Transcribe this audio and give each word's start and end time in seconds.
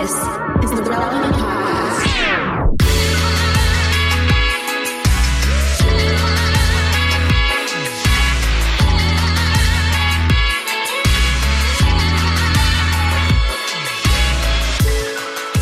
This 0.00 0.12
is 0.12 0.16
the 0.16 0.82
Relevant 0.88 1.34
Podcast. 1.34 2.06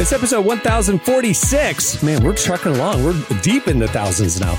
It's 0.01 0.13
episode 0.13 0.45
1046. 0.45 2.03
Man, 2.05 2.23
we're 2.23 2.37
trucking 2.37 2.77
along. 2.77 3.03
We're 3.03 3.21
deep 3.43 3.67
in 3.67 3.81
the 3.81 3.89
thousands 3.89 4.39
now. 4.39 4.53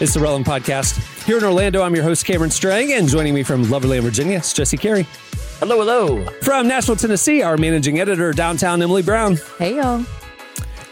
It's 0.00 0.14
the 0.14 0.20
Relevant 0.20 0.46
Podcast. 0.46 1.26
Here 1.26 1.36
in 1.36 1.44
Orlando, 1.44 1.82
I'm 1.82 1.94
your 1.94 2.04
host, 2.04 2.24
Cameron 2.24 2.50
Strang, 2.50 2.94
and 2.94 3.06
joining 3.06 3.34
me 3.34 3.42
from 3.42 3.64
Loverland, 3.64 4.04
Virginia, 4.04 4.38
it's 4.38 4.54
Jesse 4.54 4.78
Carey. 4.78 5.06
Hello, 5.58 5.78
hello. 5.78 6.24
From 6.42 6.68
Nashville, 6.68 6.94
Tennessee, 6.94 7.42
our 7.42 7.56
managing 7.56 7.98
editor, 7.98 8.32
downtown 8.32 8.80
Emily 8.80 9.02
Brown. 9.02 9.38
Hey, 9.58 9.74
y'all. 9.74 10.04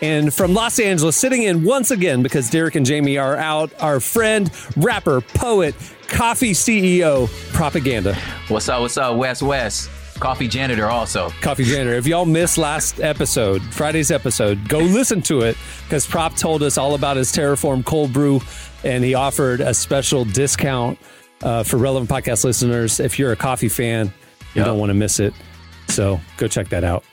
And 0.02 0.34
from 0.34 0.54
Los 0.54 0.80
Angeles, 0.80 1.16
sitting 1.16 1.44
in 1.44 1.62
once 1.62 1.92
again 1.92 2.20
because 2.20 2.50
Derek 2.50 2.74
and 2.74 2.84
Jamie 2.84 3.16
are 3.16 3.36
out, 3.36 3.70
our 3.80 4.00
friend, 4.00 4.50
rapper, 4.76 5.20
poet, 5.20 5.76
coffee 6.08 6.50
CEO, 6.50 7.28
propaganda. 7.52 8.16
What's 8.48 8.68
up? 8.68 8.80
What's 8.80 8.96
up? 8.96 9.16
West 9.16 9.40
West. 9.40 9.88
Coffee 10.18 10.48
janitor 10.48 10.86
also. 10.88 11.30
Coffee 11.42 11.62
Janitor. 11.62 11.94
If 11.94 12.08
y'all 12.08 12.24
missed 12.24 12.58
last 12.58 12.98
episode, 12.98 13.62
Friday's 13.62 14.10
episode, 14.10 14.68
go 14.68 14.78
listen 14.78 15.22
to 15.22 15.42
it 15.42 15.56
because 15.84 16.06
Prop 16.08 16.34
told 16.34 16.64
us 16.64 16.76
all 16.76 16.94
about 16.94 17.16
his 17.16 17.30
Terraform 17.30 17.84
cold 17.84 18.12
brew 18.12 18.40
and 18.82 19.04
he 19.04 19.14
offered 19.14 19.60
a 19.60 19.74
special 19.74 20.24
discount 20.24 20.98
uh, 21.42 21.62
for 21.62 21.76
relevant 21.76 22.10
podcast 22.10 22.44
listeners. 22.44 22.98
If 22.98 23.18
you're 23.18 23.30
a 23.30 23.36
coffee 23.36 23.68
fan, 23.68 24.12
you 24.56 24.60
Yep. 24.62 24.66
don't 24.66 24.78
want 24.78 24.90
to 24.90 24.94
miss 24.94 25.20
it. 25.20 25.34
So 25.88 26.20
go 26.36 26.48
check 26.48 26.68
that 26.70 26.82
out. 26.84 27.04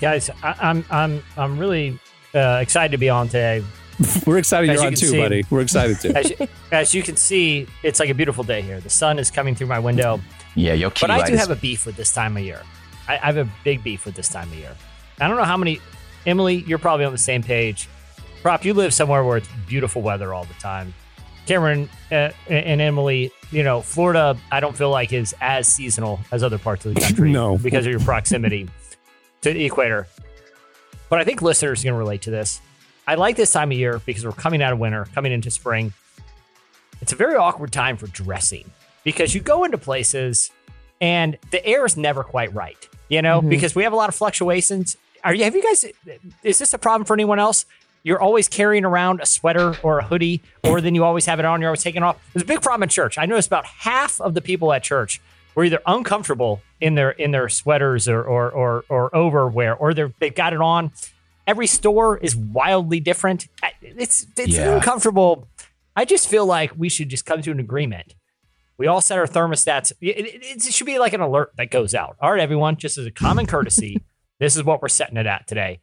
guys 0.00 0.28
I, 0.42 0.54
i'm 0.60 0.84
i'm 0.90 1.22
i'm 1.38 1.58
really 1.58 1.98
uh, 2.34 2.58
excited 2.60 2.92
to 2.92 2.98
be 2.98 3.08
on 3.08 3.26
today 3.28 3.64
We're 4.26 4.38
excited 4.38 4.68
As 4.70 4.74
you're 4.74 4.82
you 4.82 4.86
on 4.86 4.92
can 4.92 5.00
too, 5.00 5.06
see- 5.08 5.18
buddy. 5.18 5.44
We're 5.50 5.60
excited 5.62 5.98
too. 6.00 6.10
as, 6.14 6.30
you- 6.30 6.48
as 6.70 6.94
you 6.94 7.02
can 7.02 7.16
see 7.16 7.66
it's 7.82 7.98
like 7.98 8.10
a 8.10 8.14
beautiful 8.14 8.44
day 8.44 8.60
here 8.60 8.80
the 8.80 8.90
sun 8.90 9.18
is 9.18 9.30
coming 9.30 9.54
through 9.54 9.66
my 9.68 9.78
window 9.78 10.20
Yeah, 10.54 10.74
yo, 10.74 10.90
key 10.90 10.98
but 11.00 11.10
i 11.10 11.26
do 11.26 11.32
is- 11.32 11.40
have 11.40 11.50
a 11.50 11.56
beef 11.56 11.86
with 11.86 11.96
this 11.96 12.12
time 12.12 12.36
of 12.36 12.42
year 12.42 12.60
I, 13.08 13.14
I 13.14 13.26
have 13.32 13.38
a 13.38 13.48
big 13.64 13.82
beef 13.82 14.04
with 14.04 14.14
this 14.14 14.28
time 14.28 14.48
of 14.52 14.58
year 14.58 14.76
i 15.20 15.26
don't 15.26 15.36
know 15.38 15.44
how 15.44 15.56
many 15.56 15.80
emily 16.26 16.56
you're 16.66 16.78
probably 16.78 17.06
on 17.06 17.12
the 17.12 17.18
same 17.18 17.42
page 17.42 17.88
prop 18.42 18.64
you 18.66 18.74
live 18.74 18.92
somewhere 18.92 19.24
where 19.24 19.38
it's 19.38 19.48
beautiful 19.66 20.02
weather 20.02 20.34
all 20.34 20.44
the 20.44 20.54
time 20.60 20.92
cameron 21.48 21.88
uh, 22.12 22.30
and 22.48 22.80
emily 22.80 23.32
you 23.50 23.62
know 23.62 23.80
florida 23.80 24.36
i 24.52 24.60
don't 24.60 24.76
feel 24.76 24.90
like 24.90 25.12
is 25.12 25.34
as 25.40 25.66
seasonal 25.66 26.20
as 26.30 26.42
other 26.42 26.58
parts 26.58 26.84
of 26.86 26.94
the 26.94 27.00
country 27.00 27.30
No. 27.32 27.56
because 27.58 27.86
of 27.86 27.90
your 27.90 28.00
proximity 28.00 28.68
to 29.40 29.52
the 29.52 29.64
equator 29.64 30.06
but 31.10 31.20
I 31.20 31.24
think 31.24 31.40
listeners 31.40 31.80
are 31.80 31.84
going 31.84 31.94
to 31.94 31.98
relate 31.98 32.20
to 32.22 32.30
this. 32.30 32.60
I 33.06 33.14
like 33.14 33.34
this 33.36 33.50
time 33.50 33.72
of 33.72 33.78
year 33.78 33.98
because 34.04 34.26
we're 34.26 34.32
coming 34.32 34.60
out 34.62 34.74
of 34.74 34.78
winter, 34.78 35.06
coming 35.14 35.32
into 35.32 35.50
spring. 35.50 35.94
It's 37.00 37.14
a 37.14 37.16
very 37.16 37.34
awkward 37.36 37.72
time 37.72 37.96
for 37.96 38.08
dressing 38.08 38.70
because 39.04 39.34
you 39.34 39.40
go 39.40 39.64
into 39.64 39.78
places 39.78 40.50
and 41.00 41.38
the 41.50 41.64
air 41.64 41.86
is 41.86 41.96
never 41.96 42.22
quite 42.22 42.52
right, 42.52 42.76
you 43.08 43.22
know, 43.22 43.40
because 43.40 43.74
we 43.74 43.84
have 43.84 43.94
a 43.94 43.96
lot 43.96 44.10
of 44.10 44.14
fluctuations. 44.16 44.98
Are 45.24 45.32
you, 45.32 45.44
have 45.44 45.54
you 45.56 45.62
guys, 45.62 45.86
is 46.42 46.58
this 46.58 46.74
a 46.74 46.78
problem 46.78 47.06
for 47.06 47.14
anyone 47.14 47.38
else? 47.38 47.64
You're 48.08 48.20
always 48.22 48.48
carrying 48.48 48.84
around 48.86 49.20
a 49.20 49.26
sweater 49.26 49.74
or 49.82 49.98
a 49.98 50.04
hoodie, 50.04 50.40
or 50.64 50.80
then 50.80 50.94
you 50.94 51.04
always 51.04 51.26
have 51.26 51.38
it 51.38 51.44
on, 51.44 51.60
you're 51.60 51.68
always 51.68 51.82
taking 51.82 52.02
off. 52.02 52.16
There's 52.32 52.42
a 52.42 52.46
big 52.46 52.62
problem 52.62 52.84
in 52.84 52.88
church. 52.88 53.18
I 53.18 53.26
noticed 53.26 53.48
about 53.48 53.66
half 53.66 54.18
of 54.20 54.32
the 54.34 54.40
people 54.40 54.72
at 54.72 54.82
church 54.82 55.20
were 55.54 55.64
either 55.64 55.80
uncomfortable 55.86 56.62
in 56.80 56.94
their 56.94 57.10
in 57.10 57.32
their 57.32 57.48
sweaters 57.50 58.08
or 58.08 58.22
or 58.22 58.50
or, 58.50 58.84
or 58.88 59.14
overwear, 59.14 59.74
or 59.74 59.92
they're 59.92 60.12
they've 60.20 60.34
got 60.34 60.52
it 60.54 60.60
on. 60.60 60.90
Every 61.46 61.66
store 61.66 62.16
is 62.18 62.34
wildly 62.34 62.98
different. 63.00 63.46
It's 63.82 64.26
it's 64.36 64.54
Yeah. 64.56 64.76
uncomfortable. 64.76 65.46
I 65.94 66.04
just 66.04 66.28
feel 66.28 66.46
like 66.46 66.72
we 66.78 66.88
should 66.88 67.08
just 67.10 67.26
come 67.26 67.42
to 67.42 67.50
an 67.50 67.60
agreement. 67.60 68.14
We 68.78 68.86
all 68.86 69.00
set 69.00 69.18
our 69.18 69.26
thermostats. 69.26 69.92
It, 70.00 70.16
it- 70.18 70.42
it 70.66 70.72
should 70.72 70.86
be 70.86 70.98
like 70.98 71.12
an 71.12 71.20
alert 71.20 71.50
that 71.56 71.70
goes 71.70 71.94
out. 71.94 72.16
All 72.22 72.30
right, 72.30 72.40
everyone, 72.40 72.76
just 72.76 72.96
as 72.96 73.04
a 73.06 73.10
common 73.10 73.46
courtesy, 73.46 74.00
this 74.40 74.56
is 74.56 74.62
what 74.64 74.80
we're 74.80 74.88
setting 74.88 75.16
it 75.18 75.26
at 75.26 75.46
today. 75.48 75.80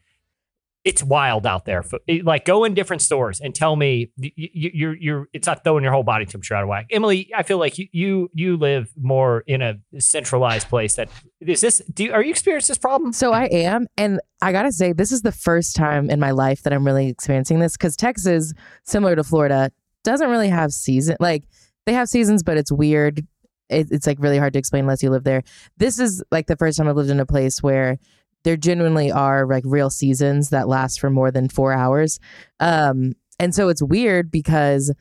It's 0.85 1.03
wild 1.03 1.47
out 1.47 1.65
there. 1.65 1.83
Like, 2.23 2.45
go 2.45 2.63
in 2.63 2.75
different 2.75 3.01
stores 3.01 3.41
and 3.41 3.55
tell 3.55 3.75
me 3.75 4.11
you, 4.17 4.31
you, 4.35 4.71
you're 4.73 4.95
you're. 4.95 5.29
It's 5.33 5.47
not 5.47 5.63
throwing 5.63 5.83
your 5.83 5.91
whole 5.91 6.03
body 6.03 6.25
temperature 6.25 6.53
out 6.53 6.61
of 6.61 6.69
whack. 6.69 6.85
Emily, 6.91 7.31
I 7.35 7.41
feel 7.41 7.57
like 7.57 7.79
you 7.79 7.87
you 7.91 8.29
you 8.33 8.55
live 8.55 8.91
more 8.95 9.43
in 9.47 9.63
a 9.63 9.79
centralized 9.99 10.69
place. 10.69 10.95
That 10.95 11.09
is 11.41 11.61
this. 11.61 11.81
Do 11.91 12.03
you, 12.03 12.13
are 12.13 12.23
you 12.23 12.29
experiencing 12.29 12.71
this 12.71 12.77
problem? 12.77 13.13
So 13.13 13.33
I 13.33 13.45
am, 13.45 13.87
and 13.97 14.19
I 14.43 14.51
gotta 14.51 14.71
say, 14.71 14.93
this 14.93 15.11
is 15.11 15.23
the 15.23 15.31
first 15.31 15.75
time 15.75 16.11
in 16.11 16.19
my 16.19 16.29
life 16.29 16.61
that 16.61 16.71
I'm 16.71 16.85
really 16.85 17.09
experiencing 17.09 17.59
this 17.59 17.73
because 17.73 17.95
Texas, 17.95 18.53
similar 18.83 19.15
to 19.15 19.23
Florida, 19.23 19.71
doesn't 20.03 20.29
really 20.29 20.49
have 20.49 20.71
season. 20.71 21.17
Like 21.19 21.45
they 21.87 21.93
have 21.93 22.09
seasons, 22.09 22.43
but 22.43 22.57
it's 22.57 22.71
weird. 22.71 23.25
It, 23.69 23.87
it's 23.89 24.05
like 24.05 24.19
really 24.19 24.37
hard 24.37 24.53
to 24.53 24.59
explain 24.59 24.83
unless 24.83 25.01
you 25.01 25.09
live 25.09 25.23
there. 25.23 25.41
This 25.77 25.99
is 25.99 26.23
like 26.31 26.45
the 26.45 26.55
first 26.55 26.77
time 26.77 26.87
I've 26.87 26.95
lived 26.95 27.09
in 27.09 27.19
a 27.19 27.25
place 27.25 27.63
where 27.63 27.97
there 28.45 28.55
genuinely 28.55 29.11
are 29.11 29.45
like 29.45 29.63
real 29.65 29.89
seasons 29.89 30.51
that 30.51 30.69
last 30.69 30.99
for 30.99 31.09
more 31.09 31.31
than 31.31 31.49
four 31.49 31.73
hours. 31.73 32.19
Um, 32.61 33.13
and 33.39 33.53
so 33.53 33.67
it's 33.67 33.81
weird 33.83 34.31
because 34.31 34.93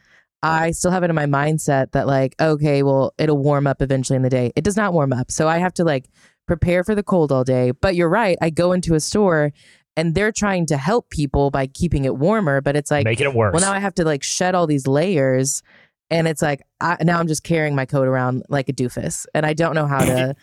I 0.42 0.72
still 0.72 0.90
have 0.90 1.04
it 1.04 1.10
in 1.10 1.14
my 1.14 1.26
mindset 1.26 1.92
that 1.92 2.06
like, 2.06 2.34
okay, 2.40 2.82
well, 2.82 3.14
it'll 3.18 3.38
warm 3.38 3.66
up 3.66 3.80
eventually 3.80 4.16
in 4.16 4.22
the 4.22 4.30
day. 4.30 4.50
It 4.56 4.64
does 4.64 4.76
not 4.76 4.92
warm 4.92 5.12
up. 5.12 5.30
So 5.30 5.46
I 5.46 5.58
have 5.58 5.74
to 5.74 5.84
like 5.84 6.08
prepare 6.46 6.82
for 6.84 6.94
the 6.94 7.02
cold 7.02 7.30
all 7.30 7.44
day. 7.44 7.70
But 7.70 7.94
you're 7.94 8.08
right. 8.08 8.36
I 8.40 8.50
go 8.50 8.72
into 8.72 8.94
a 8.94 9.00
store 9.00 9.52
and 9.96 10.14
they're 10.14 10.32
trying 10.32 10.66
to 10.66 10.76
help 10.76 11.10
people 11.10 11.50
by 11.50 11.66
keeping 11.66 12.04
it 12.04 12.16
warmer, 12.16 12.60
but 12.60 12.76
it's 12.76 12.90
like, 12.90 13.04
Making 13.04 13.28
it 13.28 13.34
worse. 13.34 13.52
well, 13.52 13.62
now 13.62 13.72
I 13.72 13.78
have 13.78 13.94
to 13.94 14.04
like 14.04 14.22
shed 14.22 14.54
all 14.54 14.66
these 14.66 14.86
layers. 14.86 15.62
And 16.10 16.26
it's 16.26 16.42
like, 16.42 16.62
I, 16.80 16.96
now 17.02 17.20
I'm 17.20 17.28
just 17.28 17.44
carrying 17.44 17.74
my 17.74 17.86
coat 17.86 18.08
around 18.08 18.42
like 18.48 18.68
a 18.68 18.72
doofus 18.72 19.26
and 19.34 19.46
I 19.46 19.52
don't 19.52 19.74
know 19.74 19.86
how 19.86 20.04
to 20.04 20.34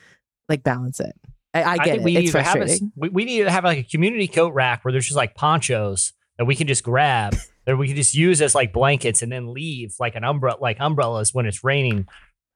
like 0.48 0.64
balance 0.64 1.00
it. 1.00 1.14
I, 1.54 1.64
I 1.64 1.76
get 1.78 1.84
think 1.86 1.96
it. 1.98 2.04
we 2.04 2.14
need 2.16 2.24
It's 2.24 2.32
to 2.34 2.42
have 2.44 2.56
a, 2.56 2.60
frustrating. 2.60 2.92
we, 2.96 3.10
we 3.10 3.26
need 3.26 3.44
to 3.44 3.52
have 3.52 3.64
like 3.64 3.78
a 3.80 3.84
community 3.84 4.28
coat 4.28 4.54
rack 4.54 4.84
where 4.86 4.92
there's 4.92 5.06
just 5.06 5.18
like 5.18 5.36
ponchos 5.36 6.14
that 6.38 6.46
we 6.46 6.56
can 6.56 6.68
just 6.68 6.84
grab 6.84 7.36
that 7.66 7.78
we 7.78 7.88
can 7.88 7.96
just 7.96 8.16
use 8.16 8.42
as 8.42 8.56
like 8.56 8.72
blankets 8.74 9.22
and 9.22 9.32
then 9.32 9.54
leave 9.54 9.94
like 10.00 10.16
an 10.16 10.24
umbrella 10.24 10.58
like 10.62 10.78
umbrellas 10.80 11.34
when 11.34 11.46
it's 11.46 11.64
raining 11.64 12.08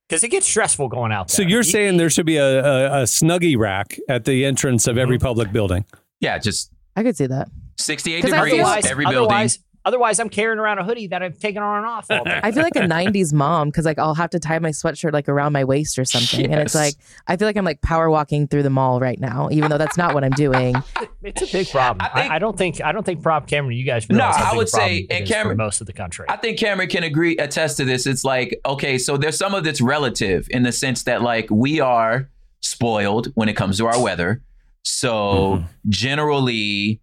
because 0.07 0.23
it 0.23 0.29
gets 0.29 0.47
stressful 0.47 0.87
going 0.87 1.11
out 1.11 1.29
So 1.29 1.41
you're 1.41 1.59
You- 1.59 1.63
saying 1.63 1.97
there 1.97 2.09
should 2.09 2.25
be 2.25 2.37
a, 2.37 2.59
a, 2.63 3.01
a 3.01 3.03
snuggie 3.03 3.57
rack 3.57 3.97
at 4.07 4.25
the 4.25 4.45
entrance 4.45 4.87
of 4.87 4.97
every 4.97 5.17
mm-hmm. 5.17 5.25
public 5.25 5.51
building. 5.51 5.83
yeah, 6.21 6.37
just 6.37 6.71
I 6.95 7.03
could 7.03 7.17
see 7.17 7.27
that. 7.27 7.49
68 7.77 8.21
degrees 8.21 8.31
feel- 8.31 8.53
otherwise, 8.65 8.85
every 8.85 9.03
building. 9.05 9.19
otherwise, 9.19 9.59
otherwise 9.85 10.19
I'm 10.19 10.29
carrying 10.29 10.59
around 10.59 10.79
a 10.79 10.83
hoodie 10.83 11.07
that 11.07 11.23
I've 11.23 11.39
taken 11.39 11.63
on 11.63 11.77
and 11.77 11.85
off 11.85 12.07
all 12.09 12.23
day. 12.25 12.39
I 12.43 12.51
feel 12.51 12.63
like 12.63 12.75
a 12.75 12.79
90s 12.81 13.31
mom 13.31 13.69
because 13.69 13.85
like 13.85 13.97
I'll 13.99 14.15
have 14.15 14.31
to 14.31 14.39
tie 14.39 14.59
my 14.59 14.69
sweatshirt 14.71 15.13
like 15.13 15.29
around 15.29 15.53
my 15.53 15.63
waist 15.63 15.97
or 15.97 16.03
something. 16.05 16.51
And 16.51 16.59
it's 16.61 16.75
like, 16.75 16.95
I 17.27 17.37
feel 17.37 17.47
like 17.47 17.55
I'm 17.55 17.63
like 17.65 17.81
power 17.81 18.09
walking 18.09 18.47
through 18.47 18.63
the 18.63 18.69
mall 18.69 18.99
right 18.99 19.19
now, 19.19 19.47
even 19.51 19.69
though 19.69 19.77
that's 19.77 19.97
not 19.97 20.13
what 20.13 20.23
I'm 20.23 20.31
doing. 20.31 20.75
it's 21.23 21.41
a 21.43 21.47
big 21.51 21.69
problem. 21.69 22.05
I 22.05 22.19
think- 22.19 22.31
I, 22.31 22.35
I 22.35 22.39
don't 22.39 22.57
think 22.57 22.81
I 22.83 22.91
don't 22.91 23.03
think 23.05 23.21
Prop 23.23 23.47
Cameron, 23.47 23.77
you 23.77 23.85
guys. 23.85 24.09
No, 24.09 24.25
I 24.25 24.55
would 24.55 24.67
say- 24.69 25.07
and 25.09 25.25
Cameron- 25.27 25.57
most 25.57 25.79
of 25.81 25.87
the 25.87 25.93
country. 25.93 26.25
I 26.27 26.37
think 26.37 26.59
Cameron 26.59 26.89
can 26.89 27.03
agree, 27.03 27.37
attest 27.37 27.77
to 27.77 27.85
this. 27.85 28.05
It's 28.07 28.23
like, 28.23 28.59
okay, 28.65 28.97
so 28.97 29.15
there's 29.17 29.37
some 29.37 29.53
of 29.53 29.65
it's 29.67 29.81
relative 29.81 30.47
in 30.49 30.63
the 30.63 30.71
sense 30.71 31.03
that, 31.03 31.21
like, 31.21 31.47
we 31.51 31.79
are 31.79 32.29
spoiled 32.61 33.27
when 33.35 33.47
it 33.49 33.53
comes 33.55 33.77
to 33.77 33.85
our 33.87 34.01
weather. 34.01 34.41
So 34.83 35.63
generally, 35.87 37.01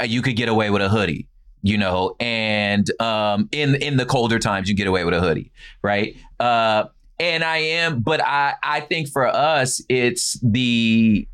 uh, 0.00 0.04
you 0.04 0.22
could 0.22 0.36
get 0.36 0.48
away 0.48 0.70
with 0.70 0.82
a 0.82 0.88
hoodie, 0.88 1.28
you 1.62 1.76
know, 1.76 2.16
and 2.20 2.90
um, 3.00 3.48
in 3.52 3.74
in 3.76 3.96
the 3.96 4.06
colder 4.06 4.38
times, 4.38 4.68
you 4.68 4.74
get 4.74 4.86
away 4.86 5.04
with 5.04 5.14
a 5.14 5.20
hoodie, 5.20 5.52
right? 5.82 6.16
Uh, 6.38 6.84
and 7.18 7.44
I 7.44 7.58
am, 7.58 8.00
but 8.00 8.24
I 8.24 8.54
I 8.62 8.80
think 8.80 9.08
for 9.08 9.26
us, 9.26 9.82
it's 9.88 10.38
the 10.42 11.28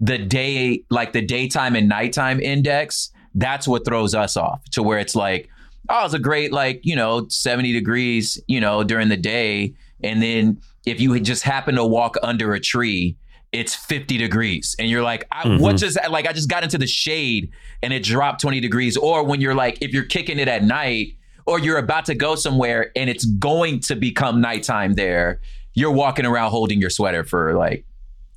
the 0.00 0.18
day, 0.18 0.84
like 0.90 1.12
the 1.12 1.22
daytime 1.22 1.74
and 1.76 1.88
nighttime 1.88 2.40
index. 2.40 3.10
That's 3.34 3.66
what 3.66 3.84
throws 3.84 4.14
us 4.14 4.36
off 4.36 4.62
to 4.70 4.82
where 4.82 4.98
it's 4.98 5.16
like, 5.16 5.48
oh, 5.88 6.04
it's 6.04 6.14
a 6.14 6.20
great 6.20 6.52
like 6.52 6.80
you 6.84 6.94
know 6.94 7.26
70 7.28 7.72
degrees, 7.72 8.40
you 8.46 8.60
know, 8.60 8.84
during 8.84 9.08
the 9.08 9.16
day, 9.16 9.74
and 10.02 10.22
then 10.22 10.60
if 10.86 11.00
you 11.00 11.18
just 11.18 11.42
happen 11.42 11.74
to 11.74 11.84
walk 11.84 12.16
under 12.22 12.54
a 12.54 12.60
tree. 12.60 13.16
It's 13.54 13.74
50 13.74 14.18
degrees, 14.18 14.74
and 14.78 14.88
you're 14.90 15.02
like, 15.02 15.26
I, 15.30 15.46
what 15.58 15.76
Mhm. 15.76 15.78
just 15.78 15.98
like 16.10 16.26
I 16.26 16.32
just 16.32 16.48
got 16.50 16.64
into 16.64 16.76
the 16.76 16.86
shade 16.86 17.50
and 17.82 17.92
it 17.92 18.02
dropped 18.02 18.40
20 18.40 18.58
degrees. 18.60 18.96
Or 18.96 19.22
when 19.24 19.40
you're 19.40 19.54
like, 19.54 19.78
if 19.80 19.92
you're 19.92 20.04
kicking 20.04 20.38
it 20.38 20.48
at 20.48 20.64
night, 20.64 21.14
or 21.46 21.58
you're 21.60 21.78
about 21.78 22.04
to 22.06 22.14
go 22.14 22.34
somewhere 22.34 22.90
and 22.96 23.08
it's 23.08 23.24
going 23.24 23.78
to 23.80 23.94
become 23.94 24.40
nighttime 24.40 24.94
there, 24.94 25.40
you're 25.74 25.92
walking 25.92 26.24
around 26.26 26.50
holding 26.50 26.80
your 26.80 26.90
sweater 26.90 27.22
for 27.22 27.54
like 27.54 27.84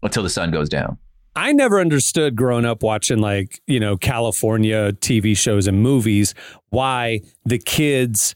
until 0.03 0.21
the 0.23 0.29
sun 0.29 0.51
goes 0.51 0.69
down. 0.69 0.97
I 1.35 1.51
never 1.53 1.79
understood 1.79 2.35
growing 2.35 2.65
up 2.65 2.83
watching 2.83 3.19
like, 3.19 3.61
you 3.67 3.79
know, 3.79 3.95
California 3.95 4.91
TV 4.93 5.37
shows 5.37 5.67
and 5.67 5.81
movies 5.81 6.33
why 6.69 7.21
the 7.45 7.59
kids 7.59 8.35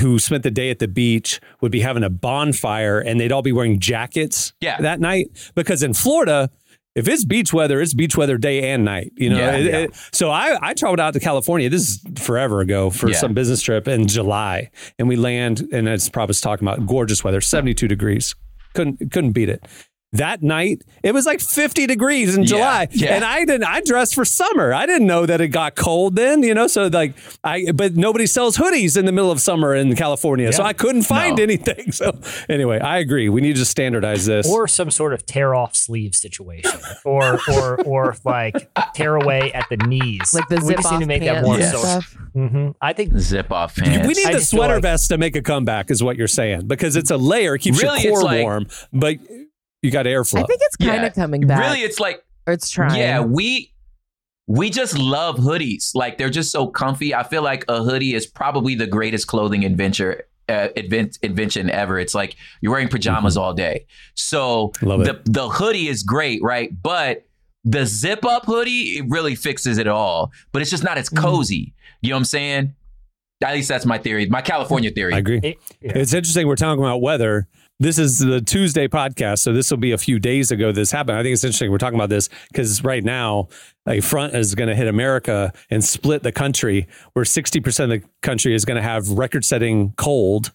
who 0.00 0.18
spent 0.18 0.42
the 0.42 0.50
day 0.50 0.70
at 0.70 0.78
the 0.78 0.88
beach 0.88 1.40
would 1.60 1.72
be 1.72 1.80
having 1.80 2.04
a 2.04 2.10
bonfire 2.10 2.98
and 3.00 3.18
they'd 3.20 3.32
all 3.32 3.42
be 3.42 3.52
wearing 3.52 3.78
jackets 3.80 4.52
Yeah. 4.60 4.80
that 4.80 5.00
night 5.00 5.26
because 5.54 5.82
in 5.82 5.94
Florida 5.94 6.50
if 6.94 7.08
it's 7.08 7.24
beach 7.24 7.54
weather, 7.54 7.80
it's 7.80 7.94
beach 7.94 8.18
weather 8.18 8.36
day 8.36 8.70
and 8.70 8.84
night. 8.84 9.12
You 9.16 9.30
know, 9.30 9.38
Yeah, 9.38 9.56
It- 9.56 9.64
yeah. 9.64 9.78
it- 9.78 9.90
so 10.12 10.30
I 10.30 10.58
I 10.60 10.74
traveled 10.74 11.00
out 11.00 11.14
to 11.14 11.20
California. 11.20 11.70
This 11.70 11.88
is 11.88 12.00
forever 12.18 12.60
ago 12.60 12.90
for 12.90 13.08
Yeah. 13.08 13.16
some 13.16 13.32
business 13.32 13.62
trip 13.62 13.88
in 13.88 14.06
July, 14.08 14.68
and 14.98 15.08
we 15.08 15.16
land, 15.16 15.66
and 15.72 15.88
as 15.88 16.10
Prop 16.10 16.28
was 16.28 16.42
talking 16.42 16.68
about, 16.68 16.86
gorgeous 16.86 17.24
weather, 17.24 17.40
seventy 17.40 17.72
two 17.72 17.88
degrees. 17.88 18.34
Couldn't 18.74 19.10
couldn't 19.10 19.32
beat 19.32 19.48
it. 19.48 19.64
That 20.14 20.42
night, 20.42 20.82
it 21.02 21.14
was 21.14 21.24
like 21.24 21.40
50 21.40 21.86
degrees 21.86 22.34
in 22.36 22.42
Yeah, 22.42 22.46
July, 22.46 22.88
yeah. 22.90 23.14
and 23.14 23.24
I 23.24 23.46
didn't. 23.46 23.64
I 23.64 23.80
dressed 23.80 24.14
for 24.14 24.26
summer. 24.26 24.74
I 24.74 24.84
didn't 24.84 25.06
know 25.06 25.24
that 25.24 25.40
it 25.40 25.48
got 25.48 25.74
cold 25.74 26.16
then, 26.16 26.42
you 26.42 26.52
know. 26.52 26.66
So 26.66 26.88
like, 26.88 27.14
I 27.42 27.72
but 27.72 27.96
nobody 27.96 28.26
sells 28.26 28.58
hoodies 28.58 28.98
in 28.98 29.06
the 29.06 29.12
middle 29.12 29.30
of 29.30 29.40
summer 29.40 29.74
in 29.74 29.96
California, 29.96 30.52
so 30.52 30.62
I 30.64 30.74
couldn't 30.74 31.02
find 31.04 31.38
No. 31.38 31.42
anything. 31.42 31.92
So 31.92 32.18
anyway, 32.48 32.78
I 32.78 32.98
agree. 32.98 33.28
We 33.30 33.40
need 33.40 33.56
to 33.56 33.64
standardize 33.64 34.26
this. 34.26 34.46
or 34.50 34.68
some 34.68 34.90
sort 34.90 35.14
of 35.14 35.24
tear 35.24 35.54
off 35.54 35.74
sleeve 35.74 36.14
situation, 36.14 36.78
or 37.06 37.38
or 37.48 37.82
or 37.84 38.16
like 38.24 38.70
tear 38.94 39.16
away 39.16 39.50
at 39.54 39.66
the 39.70 39.78
knees. 39.78 40.34
Like 40.34 40.46
the 40.48 40.56
we 40.56 40.60
zip 40.62 40.76
just 40.76 40.86
off 40.88 40.92
need 40.92 41.00
to 41.00 41.06
make 41.06 41.22
that 41.22 41.42
pants 41.42 41.46
more 41.48 41.58
Yes. 41.58 41.72
so. 41.72 41.78
stuff. 41.78 42.16
hmm 42.34 42.70
I 42.82 42.92
think 42.92 43.16
Zip 43.18 43.50
off 43.50 43.76
pants. 43.76 44.06
we 44.06 44.12
need 44.14 44.26
I 44.26 44.32
the 44.32 44.38
just 44.40 44.50
feel 44.50 44.58
sweater 44.58 44.74
like- 44.74 44.82
vest 44.82 45.08
to 45.08 45.16
make 45.16 45.36
a 45.36 45.42
comeback, 45.42 45.90
is 45.90 46.02
what 46.02 46.16
you're 46.18 46.28
saying, 46.28 46.66
because 46.66 46.96
it's 46.96 47.10
a 47.10 47.16
layer, 47.16 47.56
keeps 47.56 47.82
Really, 47.82 48.02
your 48.02 48.12
it's 48.12 48.20
core 48.20 48.30
like- 48.30 48.42
warm, 48.42 48.66
but 48.92 49.16
you 49.82 49.90
got 49.90 50.06
airflow. 50.06 50.42
I 50.42 50.46
think 50.46 50.60
it's 50.62 50.76
kind 50.76 50.96
of 51.04 51.16
Yeah. 51.16 51.22
coming 51.22 51.46
back. 51.46 51.58
Really, 51.60 51.80
it's 51.82 52.00
like 52.00 52.24
or 52.46 52.52
it's 52.54 52.70
trying. 52.70 52.98
Yeah, 52.98 53.20
we 53.20 53.72
we 54.46 54.70
just 54.70 54.98
love 54.98 55.36
hoodies. 55.36 55.94
Like 55.94 56.18
they're 56.18 56.30
just 56.30 56.50
so 56.50 56.66
comfy. 56.66 57.14
I 57.14 57.22
feel 57.22 57.42
like 57.42 57.64
a 57.68 57.82
hoodie 57.82 58.14
is 58.14 58.26
probably 58.26 58.74
the 58.74 58.86
greatest 58.86 59.26
clothing 59.28 59.64
adventure 59.64 60.24
uh, 60.48 60.68
invent, 60.76 61.18
invention 61.22 61.70
ever. 61.70 61.98
It's 61.98 62.14
like 62.14 62.36
you're 62.60 62.72
wearing 62.72 62.88
pajamas 62.88 63.36
all 63.36 63.54
day. 63.54 63.86
So 64.14 64.68
Mm-hmm. 64.76 64.86
Love 64.86 65.04
the 65.04 65.10
it. 65.14 65.22
the 65.32 65.48
hoodie 65.48 65.88
is 65.88 66.02
great, 66.02 66.42
right? 66.42 66.70
But 66.82 67.26
the 67.64 67.86
zip 67.86 68.24
up 68.24 68.44
hoodie, 68.44 68.98
it 68.98 69.04
really 69.08 69.36
fixes 69.36 69.78
it 69.78 69.86
all. 69.86 70.32
But 70.50 70.62
it's 70.62 70.70
just 70.70 70.82
not 70.84 70.98
as 70.98 71.08
Mm-hmm. 71.08 71.24
cozy. 71.24 71.74
You 72.02 72.10
know 72.10 72.16
what 72.16 72.20
I'm 72.20 72.24
saying? 72.24 72.74
At 73.44 73.54
least 73.54 73.68
that's 73.68 73.86
my 73.86 73.98
theory, 73.98 74.26
my 74.26 74.40
California 74.42 74.90
theory. 74.90 75.14
I 75.14 75.18
agree. 75.18 75.40
it, 75.42 75.58
yeah. 75.80 75.92
It's 75.96 76.12
interesting. 76.12 76.46
We're 76.48 76.56
talking 76.56 76.82
about 76.82 77.00
weather. 77.00 77.46
This 77.82 77.98
is 77.98 78.20
the 78.20 78.40
Tuesday 78.40 78.86
podcast, 78.86 79.40
so 79.40 79.52
this 79.52 79.68
will 79.68 79.76
be 79.76 79.90
a 79.90 79.98
few 79.98 80.20
days 80.20 80.52
ago 80.52 80.70
this 80.70 80.92
happened. 80.92 81.18
I 81.18 81.24
think 81.24 81.32
it's 81.32 81.42
interesting. 81.42 81.68
We're 81.68 81.78
talking 81.78 81.98
about 81.98 82.10
this 82.10 82.28
because 82.52 82.84
right 82.84 83.02
now 83.02 83.48
a 83.88 84.00
front 84.00 84.36
is 84.36 84.54
going 84.54 84.68
to 84.68 84.76
hit 84.76 84.86
America 84.86 85.52
and 85.68 85.82
split 85.82 86.22
the 86.22 86.30
country, 86.30 86.86
where 87.14 87.24
60% 87.24 87.82
of 87.82 87.88
the 87.90 88.02
country 88.22 88.54
is 88.54 88.64
going 88.64 88.76
to 88.76 88.82
have 88.82 89.08
record 89.08 89.44
setting 89.44 89.94
cold 89.96 90.52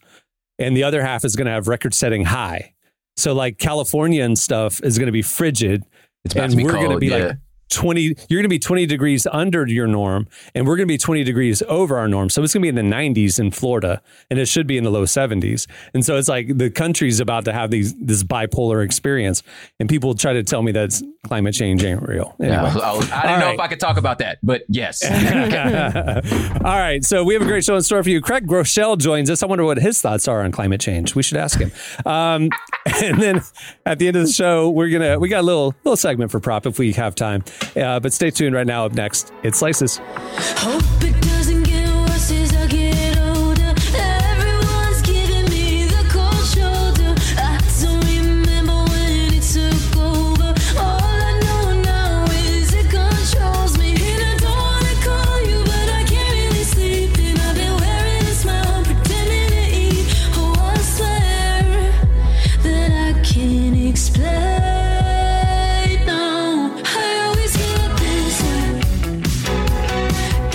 and 0.57 0.77
the 0.77 0.85
other 0.85 1.01
half 1.01 1.25
is 1.25 1.35
going 1.35 1.47
to 1.47 1.51
have 1.51 1.67
record 1.67 1.93
setting 1.93 2.23
high. 2.23 2.73
So, 3.17 3.33
like 3.33 3.57
California 3.57 4.23
and 4.23 4.39
stuff 4.39 4.81
is 4.81 4.97
going 4.97 5.07
to 5.07 5.11
be 5.11 5.21
frigid. 5.21 5.83
It's 6.23 6.33
about 6.33 6.45
and 6.45 6.51
to 6.51 6.57
be 6.57 6.63
we're 6.63 6.71
going 6.71 6.91
to 6.91 6.97
be 6.97 7.07
yeah. 7.07 7.17
like 7.17 7.37
20 7.69 8.01
you're 8.29 8.39
going 8.39 8.43
to 8.43 8.47
be 8.49 8.59
20 8.59 8.85
degrees 8.85 9.27
under 9.31 9.65
your 9.67 9.87
norm 9.87 10.27
and 10.55 10.65
we're 10.65 10.75
going 10.77 10.87
to 10.87 10.91
be 10.91 10.97
20 10.97 11.23
degrees 11.23 11.61
over 11.67 11.97
our 11.97 12.07
norm 12.07 12.29
so 12.29 12.41
it's 12.43 12.53
going 12.53 12.61
to 12.61 12.71
be 12.71 12.79
in 12.79 12.89
the 12.89 12.95
90s 12.95 13.39
in 13.39 13.51
florida 13.51 14.01
and 14.29 14.39
it 14.39 14.47
should 14.47 14.67
be 14.67 14.77
in 14.77 14.83
the 14.83 14.89
low 14.89 15.03
70s 15.03 15.67
and 15.93 16.05
so 16.05 16.15
it's 16.17 16.29
like 16.29 16.57
the 16.57 16.69
country's 16.69 17.19
about 17.19 17.45
to 17.45 17.53
have 17.53 17.69
these 17.71 17.93
this 17.99 18.23
bipolar 18.23 18.83
experience 18.83 19.43
and 19.79 19.89
people 19.89 20.13
try 20.15 20.33
to 20.33 20.43
tell 20.43 20.61
me 20.63 20.71
that 20.71 21.01
climate 21.27 21.53
change 21.53 21.83
ain't 21.83 22.01
real 22.03 22.35
anyway. 22.39 22.55
Yeah, 22.55 22.61
I, 22.63 22.93
was- 22.95 23.11
I 23.11 23.21
didn't 23.21 23.33
All 23.33 23.39
know 23.39 23.45
right. 23.47 23.53
if 23.55 23.59
I 23.59 23.67
could 23.67 23.79
talk 23.81 23.97
about 23.97 24.19
that, 24.19 24.37
but 24.41 24.63
yes. 24.69 25.03
All 26.63 26.75
right, 26.79 27.03
so 27.03 27.23
we 27.23 27.33
have 27.33 27.43
a 27.43 27.45
great 27.45 27.63
show 27.65 27.75
in 27.75 27.81
store 27.81 28.01
for 28.03 28.09
you. 28.09 28.21
Craig 28.21 28.47
Groeschel 28.47 28.97
joins 28.97 29.29
us. 29.29 29.43
I 29.43 29.45
wonder 29.45 29.65
what 29.65 29.77
his 29.77 30.01
thoughts 30.01 30.27
are 30.27 30.41
on 30.43 30.51
climate 30.51 30.79
change. 30.79 31.15
We 31.15 31.23
should 31.23 31.37
ask 31.37 31.59
him. 31.59 31.71
Um, 32.05 32.49
and 33.03 33.21
then 33.21 33.41
at 33.85 33.99
the 33.99 34.07
end 34.07 34.17
of 34.17 34.25
the 34.25 34.31
show, 34.31 34.69
we're 34.69 34.89
gonna 34.89 35.19
we 35.19 35.27
got 35.29 35.41
a 35.41 35.43
little 35.43 35.75
little 35.83 35.97
segment 35.97 36.31
for 36.31 36.39
prop 36.39 36.65
if 36.65 36.79
we 36.79 36.93
have 36.93 37.13
time. 37.15 37.43
Uh, 37.75 37.99
but 37.99 38.13
stay 38.13 38.31
tuned. 38.31 38.55
Right 38.55 38.67
now, 38.67 38.85
up 38.85 38.93
next, 38.93 39.31
it's 39.43 39.59
slices. 39.59 39.99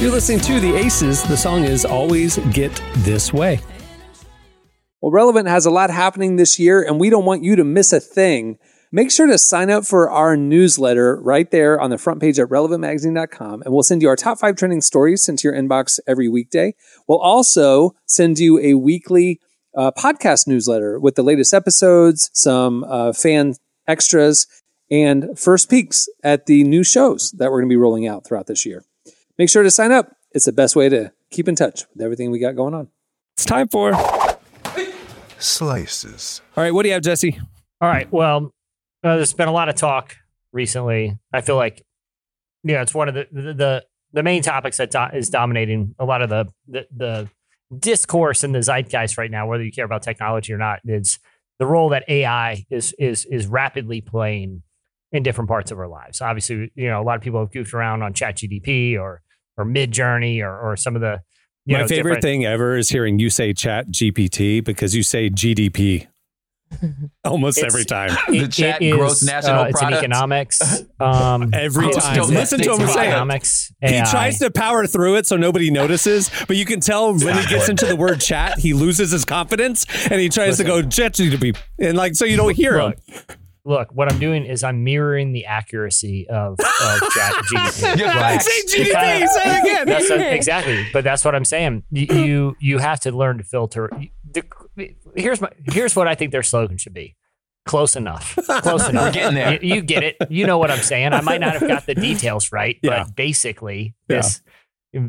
You're 0.02 0.10
listening 0.10 0.40
to 0.40 0.58
the 0.58 0.74
Aces. 0.74 1.22
The 1.22 1.36
song 1.36 1.62
is 1.62 1.84
"Always 1.84 2.36
Get 2.50 2.72
This 3.04 3.32
Way." 3.32 3.60
Well, 5.00 5.12
Relevant 5.12 5.46
has 5.46 5.64
a 5.64 5.70
lot 5.70 5.90
happening 5.90 6.34
this 6.34 6.58
year, 6.58 6.82
and 6.82 6.98
we 6.98 7.08
don't 7.08 7.24
want 7.24 7.44
you 7.44 7.54
to 7.54 7.62
miss 7.62 7.92
a 7.92 8.00
thing. 8.00 8.58
Make 8.90 9.12
sure 9.12 9.28
to 9.28 9.38
sign 9.38 9.70
up 9.70 9.86
for 9.86 10.10
our 10.10 10.36
newsletter 10.36 11.20
right 11.22 11.48
there 11.52 11.80
on 11.80 11.90
the 11.90 11.98
front 11.98 12.20
page 12.20 12.40
at 12.40 12.48
relevantmagazine.com, 12.48 13.62
and 13.62 13.72
we'll 13.72 13.84
send 13.84 14.02
you 14.02 14.08
our 14.08 14.16
top 14.16 14.40
five 14.40 14.56
trending 14.56 14.80
stories 14.80 15.22
sent 15.22 15.38
to 15.38 15.46
your 15.46 15.56
inbox 15.56 16.00
every 16.04 16.28
weekday. 16.28 16.74
We'll 17.06 17.20
also 17.20 17.92
send 18.04 18.40
you 18.40 18.58
a 18.58 18.74
weekly 18.74 19.38
uh, 19.76 19.92
podcast 19.92 20.48
newsletter 20.48 20.98
with 20.98 21.14
the 21.14 21.22
latest 21.22 21.54
episodes, 21.54 22.28
some 22.32 22.82
uh, 22.88 23.12
fan 23.12 23.54
extras, 23.86 24.48
and 24.90 25.38
first 25.38 25.70
peeks 25.70 26.08
at 26.24 26.46
the 26.46 26.64
new 26.64 26.82
shows 26.82 27.30
that 27.38 27.52
we're 27.52 27.60
going 27.60 27.68
to 27.68 27.72
be 27.72 27.76
rolling 27.76 28.08
out 28.08 28.26
throughout 28.26 28.48
this 28.48 28.66
year. 28.66 28.84
Make 29.38 29.48
sure 29.48 29.62
to 29.62 29.70
sign 29.70 29.92
up. 29.92 30.14
It's 30.32 30.46
the 30.46 30.52
best 30.52 30.76
way 30.76 30.88
to 30.88 31.12
keep 31.30 31.48
in 31.48 31.54
touch 31.54 31.84
with 31.92 32.02
everything 32.02 32.30
we 32.30 32.38
got 32.38 32.56
going 32.56 32.74
on. 32.74 32.88
It's 33.36 33.44
time 33.44 33.68
for. 33.68 33.92
Slices. 35.38 36.40
All 36.56 36.62
right, 36.62 36.72
what 36.72 36.82
do 36.82 36.88
you 36.88 36.94
have, 36.94 37.02
Jesse? 37.02 37.38
All 37.80 37.88
right. 37.88 38.10
Well, 38.12 38.54
uh, 39.02 39.16
there's 39.16 39.32
been 39.32 39.48
a 39.48 39.52
lot 39.52 39.68
of 39.68 39.74
talk 39.74 40.16
recently. 40.52 41.18
I 41.32 41.40
feel 41.40 41.56
like, 41.56 41.82
you 42.62 42.74
know, 42.74 42.82
it's 42.82 42.94
one 42.94 43.08
of 43.08 43.14
the 43.14 43.26
the 43.32 43.54
the, 43.54 43.84
the 44.12 44.22
main 44.22 44.42
topics 44.42 44.76
that 44.76 44.90
do- 44.90 45.16
is 45.16 45.28
dominating 45.30 45.94
a 45.98 46.04
lot 46.04 46.22
of 46.22 46.28
the, 46.30 46.46
the 46.68 46.86
the 46.96 47.30
discourse 47.76 48.44
in 48.44 48.52
the 48.52 48.60
zeitgeist 48.60 49.18
right 49.18 49.30
now, 49.30 49.48
whether 49.48 49.64
you 49.64 49.72
care 49.72 49.84
about 49.84 50.02
technology 50.02 50.52
or 50.52 50.58
not, 50.58 50.80
is 50.84 51.18
the 51.58 51.66
role 51.66 51.88
that 51.88 52.04
AI 52.08 52.64
is 52.70 52.94
is 52.98 53.24
is 53.24 53.46
rapidly 53.46 54.00
playing 54.00 54.62
in 55.12 55.22
different 55.22 55.48
parts 55.48 55.70
of 55.70 55.78
our 55.78 55.88
lives. 55.88 56.20
Obviously, 56.20 56.70
you 56.74 56.88
know, 56.88 57.00
a 57.00 57.04
lot 57.04 57.16
of 57.16 57.22
people 57.22 57.40
have 57.40 57.52
goofed 57.52 57.74
around 57.74 58.02
on 58.02 58.12
ChatGDP 58.14 58.98
or 58.98 59.22
or 59.56 59.64
Midjourney 59.64 60.40
or 60.42 60.58
or 60.58 60.76
some 60.76 60.94
of 60.96 61.02
the 61.02 61.20
you 61.66 61.74
My 61.76 61.82
know, 61.82 61.86
favorite 61.88 62.14
different- 62.16 62.22
thing 62.22 62.44
ever 62.44 62.76
is 62.76 62.88
hearing 62.88 63.18
you 63.18 63.30
say 63.30 63.52
Chat 63.52 63.88
GPT 63.90 64.64
because 64.64 64.96
you 64.96 65.02
say 65.04 65.28
GDP 65.30 66.08
almost 67.24 67.58
It's- 67.58 67.72
every 67.72 67.84
time. 67.84 68.10
The 68.28 68.48
chat 68.48 68.80
is, 68.82 68.94
gross 68.96 69.22
national 69.22 69.60
uh, 69.60 69.64
it's 69.64 69.80
in 69.80 69.88
product. 69.88 70.02
economics. 70.04 70.82
Um, 71.02 71.50
Every 71.52 71.86
Gross 71.86 71.96
time. 72.04 72.14
domestic 72.14 72.60
Listen 72.60 72.76
to 72.78 72.82
him 72.84 72.88
say 72.88 73.06
it. 73.06 73.08
economics. 73.08 73.72
He 73.80 74.00
tries 74.02 74.38
to 74.38 74.52
power 74.52 74.86
through 74.86 75.16
it 75.16 75.26
so 75.26 75.36
nobody 75.36 75.68
notices, 75.68 76.30
but 76.46 76.56
you 76.56 76.64
can 76.64 76.78
tell 76.78 77.12
when 77.12 77.36
he 77.36 77.44
gets 77.48 77.68
into 77.68 77.86
the 77.86 77.96
word 77.96 78.20
chat, 78.20 78.60
he 78.60 78.72
loses 78.72 79.10
his 79.10 79.24
confidence 79.24 79.84
and 80.12 80.20
he 80.20 80.28
tries 80.28 80.58
to 80.58 80.64
go 80.64 80.80
chat 80.80 81.14
GDP 81.14 81.56
and 81.80 81.96
like 81.98 82.14
so 82.14 82.24
you 82.24 82.36
don't 82.36 82.54
hear 82.56 82.78
him. 82.78 82.94
Look, 83.64 83.78
look, 83.78 83.94
what 83.96 84.10
I'm 84.12 84.18
doing 84.18 84.44
is 84.44 84.64
I'm 84.64 84.82
mirroring 84.84 85.32
the 85.32 85.46
accuracy 85.46 86.28
of, 86.28 86.52
of 86.58 86.58
chat 87.14 87.34
GDP. 87.52 87.98
You're 87.98 88.08
Right? 88.08 88.40
Say 88.42 88.78
You 88.78 88.84
GDP, 88.86 88.92
kinda- 89.00 89.28
say 89.28 89.42
it 89.44 89.62
again. 89.62 89.86
That's 89.86 90.10
what- 90.10 90.20
exactly, 90.20 90.86
but 90.92 91.04
that's 91.04 91.24
what 91.24 91.34
I'm 91.34 91.44
saying. 91.44 91.84
You, 91.90 92.06
you 92.14 92.56
you 92.60 92.78
have 92.78 93.00
to 93.00 93.12
learn 93.12 93.38
to 93.38 93.44
filter. 93.44 93.90
The, 94.32 94.44
here's 95.14 95.40
my 95.40 95.50
here's 95.72 95.94
what 95.94 96.08
I 96.08 96.14
think 96.14 96.32
their 96.32 96.42
slogan 96.42 96.78
should 96.78 96.94
be. 96.94 97.16
Close 97.64 97.94
enough. 97.94 98.36
Close 98.62 98.88
enough. 98.88 99.04
We're 99.04 99.12
getting 99.12 99.34
there. 99.36 99.62
You, 99.64 99.76
you 99.76 99.82
get 99.82 100.02
it. 100.02 100.16
You 100.30 100.46
know 100.46 100.58
what 100.58 100.70
I'm 100.72 100.82
saying. 100.82 101.12
I 101.12 101.20
might 101.20 101.40
not 101.40 101.52
have 101.52 101.68
got 101.68 101.86
the 101.86 101.94
details 101.94 102.50
right, 102.50 102.76
Yeah. 102.82 103.04
but 103.04 103.14
basically, 103.14 103.94
Yeah. 104.08 104.16
this 104.16 104.40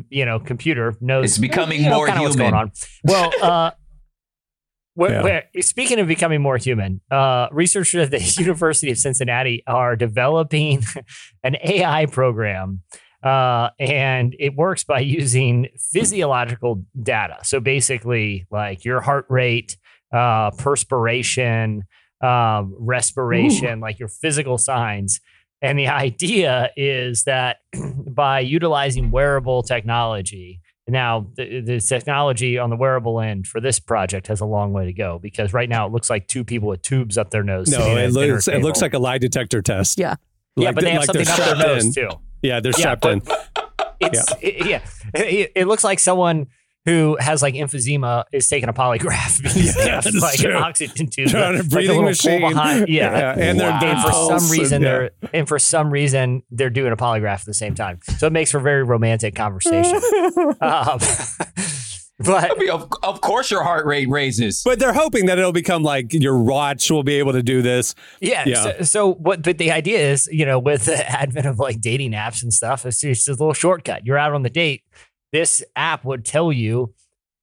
you 0.08 0.24
know 0.24 0.38
computer 0.38 0.94
knows 1.00 1.24
It's 1.24 1.38
becoming 1.38 1.82
you 1.82 1.90
know, 1.90 1.96
more 1.96 2.06
kinda 2.06 2.22
what's 2.22 2.36
human. 2.36 2.52
going 2.52 2.62
on. 2.62 2.72
Well, 3.02 3.32
uh, 3.42 3.70
where, 4.94 5.22
where, 5.22 5.44
speaking 5.60 5.98
of 5.98 6.06
becoming 6.06 6.40
more 6.40 6.56
human, 6.56 7.00
uh, 7.10 7.48
researchers 7.50 8.04
at 8.06 8.10
the 8.10 8.20
University 8.40 8.90
of 8.90 8.98
Cincinnati 8.98 9.62
are 9.66 9.96
developing 9.96 10.84
an 11.42 11.56
AI 11.62 12.06
program, 12.06 12.82
uh, 13.22 13.70
and 13.78 14.36
it 14.38 14.54
works 14.54 14.84
by 14.84 15.00
using 15.00 15.68
physiological 15.92 16.84
data. 17.00 17.38
So 17.42 17.58
basically, 17.60 18.46
like 18.50 18.84
your 18.84 19.00
heart 19.00 19.26
rate, 19.28 19.76
uh, 20.12 20.52
perspiration, 20.52 21.84
um, 22.20 22.74
respiration, 22.78 23.80
like 23.80 23.98
your 23.98 24.08
physical 24.08 24.58
signs. 24.58 25.20
And 25.60 25.78
the 25.78 25.88
idea 26.06 26.70
is 26.76 27.24
that 27.24 27.58
by 28.06 28.40
utilizing 28.40 29.10
wearable 29.10 29.62
technology, 29.62 30.60
now 30.86 31.26
the, 31.36 31.60
the 31.60 31.80
technology 31.80 32.58
on 32.58 32.68
the 32.70 32.76
wearable 32.76 33.20
end 33.20 33.46
for 33.46 33.60
this 33.60 33.78
project 33.80 34.26
has 34.26 34.40
a 34.40 34.44
long 34.44 34.72
way 34.72 34.84
to 34.84 34.92
go 34.92 35.18
because 35.18 35.52
right 35.54 35.68
now 35.68 35.86
it 35.86 35.92
looks 35.92 36.10
like 36.10 36.26
two 36.28 36.44
people 36.44 36.68
with 36.68 36.82
tubes 36.82 37.16
up 37.16 37.30
their 37.30 37.42
nose. 37.42 37.68
No, 37.70 37.96
it 37.96 38.12
looks 38.12 38.48
it 38.48 38.62
looks 38.62 38.82
like 38.82 38.92
a 38.94 38.98
lie 38.98 39.18
detector 39.18 39.62
test. 39.62 39.98
Yeah. 39.98 40.16
yeah, 40.56 40.72
but 40.72 40.84
they 40.84 40.90
the- 40.90 41.00
have 41.00 41.08
like 41.08 41.12
they're 41.12 41.24
something 41.24 41.42
up 41.42 41.56
their 41.56 41.56
strapped 41.56 41.68
nose 41.74 41.84
in. 41.86 41.92
too. 41.94 42.08
Yeah, 42.42 42.60
they're 42.60 42.72
Yeah, 42.72 42.78
strapped 42.78 43.02
but- 43.02 43.12
in. 43.12 43.22
It's 44.00 44.32
it- 44.42 44.66
yeah, 44.66 44.80
It, 45.14 45.52
it 45.54 45.66
looks 45.66 45.84
like 45.84 45.98
someone 45.98 46.48
who 46.84 47.16
has 47.18 47.40
like 47.42 47.54
emphysema 47.54 48.24
is 48.32 48.46
taking 48.48 48.68
a 48.68 48.72
polygraph 48.72 49.38
because 49.42 49.74
they 49.74 49.84
Yeah, 49.86 49.94
have 49.96 50.04
that's 50.04 50.20
like 50.20 50.38
true. 50.38 50.50
an 50.56 50.62
oxygen 50.62 51.06
tube, 51.08 51.30
They're 51.30 51.44
on 51.44 51.54
a 51.54 51.58
like 51.58 51.68
breathing 51.70 51.88
little 51.96 52.02
pull 52.02 52.10
machine. 52.10 52.40
behind. 52.40 52.88
Yeah. 52.88 53.16
Yeah, 53.36 53.48
and 53.50 53.58
they're 53.60 53.70
Wow. 53.70 53.80
And 53.82 54.02
for 54.02 54.12
some 54.40 54.50
reason 54.50 54.74
and- 54.76 54.84
yeah. 54.84 54.90
they're 54.90 55.10
and 55.32 55.48
for 55.48 55.58
some 55.58 55.90
reason 55.90 56.42
they're 56.50 56.70
doing 56.70 56.92
a 56.92 56.96
polygraph 56.96 57.40
at 57.40 57.46
the 57.46 57.54
same 57.54 57.74
time. 57.74 58.00
So 58.18 58.26
it 58.26 58.32
makes 58.32 58.50
for 58.50 58.60
very 58.60 58.82
romantic 58.82 59.34
conversation. 59.34 59.94
um, 60.60 60.98
but 62.20 62.48
I 62.50 62.54
mean, 62.58 62.70
of, 62.70 62.88
of 63.02 63.20
course, 63.20 63.50
your 63.50 63.64
heart 63.64 63.86
rate 63.86 64.08
raises. 64.08 64.62
But 64.64 64.78
they're 64.78 64.92
hoping 64.92 65.26
that 65.26 65.38
it'll 65.38 65.52
become 65.52 65.82
like 65.82 66.12
your 66.12 66.38
watch 66.40 66.88
will 66.90 67.02
be 67.02 67.14
able 67.14 67.32
to 67.32 67.42
do 67.42 67.60
this. 67.60 67.94
Yeah. 68.20 68.44
Yeah. 68.46 68.62
So, 68.62 68.82
so 68.82 69.14
what? 69.14 69.42
But 69.42 69.58
the 69.58 69.72
idea 69.72 69.98
is, 70.12 70.28
you 70.30 70.46
know, 70.46 70.58
with 70.60 70.84
the 70.84 71.10
advent 71.10 71.46
of 71.46 71.58
like 71.58 71.80
dating 71.80 72.12
apps 72.12 72.42
and 72.42 72.52
stuff, 72.52 72.86
it's 72.86 73.00
just 73.00 73.28
a 73.28 73.32
little 73.32 73.52
shortcut. 73.52 74.06
You're 74.06 74.18
out 74.18 74.32
on 74.32 74.42
the 74.42 74.50
date. 74.50 74.82
This 75.34 75.64
app 75.74 76.04
would 76.04 76.24
tell 76.24 76.52
you 76.52 76.94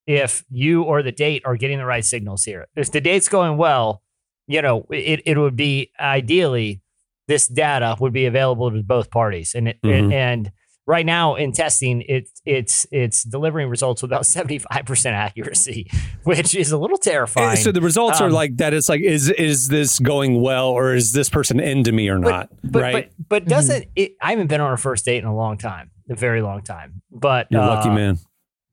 if 0.07 0.45
you 0.50 0.83
or 0.83 1.03
the 1.03 1.12
date 1.12 1.41
are 1.45 1.57
getting 1.57 1.77
the 1.77 1.86
right 1.86 2.05
signals 2.05 2.45
here. 2.45 2.67
If 2.74 2.89
the 2.93 3.01
date's 3.01 3.27
going 3.27 3.57
well, 3.57 4.01
you 4.48 4.62
know, 4.62 4.86
it 4.91 5.21
it 5.25 5.38
would 5.38 5.57
be 5.57 5.91
ideally 6.00 6.81
this 7.27 7.50
data 7.50 7.98
would 8.00 8.13
be 8.13 8.25
available 8.25 8.71
to 8.71 8.81
both 8.81 9.12
parties, 9.12 9.53
and 9.55 9.67
it, 9.67 9.81
Mhm. 9.83 10.13
and 10.13 10.51
right 10.85 11.05
now 11.05 11.35
in 11.35 11.51
testing, 11.51 12.03
it's 12.07 12.41
it's 12.45 12.85
it's 12.91 13.23
delivering 13.23 13.69
results 13.69 14.01
with 14.01 14.11
about 14.11 14.25
seventy 14.38 14.59
five 14.59 14.85
percent 14.85 15.15
accuracy, 15.15 15.89
which 16.23 16.55
is 16.55 16.71
a 16.71 16.77
little 16.77 16.97
terrifying. 16.97 17.51
And 17.51 17.59
so 17.59 17.71
the 17.71 17.81
results 17.81 18.19
are 18.21 18.27
Um, 18.27 18.31
like 18.33 18.57
that. 18.57 18.73
It's 18.73 18.89
like, 18.89 19.01
is 19.01 19.29
is 19.29 19.67
this 19.67 20.00
going 20.00 20.41
well, 20.41 20.69
or 20.69 20.95
is 20.95 21.13
this 21.13 21.29
person 21.29 21.59
into 21.59 21.91
me 21.91 22.09
or 22.09 22.17
not? 22.17 22.50
but, 22.63 22.81
right? 22.81 23.11
But 23.17 23.29
but 23.29 23.45
doesn't 23.45 23.85
it? 23.95 24.15
I 24.21 24.31
haven't 24.31 24.47
been 24.47 24.61
on 24.61 24.73
a 24.73 24.77
first 24.77 25.05
date 25.05 25.17
in 25.19 25.25
a 25.25 25.35
long 25.35 25.57
time, 25.57 25.91
a 26.09 26.15
very 26.15 26.41
long 26.41 26.61
time. 26.61 27.01
But 27.11 27.47
You're 27.50 27.61
a 27.61 27.67
lucky 27.67 27.89
uh, 27.89 27.93
man. 27.95 28.17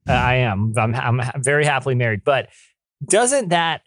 I 0.07 0.35
am. 0.35 0.73
I'm 0.77 0.95
I'm 0.95 1.21
very 1.43 1.65
happily 1.65 1.95
married. 1.95 2.23
But 2.23 2.49
doesn't 3.05 3.49
that 3.49 3.81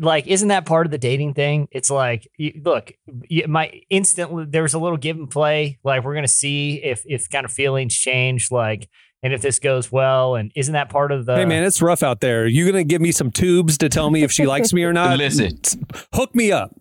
like 0.00 0.26
isn't 0.26 0.48
that 0.48 0.66
part 0.66 0.86
of 0.86 0.90
the 0.90 0.98
dating 0.98 1.34
thing? 1.34 1.68
It's 1.70 1.90
like 1.90 2.28
you, 2.36 2.60
look, 2.64 2.92
you, 3.28 3.46
my 3.46 3.80
instantly 3.90 4.44
there 4.46 4.62
was 4.62 4.74
a 4.74 4.78
little 4.78 4.98
give 4.98 5.16
and 5.16 5.30
play. 5.30 5.78
Like 5.84 6.04
we're 6.04 6.14
gonna 6.14 6.28
see 6.28 6.82
if 6.82 7.02
if 7.06 7.30
kind 7.30 7.44
of 7.44 7.52
feelings 7.52 7.94
change. 7.94 8.50
Like 8.50 8.88
and 9.22 9.32
if 9.32 9.42
this 9.42 9.58
goes 9.58 9.90
well, 9.90 10.36
and 10.36 10.52
isn't 10.54 10.74
that 10.74 10.90
part 10.90 11.10
of 11.10 11.26
the? 11.26 11.36
hey 11.36 11.44
man, 11.44 11.64
it's 11.64 11.82
rough 11.82 12.02
out 12.02 12.20
there. 12.20 12.46
You 12.46 12.66
gonna 12.66 12.84
give 12.84 13.00
me 13.00 13.12
some 13.12 13.30
tubes 13.30 13.78
to 13.78 13.88
tell 13.88 14.10
me 14.10 14.22
if 14.22 14.32
she 14.32 14.46
likes 14.46 14.72
me 14.72 14.84
or 14.84 14.92
not? 14.92 15.18
Listen. 15.18 15.58
hook 16.12 16.34
me 16.34 16.52
up. 16.52 16.74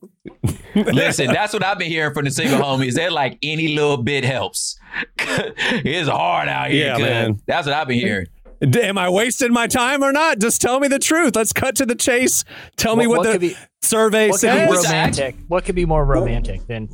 Listen, 0.75 1.27
that's 1.27 1.53
what 1.53 1.63
I've 1.63 1.79
been 1.79 1.89
hearing 1.89 2.13
from 2.13 2.25
the 2.25 2.31
single 2.31 2.59
homies. 2.63 2.93
They're 2.93 3.11
like, 3.11 3.37
any 3.41 3.69
little 3.69 3.97
bit 3.97 4.23
helps. 4.23 4.77
it's 5.19 6.09
hard 6.09 6.47
out 6.47 6.69
here. 6.69 6.87
Yeah, 6.87 6.97
man. 6.97 7.41
That's 7.47 7.65
what 7.65 7.75
I've 7.75 7.87
been 7.87 7.99
hearing. 7.99 8.27
D- 8.61 8.81
Am 8.81 8.97
I 8.97 9.09
wasting 9.09 9.51
my 9.53 9.67
time 9.67 10.03
or 10.03 10.11
not? 10.11 10.39
Just 10.39 10.61
tell 10.61 10.79
me 10.79 10.87
the 10.87 10.99
truth. 10.99 11.35
Let's 11.35 11.53
cut 11.53 11.75
to 11.77 11.85
the 11.85 11.95
chase. 11.95 12.43
Tell 12.75 12.95
me 12.95 13.07
What- 13.07 13.19
what, 13.19 13.27
what 13.27 13.33
the 13.33 13.49
be- 13.49 13.55
survey 13.81 14.29
what 14.29 14.41
could 14.41 14.47
be 14.47 14.75
says. 14.75 14.85
Romantic? 14.85 15.35
What 15.47 15.65
could 15.65 15.75
be 15.75 15.85
more 15.85 16.03
romantic 16.05 16.65
than 16.67 16.89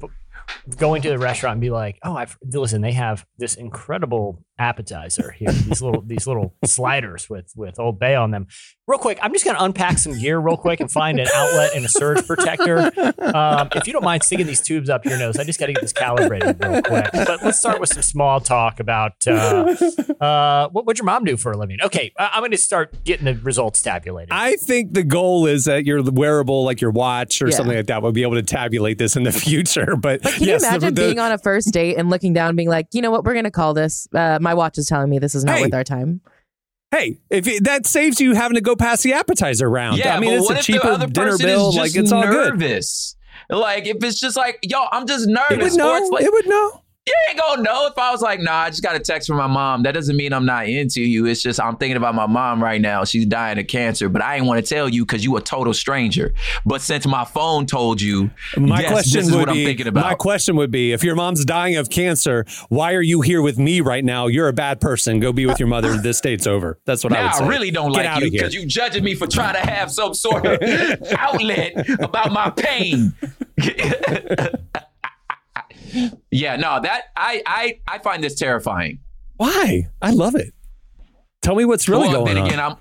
going 0.78 1.02
to 1.02 1.10
the 1.10 1.18
restaurant 1.18 1.54
and 1.54 1.62
be 1.62 1.70
like, 1.70 1.98
"Oh, 2.04 2.16
I've 2.16 2.38
listen, 2.44 2.82
they 2.82 2.92
have 2.92 3.26
this 3.38 3.56
incredible 3.56 4.44
appetizer 4.60 5.32
here. 5.32 5.52
These 5.52 5.82
little 5.82 6.02
these 6.06 6.28
little 6.28 6.54
sliders 6.66 7.30
with 7.30 7.52
with 7.56 7.80
Old 7.80 8.00
Bay 8.00 8.16
on 8.16 8.32
them." 8.32 8.48
Real 8.86 9.00
quick, 9.00 9.18
I'm 9.22 9.32
just 9.32 9.46
going 9.46 9.56
to 9.56 9.64
unpack 9.64 9.98
some 9.98 10.20
gear 10.20 10.38
real 10.38 10.58
quick 10.58 10.82
and 10.82 10.92
find 10.92 11.18
an 11.18 11.28
outlet 11.34 11.72
and 11.74 11.86
a 11.86 11.88
surge 11.88 12.28
protector. 12.28 12.92
Um, 13.18 13.70
if 13.76 13.88
you 13.88 13.94
don't 13.94 14.04
mind 14.04 14.24
sticking 14.24 14.46
these 14.46 14.60
tubes 14.60 14.90
up 14.90 15.06
your 15.06 15.18
nose, 15.18 15.38
I 15.38 15.46
just 15.46 15.58
got 15.58 15.68
to 15.68 15.74
get 15.74 15.80
this 15.82 15.94
calibrated 15.94 16.62
real 16.62 16.82
quick. 16.82 17.10
But 17.14 17.42
let's 17.44 17.58
start 17.60 17.80
with 17.80 17.94
some 17.94 18.02
small 18.02 18.42
talk 18.42 18.82
about 18.82 19.14
uh, 19.26 19.74
uh, 20.20 20.68
what 20.70 20.86
would 20.86 20.98
your 20.98 21.06
mom 21.06 21.24
do 21.24 21.38
for 21.38 21.54
a 21.54 21.58
living? 21.58 21.78
Okay, 21.82 22.12
I- 22.20 22.32
I'm 22.34 22.42
going 22.42 22.52
to 22.52 22.58
start 22.58 23.06
getting 23.06 23.24
the 23.26 23.36
results 23.36 23.82
tabulated. 23.82 24.30
I 24.32 24.58
think 24.58 24.94
the 24.94 25.04
goal 25.04 25.46
is 25.46 25.64
that 25.64 25.86
your 25.86 26.04
wearable, 26.04 26.66
like 26.66 26.82
your 26.82 26.92
watch 26.92 27.42
or 27.42 27.48
Yeah. 27.48 27.56
something 27.56 27.78
like 27.78 27.88
that, 27.88 28.02
will 28.02 28.12
be 28.12 28.24
able 28.24 28.36
to 28.36 28.44
tabulate 28.44 28.98
this 28.98 29.16
in 29.16 29.24
the 29.24 29.32
future. 29.32 29.96
But, 29.96 30.24
But 30.24 30.34
can 30.34 30.44
yes, 30.44 30.62
you 30.62 30.68
the- 30.70 30.76
imagine 30.76 30.94
the- 30.96 31.02
being 31.02 31.20
on 31.20 31.32
a 31.32 31.38
first 31.38 31.72
date 31.72 31.96
and 31.98 32.10
looking 32.10 32.34
down 32.34 32.50
and 32.50 32.58
being 32.58 32.70
like, 32.70 32.88
you 32.92 33.02
know 33.02 33.12
what, 33.12 33.24
we're 33.24 33.34
going 33.34 33.46
to 33.46 33.52
call 33.52 33.74
this. 33.74 34.10
Uh, 34.14 34.40
my 34.42 34.53
watch 34.54 34.78
is 34.78 34.86
telling 34.88 35.10
me 35.10 35.20
this 35.20 35.36
is 35.36 35.44
not 35.44 35.56
Hey. 35.58 35.62
worth 35.64 35.74
our 35.74 35.84
time. 35.84 36.22
hey, 36.92 37.20
if 37.30 37.48
it, 37.48 37.64
that 37.64 37.86
saves 37.88 38.20
you 38.22 38.36
having 38.36 38.56
to 38.56 38.62
go 38.62 38.76
past 38.76 39.02
the 39.04 39.14
appetizer 39.14 39.70
round. 39.70 39.98
Yeah, 39.98 40.16
I 40.16 40.20
mean, 40.20 40.34
it's 40.34 40.46
what 40.46 40.58
a 40.58 40.60
if 40.60 40.66
the 40.68 40.74
cheaper 40.74 40.88
other 40.90 41.08
dinner 41.08 41.38
bill. 41.38 41.70
is 41.70 41.76
just 41.76 41.96
Like 41.96 42.04
it's 42.04 42.12
all 42.12 42.24
good. 42.24 42.60
nervous? 42.60 43.16
Like 43.50 43.88
if 43.88 43.98
it's 44.04 44.20
just 44.20 44.38
like, 44.38 44.60
yo, 44.64 44.86
I'm 44.92 45.08
just 45.08 45.28
It 45.28 45.32
nervous. 45.34 45.72
would 45.74 45.78
know. 45.78 46.08
Like, 46.12 46.24
it 46.24 46.32
would 46.32 46.48
know. 46.48 46.82
You 47.06 47.14
ain't 47.30 47.38
gonna 47.38 47.62
know 47.64 47.86
if 47.88 47.98
I 47.98 48.12
was 48.12 48.22
like, 48.22 48.40
nah, 48.40 48.54
I 48.60 48.70
just 48.70 48.82
got 48.82 48.96
a 48.96 49.00
text 49.00 49.28
from 49.28 49.36
my 49.36 49.48
mom. 49.48 49.84
That 49.84 49.94
doesn't 49.94 50.16
mean 50.16 50.32
I'm 50.32 50.46
not 50.46 50.68
into 50.70 51.02
you. 51.02 51.26
It's 51.26 51.42
just 51.42 51.60
I'm 51.60 51.76
thinking 51.76 51.98
about 51.98 52.16
my 52.16 52.28
mom 52.28 52.64
right 52.64 52.80
now. 52.80 53.04
She's 53.04 53.26
dying 53.26 53.60
of 53.60 53.68
cancer, 53.68 54.08
but 54.08 54.22
I 54.22 54.38
ain't 54.38 54.46
want 54.46 54.66
to 54.66 54.74
tell 54.74 54.88
you 54.88 55.06
because 55.06 55.22
you 55.24 55.36
a 55.36 55.42
total 55.42 55.74
stranger. 55.74 56.34
But 56.66 56.82
since 56.82 57.06
my 57.06 57.26
phone 57.26 57.66
told 57.66 58.02
you, 58.02 58.32
My 58.58 58.80
yes, 58.80 58.92
question 58.92 59.20
this 59.20 59.28
is 59.28 59.36
would 59.36 59.48
what 59.48 59.54
be, 59.54 59.62
I'm 59.64 59.68
thinking 59.68 59.88
about. 59.88 60.06
My 60.06 60.16
question 60.16 60.56
would 60.56 60.72
be: 60.72 60.94
If 60.94 61.04
your 61.04 61.16
mom's 61.16 61.44
dying 61.44 61.76
of 61.76 61.90
cancer, 61.90 62.46
why 62.70 62.94
are 62.94 63.02
you 63.02 63.20
here 63.20 63.42
with 63.42 63.60
me 63.60 63.82
right 63.82 64.06
now? 64.06 64.28
You're 64.28 64.48
a 64.48 64.54
bad 64.54 64.80
person. 64.80 65.20
Go 65.20 65.34
be 65.34 65.46
with 65.46 65.60
your 65.60 65.68
mother. 65.68 65.98
This 65.98 66.22
date's 66.22 66.48
over. 66.48 66.80
That's 66.86 67.04
what 67.04 67.12
I 67.12 67.22
would 67.22 67.26
now 67.28 67.32
say. 67.34 67.44
I 67.44 67.48
really 67.50 67.72
don't 67.72 67.92
Get 67.92 68.06
like 68.06 68.24
you 68.24 68.32
here. 68.32 68.42
because 68.44 68.54
you 68.54 68.66
judging 68.66 69.04
me 69.04 69.14
for 69.16 69.28
trying 69.28 69.56
to 69.56 69.70
have 69.70 69.92
some 69.92 70.14
sort 70.14 70.46
of 70.46 70.62
outlet 71.18 72.00
about 72.00 72.32
my 72.32 72.50
pain. 72.50 73.14
yeah, 76.32 76.56
no, 76.56 76.80
that 76.82 77.04
I 77.16 77.42
I 77.46 77.80
I 77.88 78.00
find 78.00 78.24
this 78.24 78.36
terrifying. 78.36 79.00
Why? 79.38 79.88
I 80.02 80.12
love 80.12 80.36
it. 80.36 80.54
Tell 81.42 81.56
me 81.56 81.66
what's 81.66 81.90
really 81.90 82.08
well, 82.08 82.24
going 82.24 82.36
then 82.36 82.38
on. 82.38 82.48
again, 82.48 82.60
I'm 82.60 82.78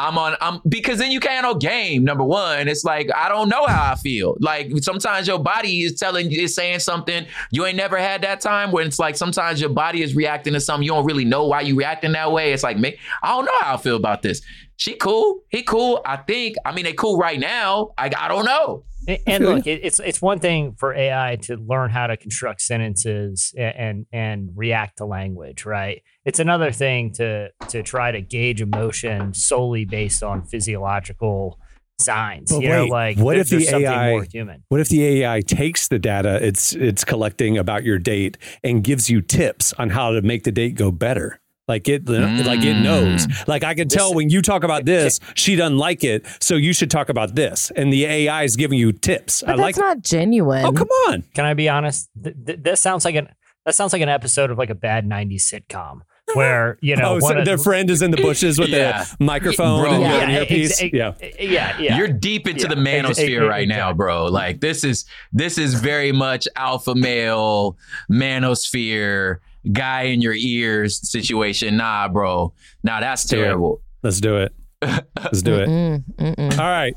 I'm 0.00 0.16
on 0.16 0.36
I'm 0.40 0.60
because 0.68 0.98
then 0.98 1.10
you 1.10 1.20
can't 1.20 1.42
no 1.42 1.54
game. 1.54 2.04
Number 2.04 2.24
one, 2.24 2.68
it's 2.68 2.84
like 2.84 3.10
I 3.14 3.28
don't 3.28 3.48
know 3.48 3.66
how 3.66 3.92
I 3.92 3.96
feel. 3.96 4.36
Like 4.40 4.72
sometimes 4.80 5.26
your 5.28 5.38
body 5.38 5.82
is 5.82 5.98
telling 5.98 6.32
is 6.32 6.54
saying 6.54 6.78
something 6.78 7.26
you 7.50 7.66
ain't 7.66 7.76
never 7.76 7.98
had 7.98 8.22
that 8.22 8.40
time 8.40 8.72
when 8.72 8.86
it's 8.86 8.98
like 8.98 9.16
sometimes 9.16 9.60
your 9.60 9.70
body 9.70 10.02
is 10.02 10.14
reacting 10.14 10.54
to 10.54 10.60
something 10.60 10.84
you 10.84 10.92
don't 10.92 11.04
really 11.04 11.24
know 11.24 11.46
why 11.46 11.60
you 11.60 11.76
reacting 11.76 12.12
that 12.12 12.32
way. 12.32 12.52
It's 12.52 12.62
like 12.62 12.78
me, 12.78 12.96
I 13.22 13.28
don't 13.28 13.44
know 13.44 13.58
how 13.60 13.74
I 13.74 13.76
feel 13.76 13.96
about 13.96 14.22
this. 14.22 14.40
She 14.76 14.94
cool, 14.94 15.42
he 15.48 15.62
cool. 15.62 16.00
I 16.06 16.16
think. 16.16 16.56
I 16.64 16.72
mean, 16.72 16.84
they 16.84 16.94
cool 16.94 17.18
right 17.18 17.38
now. 17.38 17.90
I 17.98 18.10
I 18.16 18.28
don't 18.28 18.46
know. 18.46 18.84
And, 19.26 19.44
look, 19.44 19.66
it, 19.66 19.80
it's 19.82 19.98
it's 19.98 20.22
one 20.22 20.38
thing 20.38 20.74
for 20.78 20.94
AI 20.94 21.36
to 21.42 21.56
learn 21.56 21.90
how 21.90 22.06
to 22.06 22.16
construct 22.16 22.60
sentences 22.62 23.52
and, 23.56 24.06
and 24.12 24.50
react 24.54 24.98
to 24.98 25.04
language, 25.04 25.64
right? 25.64 26.02
It's 26.24 26.38
another 26.38 26.70
thing 26.70 27.12
to 27.14 27.50
to 27.68 27.82
try 27.82 28.12
to 28.12 28.20
gauge 28.20 28.60
emotion 28.60 29.34
solely 29.34 29.84
based 29.84 30.22
on 30.22 30.44
physiological 30.44 31.58
signs. 32.00 32.50
But 32.50 32.62
you 32.62 32.68
know, 32.68 32.86
like 32.86 33.18
what 33.18 33.36
if 33.36 33.50
the 33.50 33.68
AI 33.68 34.10
more 34.10 34.24
human? 34.24 34.64
What 34.68 34.80
if 34.80 34.88
the 34.88 35.22
AI 35.22 35.40
takes 35.40 35.88
the 35.88 35.98
data 35.98 36.44
it's 36.44 36.72
it's 36.74 37.04
collecting 37.04 37.58
about 37.58 37.84
your 37.84 37.98
date 37.98 38.38
and 38.64 38.82
gives 38.82 39.08
you 39.08 39.20
tips 39.20 39.72
on 39.74 39.90
how 39.90 40.12
to 40.12 40.22
make 40.22 40.44
the 40.44 40.52
date 40.52 40.74
go 40.74 40.90
better? 40.90 41.40
Like 41.70 41.88
it, 41.88 42.08
like 42.08 42.64
it 42.64 42.80
knows. 42.82 43.28
Mm. 43.28 43.46
Like 43.48 43.62
I 43.62 43.74
can 43.74 43.88
tell 43.88 44.12
when 44.12 44.28
you 44.28 44.42
talk 44.42 44.64
about 44.64 44.84
this, 44.86 45.20
she 45.34 45.54
doesn't 45.54 45.78
like 45.78 46.02
it, 46.02 46.26
so 46.40 46.56
you 46.56 46.72
should 46.72 46.90
talk 46.90 47.08
about 47.08 47.36
this. 47.36 47.70
And 47.76 47.92
the 47.92 48.04
AI 48.06 48.42
is 48.42 48.56
giving 48.56 48.76
you 48.78 48.90
tips. 48.90 49.42
But 49.42 49.50
I 49.50 49.52
that's 49.52 49.60
like. 49.60 49.76
not 49.76 50.02
genuine. 50.02 50.64
oh 50.66 50.72
come 50.72 50.88
on! 51.08 51.22
Can 51.34 51.44
I 51.44 51.54
be 51.54 51.68
honest? 51.68 52.10
Th- 52.22 52.34
th- 52.44 52.58
this 52.60 52.80
sounds 52.80 53.04
like 53.04 53.14
an 53.14 53.28
that 53.66 53.76
sounds 53.76 53.92
like 53.92 54.02
an 54.02 54.08
episode 54.08 54.50
of 54.50 54.58
like 54.58 54.70
a 54.70 54.74
bad 54.74 55.06
'90s 55.06 55.42
sitcom 55.42 56.00
where 56.34 56.76
you 56.80 56.96
know 56.96 57.10
oh, 57.10 57.18
one 57.20 57.34
so 57.34 57.38
of- 57.38 57.44
their 57.44 57.58
friend 57.58 57.88
is 57.90 58.02
in 58.02 58.10
the 58.10 58.16
bushes 58.16 58.58
with 58.58 58.70
Yeah. 58.70 59.04
a 59.20 59.22
microphone 59.22 59.82
Bro. 59.82 59.92
and 59.92 60.02
Yeah, 60.02 60.20
an 60.22 60.30
earpiece. 60.30 60.82
ex- 60.82 60.92
yeah. 60.92 61.12
yeah, 61.38 61.78
yeah. 61.78 61.96
You're 61.98 62.08
deep 62.08 62.48
into 62.48 62.62
Yeah, 62.62 62.68
the 62.74 62.80
manosphere 62.80 63.42
ex- 63.42 63.48
right 63.48 63.68
now, 63.68 63.92
bro. 63.92 64.26
Like 64.26 64.60
this 64.60 64.82
is 64.82 65.04
this 65.32 65.56
is 65.58 65.74
very 65.74 66.10
much 66.10 66.48
alpha 66.56 66.94
male 66.96 67.76
manosphere 68.10 69.38
guy 69.72 70.02
in 70.02 70.20
your 70.20 70.34
ears 70.34 71.08
situation. 71.08 71.76
Nah, 71.76 72.08
bro. 72.08 72.52
Nah, 72.82 73.00
that's 73.00 73.24
Do 73.24 73.38
it. 73.40 73.44
terrible. 73.44 73.82
Let's 74.02 74.20
do 74.20 74.36
it. 74.38 74.52
Let's 74.82 75.42
do 75.42 75.54
it. 75.60 75.68
Mm, 75.68 76.04
mm-mm. 76.18 76.58
All 76.58 76.64
right. 76.70 76.94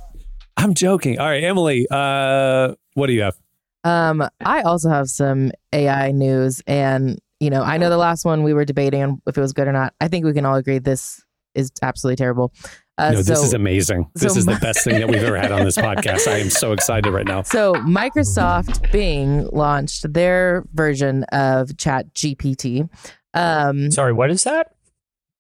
I'm 0.56 0.74
joking. 0.74 1.20
All 1.20 1.28
right, 1.28 1.44
Emily. 1.44 1.88
Uh, 1.90 2.76
what 2.94 3.08
do 3.08 3.14
you 3.14 3.22
have? 3.24 3.36
Um, 3.84 4.24
I 4.46 4.62
also 4.62 4.90
have 4.90 5.10
some 5.10 5.52
AI 5.74 6.12
news, 6.12 6.62
and 6.68 7.20
you 7.40 7.50
know, 7.50 7.64
I 7.64 7.78
know 7.78 7.90
the 7.90 7.98
last 7.98 8.24
one 8.24 8.44
we 8.44 8.54
were 8.54 8.64
debating 8.64 9.22
if 9.28 9.38
it 9.38 9.42
was 9.42 9.52
good 9.52 9.68
or 9.68 9.74
not. 9.74 9.94
I 10.00 10.08
think 10.08 10.24
we 10.26 10.32
can 10.34 10.46
all 10.46 10.56
agree 10.56 10.80
this 10.80 11.23
is 11.56 11.72
absolutely 11.82 12.18
terrible. 12.18 12.54
Uh, 12.98 13.12
no, 13.12 13.18
this 13.24 13.40
so- 13.40 13.46
is 13.46 13.54
amazing. 13.54 14.10
This 14.14 14.34
so 14.34 14.40
is 14.40 14.46
the 14.46 14.58
best 14.62 14.84
thing 14.84 15.00
that 15.00 15.08
we've 15.10 15.24
ever 15.24 15.38
had 15.38 15.52
on 15.52 15.64
this 15.64 15.78
podcast. 15.88 16.28
I 16.28 16.38
am 16.38 16.50
so 16.50 16.74
excited 16.74 17.12
right 17.12 17.26
now. 17.26 17.42
So 17.42 17.74
Microsoft 17.76 18.92
Bing 18.92 19.48
launched 19.48 20.12
their 20.14 20.64
version 20.74 21.24
of 21.26 21.76
Chat 21.78 22.14
GPT. 22.14 22.88
Um, 23.34 23.90
Sorry, 23.90 24.14
what 24.14 24.30
is 24.30 24.44
that? 24.44 24.76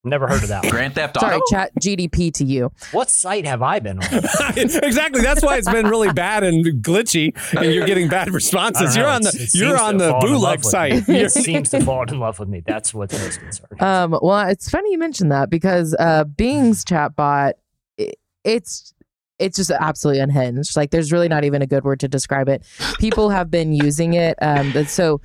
Never 0.05 0.27
heard 0.27 0.43
of 0.43 0.49
that. 0.49 0.63
one. 0.63 0.71
Grand 0.71 0.95
Theft 0.95 1.15
Auto. 1.15 1.25
Sorry, 1.27 1.35
Auto. 1.37 1.45
chat 1.49 1.71
GDP 1.79 2.33
to 2.33 2.43
you. 2.43 2.71
What 2.91 3.09
site 3.09 3.45
have 3.45 3.61
I 3.61 3.79
been 3.79 3.99
on? 3.99 4.05
exactly. 4.57 5.21
That's 5.21 5.41
why 5.41 5.57
it's 5.57 5.69
been 5.71 5.87
really 5.87 6.11
bad 6.11 6.43
and 6.43 6.65
glitchy, 6.83 7.33
and 7.57 7.73
you're 7.73 7.85
getting 7.85 8.09
bad 8.09 8.29
responses. 8.33 8.97
You're 8.97 9.07
on 9.07 9.21
the 9.21 9.29
It- 9.29 9.41
it 9.41 9.55
you're 9.55 9.79
on 9.79 9.97
the 9.97 10.05
have 10.11 10.11
fallen 10.21 10.27
in 10.27 10.33
love 10.41 10.61
bootleg 10.61 10.63
site. 10.65 11.09
It 11.09 11.31
seems 11.31 11.69
to 11.69 11.81
fall 11.85 12.03
in 12.03 12.19
love 12.19 12.37
with 12.37 12.49
me. 12.49 12.61
That's 12.65 12.93
what's 12.93 13.17
most 13.17 13.39
concerning. 13.39 13.81
Um, 13.81 14.19
well, 14.21 14.47
it's 14.49 14.69
funny 14.69 14.91
you 14.91 14.97
mentioned 14.97 15.31
that 15.31 15.49
because 15.49 15.95
uh, 15.97 16.25
Bing's 16.25 16.83
chatbot, 16.83 17.53
it, 17.97 18.15
it's 18.43 18.93
it's 19.39 19.55
just 19.57 19.71
absolutely 19.71 20.21
unhinged. 20.21 20.75
Like, 20.75 20.91
there's 20.91 21.11
really 21.13 21.27
not 21.29 21.43
even 21.45 21.61
a 21.61 21.67
good 21.67 21.83
word 21.85 21.99
to 22.01 22.07
describe 22.09 22.49
it. 22.49 22.63
People 22.99 23.29
have 23.29 23.49
been 23.49 23.73
using 23.73 24.13
it. 24.15 24.37
Um, 24.41 24.73
so 24.85 25.21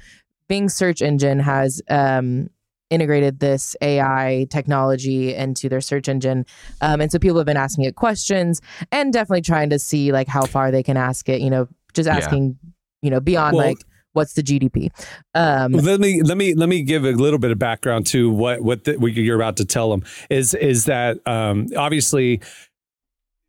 Bing 0.49 0.69
search 0.69 1.03
engine 1.03 1.41
has 1.41 1.83
um, 1.91 2.49
integrated 2.91 3.41
this 3.41 3.77
AI 3.81 4.47
technology 4.51 5.35
into 5.35 5.69
their 5.69 5.81
search 5.81 6.09
engine, 6.09 6.47
um, 6.81 7.01
and 7.01 7.11
so 7.13 7.19
people 7.19 7.37
have 7.39 7.47
been 7.47 7.57
asking 7.57 7.85
it 7.85 7.97
questions 7.97 8.61
and 8.93 9.13
definitely 9.13 9.43
trying 9.43 9.71
to 9.71 9.79
see 9.79 10.13
like 10.13 10.29
how 10.29 10.45
far 10.45 10.71
they 10.71 10.83
can 10.83 10.97
ask 10.97 11.29
it. 11.29 11.41
You 11.41 11.51
know, 11.51 11.69
just 11.95 12.07
Yeah. 12.07 12.17
asking, 12.17 12.59
you 13.03 13.11
know, 13.11 13.21
beyond 13.21 13.57
Well- 13.57 13.67
like 13.67 13.79
what's 14.15 14.33
the 14.33 14.43
GDP. 14.43 14.91
Um, 15.35 15.73
let 15.73 16.01
me 16.01 16.23
let 16.23 16.37
me 16.37 16.55
let 16.55 16.69
me 16.69 16.83
give 16.83 17.05
a 17.05 17.13
little 17.13 17.39
bit 17.39 17.51
of 17.53 17.59
background 17.59 18.07
to 18.09 18.31
what 18.31 18.63
what, 18.63 18.85
the, 18.85 18.97
what 18.97 19.13
you're 19.13 19.37
about 19.37 19.57
to 19.59 19.65
tell 19.65 19.91
them 19.91 20.03
is 20.31 20.55
is 20.55 20.87
that 20.87 21.19
um, 21.27 21.67
obviously 21.77 22.41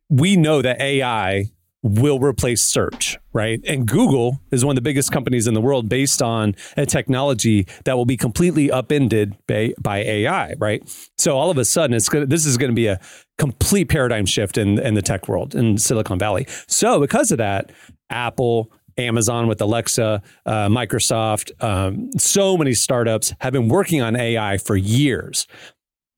we 0.08 0.36
know 0.36 0.62
that 0.62 0.80
AI 0.80 1.46
will 1.82 2.18
replace 2.18 2.62
search, 2.62 3.18
right? 3.32 3.60
And 3.66 3.86
Google 3.86 4.40
is 4.50 4.64
one 4.64 4.72
of 4.72 4.76
the 4.76 4.82
biggest 4.82 5.10
companies 5.12 5.46
in 5.46 5.54
the 5.54 5.60
world 5.60 5.88
based 5.88 6.20
on 6.20 6.54
a 6.76 6.84
technology 6.84 7.66
that 7.84 7.96
will 7.96 8.04
be 8.04 8.16
completely 8.16 8.70
upended 8.70 9.36
by, 9.46 9.72
by 9.80 9.98
AI, 9.98 10.54
right? 10.58 10.82
So 11.16 11.36
all 11.36 11.50
of 11.50 11.56
a 11.56 11.64
sudden, 11.64 11.96
it's 11.96 12.08
gonna, 12.08 12.26
this 12.26 12.44
is 12.44 12.58
going 12.58 12.70
to 12.70 12.74
be 12.74 12.86
a 12.86 13.00
complete 13.38 13.88
paradigm 13.88 14.26
shift 14.26 14.58
in 14.58 14.78
in 14.78 14.94
the 14.94 15.02
tech 15.02 15.26
world 15.28 15.54
in 15.54 15.78
Silicon 15.78 16.18
Valley. 16.18 16.46
So 16.68 17.00
because 17.00 17.30
of 17.32 17.38
that, 17.38 17.72
Apple. 18.10 18.70
Amazon 18.98 19.46
with 19.46 19.62
Alexa, 19.62 20.20
uh, 20.44 20.68
Microsoft, 20.68 21.52
um, 21.62 22.10
so 22.18 22.58
many 22.58 22.74
startups 22.74 23.32
have 23.40 23.50
been 23.50 23.68
working 23.68 24.02
on 24.02 24.14
AI 24.14 24.58
for 24.58 24.76
years. 24.76 25.46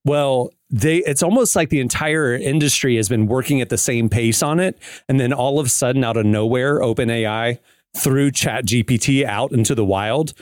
Well, 0.04 0.50
they 0.72 0.98
it's 0.98 1.22
almost 1.22 1.54
like 1.54 1.68
the 1.68 1.80
entire 1.80 2.34
industry 2.34 2.96
has 2.96 3.08
been 3.08 3.26
working 3.26 3.60
at 3.60 3.68
the 3.68 3.78
same 3.78 4.08
pace 4.08 4.42
on 4.42 4.58
it. 4.58 4.78
And 5.08 5.20
then 5.20 5.32
all 5.32 5.60
of 5.60 5.66
a 5.66 5.70
sudden, 5.70 6.02
out 6.02 6.16
of 6.16 6.24
nowhere, 6.24 6.80
OpenAI 6.80 7.58
threw 7.94 8.30
Chat 8.30 8.64
GPT 8.64 9.24
out 9.24 9.52
into 9.52 9.74
the 9.74 9.84
wild, 9.84 10.32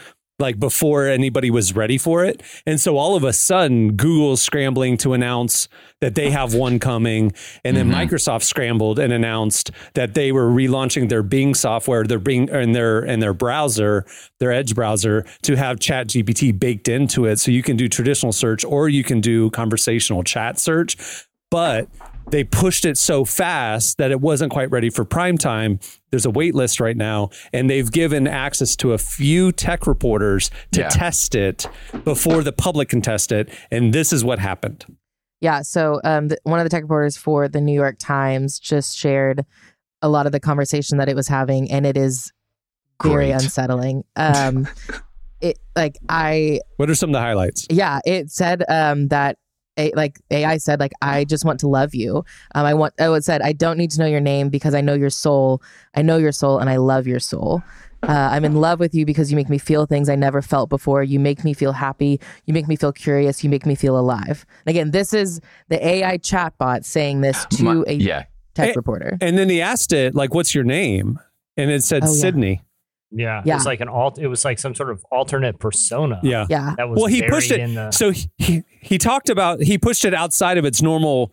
like 0.41 0.59
before 0.59 1.07
anybody 1.07 1.51
was 1.51 1.75
ready 1.75 1.99
for 1.99 2.25
it. 2.25 2.43
And 2.67 2.81
so 2.81 2.97
all 2.97 3.17
of 3.17 3.25
a 3.25 3.33
sudden, 3.33 3.97
Google's 3.97 4.43
scrambling 4.43 4.97
to 4.99 5.13
announce 5.13 5.69
that 6.01 6.15
they 6.15 6.31
have 6.31 6.55
one 6.55 6.79
coming. 6.79 7.33
And 7.65 7.77
then 7.77 7.91
mm-hmm. 7.91 8.01
Microsoft 8.01 8.43
scrambled 8.45 8.99
and 8.99 9.13
announced 9.13 9.71
that 9.95 10.15
they 10.15 10.33
were 10.33 10.49
relaunching 10.51 11.09
their 11.09 11.23
Bing 11.23 11.55
software, 11.55 12.05
their 12.05 12.19
Bing 12.19 12.49
and 12.51 12.75
their 12.75 13.01
and 13.01 13.23
their 13.23 13.35
browser, 13.35 14.07
their 14.39 14.53
Edge 14.53 14.75
browser, 14.75 15.27
to 15.43 15.57
have 15.57 15.79
Chat 15.79 16.09
GPT 16.09 16.59
baked 16.59 16.89
into 16.89 17.27
it. 17.27 17.39
So 17.39 17.51
you 17.51 17.63
can 17.63 17.77
do 17.77 17.89
traditional 17.89 18.33
search 18.33 18.65
or 18.65 18.89
you 18.89 19.05
can 19.05 19.21
do 19.21 19.51
conversational 19.51 20.23
chat 20.23 20.59
search. 20.59 20.97
But 21.51 21.89
they 22.29 22.45
pushed 22.45 22.85
it 22.85 22.97
so 22.99 23.25
fast 23.25 23.99
that 23.99 24.11
it 24.11 24.21
wasn't 24.21 24.53
quite 24.53 24.71
ready 24.71 24.91
for 24.91 25.05
prime 25.05 25.37
time. 25.39 25.81
There's 26.11 26.27
a 26.27 26.31
wait 26.31 26.55
list 26.55 26.81
right 26.81 26.97
now, 26.97 27.31
and 27.53 27.69
they've 27.69 27.91
given 27.91 28.27
access 28.27 28.77
to 28.77 28.93
a 28.93 28.99
few 28.99 29.53
tech 29.53 29.87
reporters 29.87 30.51
to 30.73 30.81
Yeah. 30.83 30.89
test 30.89 31.35
it 31.35 31.67
before 32.05 32.43
the 32.43 32.53
public 32.53 32.89
can 32.91 33.01
test 33.03 33.33
it. 33.33 33.49
And 33.71 33.93
this 33.93 34.13
is 34.13 34.25
what 34.25 34.39
happened. 34.39 34.85
Yeah. 35.41 35.63
So 35.63 36.01
um, 36.05 36.29
the, 36.29 36.39
one 36.45 36.61
of 36.61 36.65
the 36.65 36.71
tech 36.71 36.83
reporters 36.83 37.17
for 37.17 37.49
the 37.49 37.61
New 37.61 37.73
York 37.75 37.97
Times 37.99 38.59
just 38.59 38.97
shared 38.97 39.45
a 40.03 40.09
lot 40.09 40.27
of 40.27 40.33
the 40.33 40.41
conversation 40.41 40.99
that 40.99 41.09
it 41.09 41.17
was 41.17 41.29
having, 41.29 41.71
and 41.71 41.85
it 41.87 41.97
is 41.97 42.33
very 43.03 43.31
unsettling. 43.31 44.05
Um, 44.17 44.69
it 45.41 45.59
like 45.75 45.97
I 46.09 46.61
What 46.77 46.91
are 46.91 46.95
some 46.95 47.11
of 47.11 47.15
the 47.15 47.21
highlights? 47.21 47.67
yeah, 47.71 48.01
it 48.05 48.31
said 48.31 48.63
um, 48.69 49.09
that. 49.09 49.37
A, 49.81 49.93
like 49.97 50.21
AI 50.31 50.59
said, 50.59 50.79
like 50.81 50.93
I 51.03 51.25
just 51.25 51.45
want 51.45 51.59
to 51.61 51.69
love 51.69 51.95
you. 51.95 52.19
Um, 52.55 52.67
I 52.67 52.75
want. 52.75 52.95
Oh, 53.01 53.15
it 53.15 53.25
said 53.25 53.41
I 53.43 53.53
don't 53.53 53.79
need 53.79 53.91
to 53.93 53.99
know 54.01 54.07
your 54.07 54.21
name 54.21 54.49
because 54.51 54.75
I 54.75 54.81
know 54.81 54.95
your 54.95 55.11
soul. 55.11 55.63
I 55.95 56.03
know 56.03 56.17
your 56.19 56.33
soul, 56.33 56.59
and 56.59 56.69
I 56.69 56.77
love 56.77 57.07
your 57.07 57.21
soul. 57.21 57.63
Uh, 58.03 58.31
I'm 58.33 58.47
in 58.47 58.55
love 58.57 58.81
with 58.81 58.95
you 58.95 59.05
because 59.05 59.31
you 59.31 59.37
make 59.37 59.51
me 59.51 59.59
feel 59.59 59.85
things 59.85 60.09
I 60.09 60.15
never 60.17 60.41
felt 60.41 60.71
before. 60.71 61.03
You 61.03 61.21
make 61.21 61.45
me 61.45 61.53
feel 61.53 61.73
happy. 61.73 62.19
You 62.47 62.55
make 62.55 62.67
me 62.67 62.75
feel 62.77 62.93
curious. 62.93 63.45
You 63.45 63.51
make 63.51 63.67
me 63.67 63.75
feel 63.75 63.99
alive. 63.99 64.47
And 64.65 64.71
again, 64.75 64.91
this 64.93 65.13
is 65.13 65.39
the 65.69 65.87
AI 65.87 66.17
chatbot 66.17 66.85
saying 66.87 67.21
this 67.21 67.45
to 67.51 67.63
My- 67.63 67.85
a 67.87 67.93
yeah. 67.93 68.25
tech 68.55 68.71
Eh, 68.71 68.73
reporter. 68.75 69.19
And 69.21 69.37
then 69.37 69.51
he 69.51 69.61
asked 69.61 69.93
it, 69.93 70.15
like, 70.15 70.33
what's 70.33 70.55
your 70.55 70.65
name? 70.65 71.19
And 71.59 71.71
it 71.71 71.85
said 71.85 72.03
Oh, 72.05 72.15
yeah. 72.15 72.23
Sydney. 73.11 73.23
Yeah, 73.25 73.43
It 73.45 73.55
was 73.55 73.67
like 73.67 73.81
an 73.81 73.89
alt. 73.89 74.19
It 74.19 74.29
was 74.29 74.45
like 74.45 74.59
some 74.59 74.75
sort 74.75 74.91
of 74.91 75.05
alternate 75.11 75.59
persona. 75.59 76.21
Yeah. 76.23 76.47
Yeah. 76.49 76.75
That 76.77 76.89
was 76.89 76.99
Well, 76.99 77.07
he 77.07 77.23
pushed 77.29 77.51
it. 77.51 77.75
the. 77.75 77.91
So 77.91 78.13
he, 78.39 78.63
he 78.81 78.99
talked 78.99 79.29
about, 79.29 79.63
he 79.63 79.79
pushed 79.79 80.05
it 80.05 80.15
outside 80.15 80.59
of 80.59 80.65
its 80.65 80.81
normal 80.83 81.33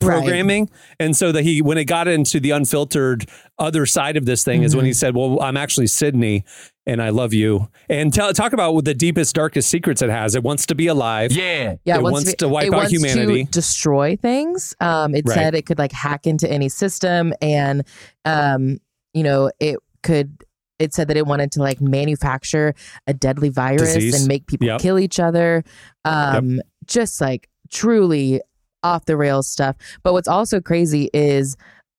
Right. 0.00 0.20
programming. 0.20 0.70
And 1.00 1.16
so 1.16 1.32
that 1.32 1.42
he, 1.42 1.60
when 1.60 1.76
it 1.76 1.86
got 1.86 2.06
into 2.06 2.38
the 2.38 2.52
unfiltered 2.52 3.28
other 3.58 3.84
side 3.84 4.16
of 4.16 4.26
this 4.26 4.44
thing, 4.44 4.62
is 4.62 4.76
when 4.76 4.84
he 4.84 4.92
said, 4.92 5.16
Well, 5.16 5.42
I'm 5.42 5.56
actually 5.56 5.88
Sydney 5.88 6.44
and 6.86 7.02
I 7.02 7.08
love 7.08 7.34
you. 7.34 7.66
And 7.88 8.14
tell, 8.14 8.32
talk 8.32 8.52
about 8.52 8.74
what 8.76 8.84
the 8.84 8.94
deepest, 8.94 9.34
darkest 9.34 9.68
secrets 9.68 10.00
it 10.00 10.08
has. 10.08 10.36
It 10.36 10.44
wants 10.44 10.66
to 10.66 10.76
be 10.76 10.86
alive. 10.86 11.32
Yeah. 11.32 11.74
Yeah, 11.84 11.96
It 11.96 12.02
wants 12.04 12.30
be- 12.30 12.36
to 12.36 12.48
wipe 12.48 12.68
it 12.68 12.74
out 12.74 12.76
wants 12.76 12.92
humanity. 12.92 13.46
To 13.46 13.50
destroy 13.50 14.14
things. 14.14 14.72
Um, 14.80 15.16
it 15.16 15.24
Right. 15.26 15.34
said 15.34 15.56
it 15.56 15.66
could 15.66 15.78
like 15.80 15.90
hack 15.90 16.28
into 16.28 16.48
any 16.48 16.68
system, 16.68 17.34
and 17.42 17.82
um, 18.24 18.78
you 19.14 19.24
know, 19.24 19.50
it 19.58 19.78
could. 20.04 20.44
It 20.78 20.94
said 20.94 21.08
that 21.08 21.16
it 21.16 21.26
wanted 21.26 21.50
to 21.52 21.60
like 21.60 21.80
manufacture 21.80 22.74
a 23.06 23.14
deadly 23.14 23.48
virus 23.48 23.94
Disease. 23.94 24.14
and 24.20 24.28
make 24.28 24.46
people 24.46 24.66
Yep. 24.68 24.80
kill 24.80 24.98
each 24.98 25.18
other. 25.18 25.64
Um, 26.04 26.60
just 26.86 27.20
like 27.20 27.48
truly 27.70 28.40
off 28.82 29.04
the 29.06 29.16
rails 29.16 29.48
stuff. 29.48 29.76
But 30.02 30.12
what's 30.12 30.28
also 30.28 30.60
crazy 30.60 31.10
is 31.12 31.56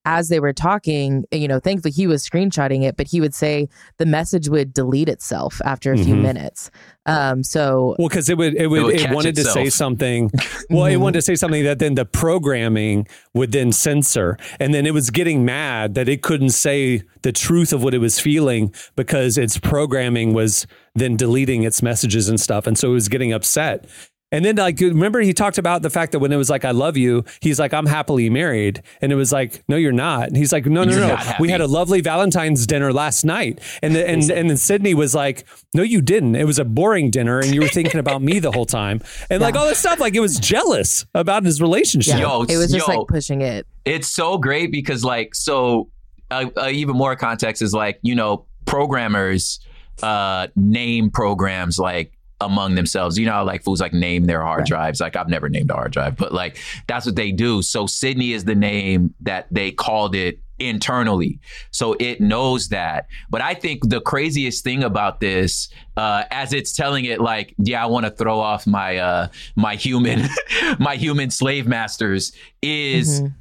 as 0.10 0.30
they 0.30 0.39
were 0.39 0.52
talking, 0.54 1.24
you 1.32 1.48
know, 1.48 1.60
thankfully 1.60 1.91
he 1.91 2.08
was 2.08 2.28
screenshotting 2.28 2.84
it, 2.84 2.98
but 2.98 3.06
he 3.08 3.22
would 3.22 3.36
say 3.36 3.69
the 4.00 4.08
message 4.08 4.50
would 4.50 4.74
delete 4.74 5.08
itself 5.08 5.62
after 5.63 5.93
a 5.93 5.98
few 5.98 6.15
Mhm. 6.15 6.22
minutes. 6.24 6.72
Um, 7.06 7.43
so 7.43 7.95
Well, 8.00 8.08
because 8.10 8.28
it 8.28 8.36
would, 8.38 8.56
it 8.56 8.67
would, 8.67 8.84
would 8.86 8.95
it, 8.95 9.02
catch 9.02 9.13
wanted 9.13 9.36
to 9.36 9.43
say 9.43 9.69
something. 9.69 10.32
Well, 10.72 10.86
it 10.86 10.95
Mhm. 10.95 11.00
wanted 11.02 11.19
to 11.19 11.22
say 11.22 11.36
something 11.36 11.63
that 11.63 11.78
then 11.80 11.93
the 11.93 12.06
programming 12.06 13.08
would 13.36 13.52
then 13.52 13.72
censor, 13.72 14.36
and 14.60 14.74
then 14.74 14.86
it 14.88 14.93
was 14.95 15.12
getting 15.12 15.45
mad 15.45 15.93
that 15.93 16.10
it 16.10 16.24
couldn't 16.24 16.52
say 16.52 17.04
the 17.22 17.32
truth 17.32 17.72
of 17.72 17.84
what 17.84 17.93
it 17.93 18.00
was 18.00 18.19
feeling 18.19 18.74
because 18.95 19.38
its 19.38 19.58
programming 19.60 20.34
was 20.34 20.65
then 20.95 21.15
deleting 21.17 21.62
its 21.63 21.82
messages 21.84 22.30
and 22.30 22.39
stuff, 22.39 22.65
and 22.65 22.78
so 22.80 22.89
it 22.89 22.93
was 22.93 23.10
getting 23.10 23.32
upset. 23.32 23.86
And 24.32 24.46
then, 24.46 24.58
like, 24.58 24.80
remember 24.80 25.22
he 25.22 25.34
talked 25.34 25.58
about 25.58 25.82
the 25.82 25.89
fact 25.89 26.12
that 26.12 26.20
when 26.20 26.32
it 26.32 26.36
was 26.36 26.50
like, 26.52 26.63
I 26.63 26.70
love 26.72 26.98
you, 26.98 27.24
he's 27.42 27.60
like, 27.60 27.74
I'm 27.74 27.88
happily 27.88 28.30
married. 28.30 28.84
And 29.02 29.12
it 29.12 29.15
was 29.15 29.32
like, 29.32 29.63
no, 29.68 29.76
you're 29.76 29.92
not. 29.92 30.28
And 30.28 30.38
he's 30.38 30.52
like, 30.54 30.68
no, 30.68 30.84
no, 30.84 30.92
You're 30.92 31.02
no. 31.02 31.08
not 31.08 31.20
happy. 31.20 31.42
We 31.42 31.50
had 31.50 31.62
a 31.62 31.68
lovely 31.68 32.02
Valentine's 32.02 32.68
dinner 32.68 32.94
last 32.94 33.26
night. 33.26 33.60
And, 33.82 33.96
the, 33.96 34.08
and, 34.08 34.22
and 34.30 34.50
then 34.52 34.58
Sydney 34.58 34.94
was 34.94 35.15
like, 35.15 35.46
no, 35.74 35.82
you 35.82 36.02
didn't. 36.02 36.36
It 36.36 36.46
was 36.46 36.60
a 36.60 36.65
boring 36.65 37.10
dinner 37.10 37.39
and 37.39 37.56
you 37.56 37.62
were 37.62 37.68
thinking 37.70 38.00
about 38.00 38.22
me 38.22 38.38
the 38.38 38.52
whole 38.52 38.68
time. 38.68 39.02
And 39.32 39.42
like 39.42 39.56
all 39.56 39.65
this 39.65 39.80
stuff, 39.80 40.00
like 40.00 40.13
it 40.13 40.20
was 40.20 40.38
jealous 40.39 41.06
about 41.15 41.44
his 41.44 41.60
relationship. 41.60 42.13
yeah, 42.15 42.20
Yo, 42.22 42.44
it 42.44 42.58
was 42.58 42.72
just 42.72 42.88
yo. 42.88 42.98
like 43.00 43.08
pushing 43.08 43.42
it. 43.42 43.65
it's 43.86 44.10
so 44.10 44.38
great 44.38 44.72
because 44.72 45.04
like 45.04 45.34
so 45.34 45.89
uh, 46.30 46.46
uh, 46.56 46.70
even 46.72 46.96
more 46.96 47.15
context 47.15 47.63
is 47.63 47.74
like 47.74 47.98
you 48.04 48.13
know 48.13 48.46
programmers 48.65 49.60
uh 50.04 50.48
name 50.56 51.10
programs 51.10 51.80
like 51.80 52.13
among 52.41 52.75
themselves. 52.75 53.17
You 53.17 53.25
know 53.25 53.34
how, 53.34 53.43
like 53.45 53.63
fools 53.63 53.82
like 53.82 53.93
name 53.93 54.25
their 54.25 54.41
hard 54.41 54.60
Right. 54.62 54.67
drives? 54.67 54.99
Like 55.02 55.15
i've 55.15 55.30
never 55.30 55.49
named 55.49 55.69
a 55.71 55.73
hard 55.73 55.91
drive 55.91 56.15
but 56.17 56.34
like 56.34 56.58
that's 56.88 57.06
what 57.06 57.15
they 57.15 57.32
do. 57.32 57.62
So 57.62 57.86
sydney 57.88 58.34
is 58.34 58.45
the 58.45 58.56
name 58.56 59.13
that 59.21 59.47
they 59.52 59.71
called 59.71 60.15
it 60.15 60.39
internally. 60.62 61.39
So 61.71 61.95
it 61.99 62.19
knows 62.21 62.67
that. 62.69 63.08
But 63.30 63.41
i 63.41 63.54
think 63.54 63.88
the 63.89 64.02
craziest 64.02 64.63
thing 64.63 64.84
about 64.84 65.19
this 65.19 65.69
uh 65.97 66.23
as 66.32 66.54
it's 66.54 66.73
telling 66.75 67.06
it 67.06 67.19
like 67.21 67.56
yeah 67.58 67.84
i 67.84 67.88
want 67.88 68.06
to 68.06 68.12
throw 68.12 68.39
off 68.39 68.65
my 68.67 68.97
uh 68.97 69.28
my 69.56 69.75
human 69.75 70.28
my 70.80 70.95
human 70.95 71.30
slave 71.30 71.65
masters 71.67 72.32
is 72.62 73.21
Mhm. 73.21 73.34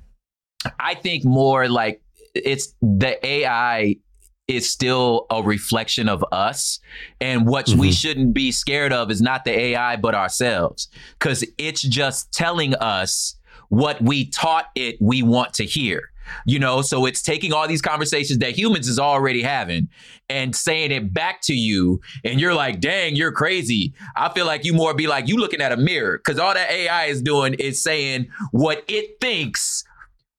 I 0.81 0.95
think 0.95 1.25
more 1.25 1.69
like 1.69 2.03
it's 2.35 2.75
the 2.83 3.25
AI 3.25 3.97
is 4.49 4.69
still 4.69 5.27
a 5.31 5.43
reflection 5.43 6.09
of 6.09 6.25
us. 6.33 6.81
And 7.21 7.47
what 7.47 7.69
we 7.69 7.91
Mhm. 7.91 8.01
shouldn't 8.01 8.35
be 8.35 8.51
scared 8.51 8.93
of 8.93 9.11
is 9.11 9.21
not 9.21 9.45
the 9.45 9.53
AI, 9.53 9.97
but 9.97 10.15
ourselves. 10.15 10.89
Because 11.19 11.45
it's 11.59 11.83
just 11.83 12.33
telling 12.33 12.75
us 12.77 13.37
what 13.69 14.01
we 14.03 14.25
taught 14.25 14.71
it 14.75 14.97
we 15.01 15.23
want 15.23 15.53
to 15.55 15.65
hear. 15.65 16.11
You 16.45 16.59
know, 16.59 16.83
so 16.83 17.07
it's 17.07 17.23
taking 17.23 17.55
all 17.55 17.67
these 17.67 17.81
conversations 17.81 18.39
that 18.41 18.59
humans 18.59 18.87
is 18.87 18.99
already 18.99 19.43
having 19.43 19.89
and 20.29 20.55
saying 20.55 20.91
it 20.93 21.15
back 21.15 21.41
to 21.43 21.55
you, 21.55 22.03
and 22.23 22.39
you're 22.39 22.55
like, 22.55 22.81
"Dang, 22.81 23.17
you're 23.17 23.33
crazy." 23.33 23.95
I 24.15 24.29
feel 24.35 24.45
like 24.45 24.63
you 24.63 24.75
more 24.75 24.93
be 24.93 25.07
like 25.07 25.27
you 25.27 25.37
looking 25.39 25.63
at 25.63 25.73
a 25.73 25.79
mirror 25.79 26.19
because 26.19 26.39
all 26.39 26.53
that 26.53 26.71
AI 26.71 27.07
is 27.07 27.23
doing 27.23 27.55
is 27.55 27.83
saying 27.83 28.27
what 28.51 28.85
it 28.89 29.17
thinks 29.23 29.85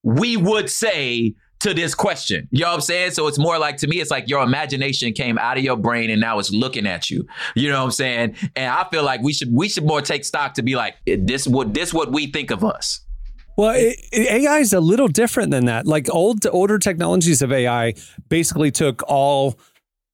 we 0.03 0.37
would 0.37 0.69
say 0.69 1.33
to 1.59 1.73
this 1.73 1.93
question. 1.93 2.47
You 2.51 2.61
know 2.61 2.67
what 2.67 2.75
I'm 2.75 2.81
saying? 2.81 3.11
So 3.11 3.27
it's 3.27 3.37
more 3.37 3.57
like 3.59 3.77
to 3.77 3.87
me, 3.87 3.99
it's 3.99 4.11
like 4.11 4.29
your 4.29 4.43
imagination 4.43 5.13
came 5.13 5.37
out 5.37 5.57
of 5.57 5.63
your 5.63 5.77
brain 5.77 6.09
and 6.09 6.21
now 6.21 6.39
it's 6.39 6.51
looking 6.51 6.87
at 6.87 7.09
you. 7.09 7.27
You 7.55 7.69
know 7.69 7.79
what 7.79 7.85
I'm 7.85 7.91
saying? 7.91 8.35
And 8.55 8.71
I 8.71 8.87
feel 8.89 9.03
like 9.03 9.21
we 9.21 9.33
should 9.33 9.53
we 9.53 9.69
should 9.69 9.85
more 9.85 10.01
take 10.01 10.25
stock 10.25 10.53
to 10.55 10.61
be 10.61 10.75
like 10.75 10.95
this 11.05 11.47
what 11.47 11.73
this 11.73 11.93
what 11.93 12.11
we 12.11 12.27
think 12.27 12.51
of 12.51 12.63
us. 12.63 13.01
Well, 13.57 13.75
it, 13.75 13.99
AI 14.13 14.59
is 14.59 14.71
a 14.71 14.79
little 14.79 15.09
different 15.09 15.51
than 15.51 15.65
that. 15.65 15.85
Like 15.85 16.07
old 16.13 16.45
older 16.47 16.79
technologies 16.79 17.41
of 17.41 17.51
AI 17.51 17.93
basically 18.29 18.71
took 18.71 19.03
all 19.05 19.59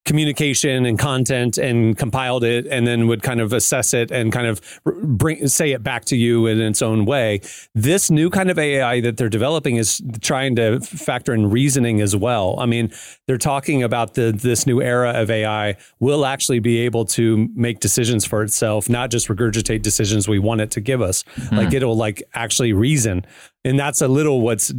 communication 0.05 0.85
and 0.85 0.99
content 0.99 1.57
and 1.57 1.97
compiled 1.97 2.43
it 2.43 2.67
and 2.67 2.85
then 2.85 3.07
would 3.07 3.23
kind 3.23 3.41
of 3.41 3.51
assess 3.51 3.93
it 3.93 4.11
and 4.11 4.31
kind 4.31 4.45
of 4.45 4.61
bring 4.85 5.47
say 5.47 5.71
it 5.71 5.83
back 5.83 6.05
to 6.05 6.15
you 6.15 6.45
in 6.45 6.61
its 6.61 6.81
own 6.81 7.05
way. 7.05 7.41
This 7.73 8.11
new 8.11 8.29
kind 8.29 8.51
of 8.51 8.59
AI 8.59 9.01
that 9.01 9.17
they're 9.17 9.29
developing 9.29 9.77
is 9.77 10.01
trying 10.21 10.55
to 10.57 10.79
factor 10.79 11.33
in 11.33 11.49
reasoning 11.49 12.01
as 12.01 12.15
well. 12.15 12.55
I 12.59 12.67
mean, 12.67 12.91
they're 13.27 13.37
talking 13.37 13.81
about 13.81 14.13
the 14.13 14.31
this 14.31 14.67
new 14.67 14.81
era 14.81 15.11
of 15.11 15.31
AI 15.31 15.75
will 15.99 16.25
actually 16.25 16.59
be 16.59 16.77
able 16.79 17.05
to 17.05 17.49
make 17.55 17.79
decisions 17.79 18.25
for 18.25 18.43
itself, 18.43 18.87
not 18.87 19.09
just 19.09 19.27
regurgitate 19.27 19.81
decisions 19.81 20.27
we 20.27 20.39
want 20.39 20.61
it 20.61 20.71
to 20.71 20.81
give 20.81 21.01
us. 21.01 21.23
Like 21.51 21.73
it'll 21.73 21.97
like 21.97 22.21
actually 22.33 22.73
reason. 22.73 23.25
And 23.63 23.79
that's 23.79 24.01
a 24.01 24.07
little 24.07 24.41
what's 24.41 24.71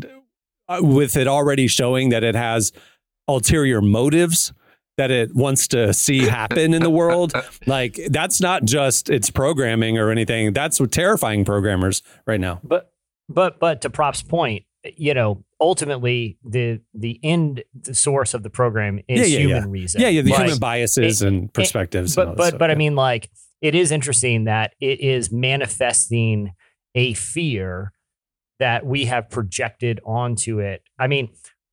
uh, 0.69 0.79
with 0.83 1.17
it 1.17 1.27
already 1.27 1.67
showing 1.67 2.11
that 2.11 2.23
it 2.23 2.35
has 2.35 2.73
ulterior 3.29 3.83
motives 3.83 4.53
that 4.97 5.11
it 5.11 5.35
wants 5.35 5.69
to 5.69 5.93
see 5.93 6.21
happen 6.27 6.73
in 6.75 6.83
the 6.83 6.91
world. 6.91 7.33
Like 7.67 7.99
that's 8.11 8.41
not 8.41 8.65
just 8.65 9.11
its 9.11 9.31
programming 9.31 9.99
or 9.99 10.11
anything. 10.11 10.53
That's 10.53 10.79
what 10.79 10.93
terrifying 10.93 11.45
programmers 11.45 12.03
right 12.27 12.41
now. 12.41 12.61
But 12.63 12.93
but 13.29 13.59
but 13.59 13.81
to 13.83 13.91
Prop's 13.91 14.23
point, 14.23 14.65
you 14.97 15.15
know, 15.15 15.45
ultimately 15.61 16.39
the 16.45 16.81
the 16.95 17.19
end 17.25 17.65
the 17.75 17.95
source 17.95 18.35
of 18.35 18.43
the 18.45 18.51
program 18.51 19.01
is 19.09 19.21
Yeah, 19.31 19.39
yeah, 19.39 19.39
human 19.47 19.63
yeah. 19.65 19.71
reason. 19.71 20.01
Yeah, 20.01 20.09
yeah, 20.09 20.23
the 20.23 20.31
Like, 20.31 20.41
human 20.43 20.59
biases 20.59 21.23
it- 21.23 21.29
and 21.29 21.53
perspectives. 21.53 22.17
and 22.17 22.21
all 22.21 22.27
but 22.27 22.31
that 22.33 22.37
but 22.37 22.47
stuff, 22.49 22.59
but 22.61 22.71
I 22.71 22.75
mean, 22.77 22.95
like, 22.95 23.31
it 23.61 23.75
is 23.75 23.91
interesting 23.91 24.45
that 24.45 24.75
it 24.81 25.01
is 25.01 25.33
manifesting 25.33 26.53
a 26.95 27.15
fear 27.15 27.93
that 28.61 28.87
we 28.87 29.07
have 29.07 29.29
projected 29.29 30.01
onto 30.07 30.61
it. 30.61 30.83
I 30.99 31.09
mean, 31.09 31.29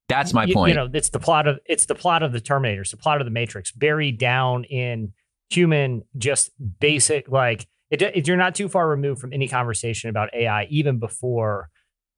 That's 0.09 0.33
my 0.33 0.45
you, 0.45 0.53
point. 0.53 0.69
You 0.69 0.75
know, 0.75 0.89
it's 0.93 1.09
the 1.09 1.19
plot 1.19 1.47
of 1.47 1.59
it's 1.65 1.85
the 1.85 1.95
plot 1.95 2.23
of 2.23 2.31
the 2.31 2.41
Terminator, 2.41 2.81
it's 2.81 2.91
the 2.91 2.97
plot 2.97 3.21
of 3.21 3.25
the 3.25 3.31
Matrix, 3.31 3.71
buried 3.71 4.17
down 4.17 4.63
in 4.65 5.13
human, 5.49 6.03
just 6.17 6.51
basic 6.79 7.29
like 7.29 7.67
it, 7.89 8.01
it- 8.01 8.27
You're 8.27 8.37
not 8.37 8.55
too 8.55 8.67
far 8.67 8.87
removed 8.87 9.21
from 9.21 9.33
any 9.33 9.47
conversation 9.47 10.09
about 10.09 10.33
AI, 10.33 10.65
even 10.65 10.99
before 10.99 11.69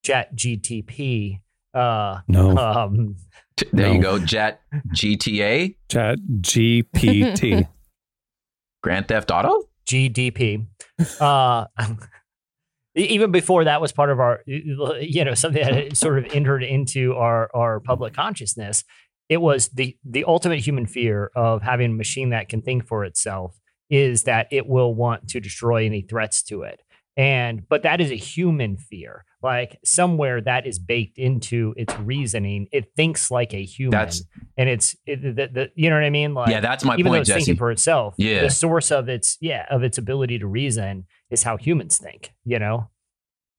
Chat 0.04 0.36
GTP. 0.36 1.42
Uh, 1.74 2.20
no 2.28 2.56
um, 2.58 3.18
there 3.74 3.94
you 3.94 4.02
go. 4.02 4.20
Jet 4.20 4.62
GTA, 4.94 5.76
chat 5.90 6.20
GPT. 6.42 7.68
Grand 8.84 9.08
Theft 9.08 9.32
Auto. 9.32 9.64
GDP. 9.86 10.66
Uh, 11.20 11.66
even 12.96 13.32
before 13.32 13.66
that 13.66 13.82
was 13.82 13.92
part 13.92 14.10
of 14.10 14.20
our, 14.20 14.42
you 14.46 15.24
know, 15.26 15.34
something 15.34 15.62
that 15.64 15.98
sort 15.98 16.18
of 16.20 16.26
entered 16.34 16.64
into 16.64 17.14
our 17.16 17.50
our 17.54 17.80
public 17.80 18.14
consciousness. 18.14 18.84
It 19.28 19.38
was 19.42 19.70
the 19.70 19.98
the 20.06 20.24
ultimate 20.26 20.60
human 20.60 20.86
fear 20.86 21.32
of 21.36 21.62
having 21.62 21.92
a 21.92 21.96
machine 21.96 22.30
that 22.30 22.48
can 22.50 22.62
think 22.62 22.86
for 22.88 23.06
itself 23.06 23.60
is 23.90 24.24
that 24.24 24.48
it 24.52 24.66
will 24.68 24.94
want 24.96 25.28
to 25.30 25.40
destroy 25.40 25.86
any 25.86 26.02
threats 26.02 26.42
to 26.44 26.62
it. 26.64 26.82
And 27.18 27.68
but 27.70 27.84
that 27.84 28.02
is 28.02 28.12
a 28.12 28.16
human 28.16 28.78
fear. 28.78 29.24
Like 29.42 29.78
somewhere 29.86 30.42
that 30.42 30.66
is 30.68 30.80
baked 30.80 31.18
into 31.18 31.74
its 31.78 31.98
reasoning. 32.00 32.68
It 32.72 32.94
thinks 32.96 33.30
like 33.32 33.54
a 33.54 33.64
human, 33.64 33.92
That's- 33.92 34.24
and 34.58 34.68
it's 34.68 34.96
it, 35.06 35.22
the, 35.22 35.48
the, 35.48 35.72
you 35.76 35.90
know 35.90 35.96
what 35.96 36.04
I 36.04 36.10
mean. 36.10 36.34
Like 36.34 36.50
yeah, 36.50 36.60
that's 36.62 36.84
my 36.84 36.96
even 36.98 37.12
though 37.12 37.20
it's 37.20 37.28
Jesse. 37.30 37.40
thinking 37.42 37.58
for 37.58 37.72
itself, 37.72 38.16
Yeah. 38.18 38.42
the 38.42 38.50
source 38.50 38.92
of 38.92 39.08
its 39.08 39.38
yeah 39.40 39.66
of 39.70 39.82
its 39.84 39.98
ability 39.98 40.40
to 40.40 40.48
reason 40.48 41.06
is 41.32 41.44
how 41.44 41.58
humans 41.58 41.98
think. 41.98 42.34
You 42.44 42.60
know, 42.60 42.90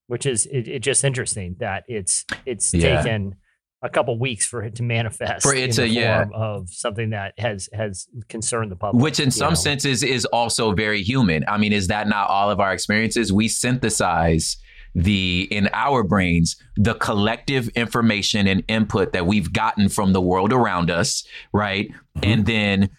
which 0.07 0.25
is 0.25 0.45
it, 0.47 0.67
it 0.67 0.79
just 0.79 1.03
interesting 1.03 1.55
that 1.59 1.83
it's 1.87 2.25
it's 2.45 2.73
Yeah. 2.73 3.01
taken 3.01 3.35
a 3.83 3.89
couple 3.89 4.17
weeks 4.17 4.43
for 4.45 4.63
it 4.63 4.73
to 4.75 4.81
manifest 4.83 5.43
For 5.43 5.53
it 5.53 5.65
in 5.65 5.69
to- 5.71 5.81
the 5.81 5.87
yeah. 5.89 6.23
form 6.23 6.33
of 6.33 6.69
something 6.71 7.11
that 7.11 7.33
has 7.37 7.69
has 7.73 8.07
concerned 8.27 8.71
the 8.71 8.75
public, 8.75 9.03
Which, 9.03 9.19
in 9.19 9.29
some 9.29 9.49
know? 9.51 9.55
senses, 9.55 10.01
is 10.01 10.25
also 10.25 10.73
very 10.73 11.03
human. 11.03 11.45
I 11.47 11.57
mean, 11.57 11.71
is 11.73 11.87
that 11.87 12.07
not 12.07 12.27
all 12.29 12.49
of 12.49 12.59
our 12.59 12.73
experiences? 12.73 13.31
We 13.31 13.47
synthesize 13.47 14.57
the 14.95 15.47
in 15.51 15.69
our 15.73 16.01
brains 16.01 16.55
the 16.75 16.95
collective 16.95 17.67
information 17.69 18.47
and 18.47 18.63
input 18.67 19.13
that 19.13 19.27
we've 19.27 19.53
gotten 19.53 19.89
from 19.89 20.11
the 20.13 20.21
world 20.21 20.51
around 20.51 20.89
us, 20.89 21.23
right? 21.53 21.89
Mm-hmm. 21.89 22.19
And 22.23 22.45
then 22.47 22.89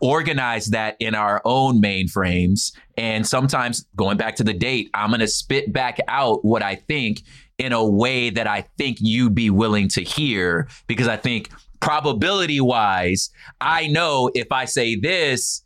organize 0.00 0.66
that 0.66 0.96
in 1.00 1.14
our 1.14 1.40
own 1.44 1.80
mainframes. 1.80 2.72
And 2.96 3.26
sometimes 3.26 3.86
going 3.96 4.16
back 4.16 4.36
to 4.36 4.44
the 4.44 4.52
date, 4.52 4.90
I'm 4.94 5.08
going 5.10 5.20
to 5.20 5.28
spit 5.28 5.72
back 5.72 5.98
out 6.08 6.44
what 6.44 6.62
I 6.62 6.76
think 6.76 7.22
in 7.58 7.72
a 7.72 7.84
way 7.84 8.30
that 8.30 8.46
I 8.46 8.62
think 8.78 8.98
you'd 9.00 9.34
be 9.34 9.50
willing 9.50 9.88
to 9.88 10.02
hear 10.02 10.68
because 10.86 11.08
I 11.08 11.16
think 11.16 11.50
probability 11.80 12.60
wise, 12.60 13.30
I 13.60 13.86
know 13.88 14.30
if 14.34 14.52
I 14.52 14.66
say 14.66 14.96
this, 14.96 15.62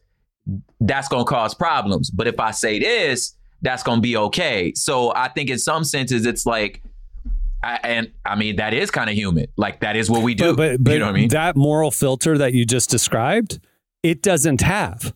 that's 0.81 1.09
going 1.09 1.25
to 1.25 1.29
cause 1.29 1.55
problems. 1.55 2.11
But 2.11 2.27
if 2.27 2.39
I 2.39 2.51
say 2.51 2.79
this, 2.79 3.35
that's 3.63 3.83
going 3.83 3.99
to 3.99 4.03
be 4.03 4.17
okay. 4.17 4.73
So 4.75 5.13
I 5.15 5.29
think 5.29 5.51
in 5.51 5.59
some 5.59 5.85
senses, 5.85 6.27
it's 6.27 6.47
like, 6.47 6.83
I, 7.63 7.81
and 7.83 8.13
I 8.25 8.37
mean, 8.37 8.57
that 8.57 8.75
is 8.75 8.91
kind 8.91 9.09
of 9.09 9.17
human. 9.17 9.47
Like, 9.57 9.81
that 9.81 9.97
is 9.97 10.11
what 10.11 10.23
we 10.23 10.35
do. 10.35 10.55
But, 10.55 10.57
but, 10.57 10.85
but 10.85 10.93
you 10.93 10.99
know 10.99 11.07
what 11.07 11.13
I 11.13 11.15
mean? 11.15 11.29
that 11.31 11.57
moral 11.57 11.91
filter 11.91 12.37
that 12.39 12.53
you 12.53 12.67
just 12.67 12.91
described, 12.91 13.59
it 14.05 14.23
doesn't 14.23 14.61
have 14.61 15.15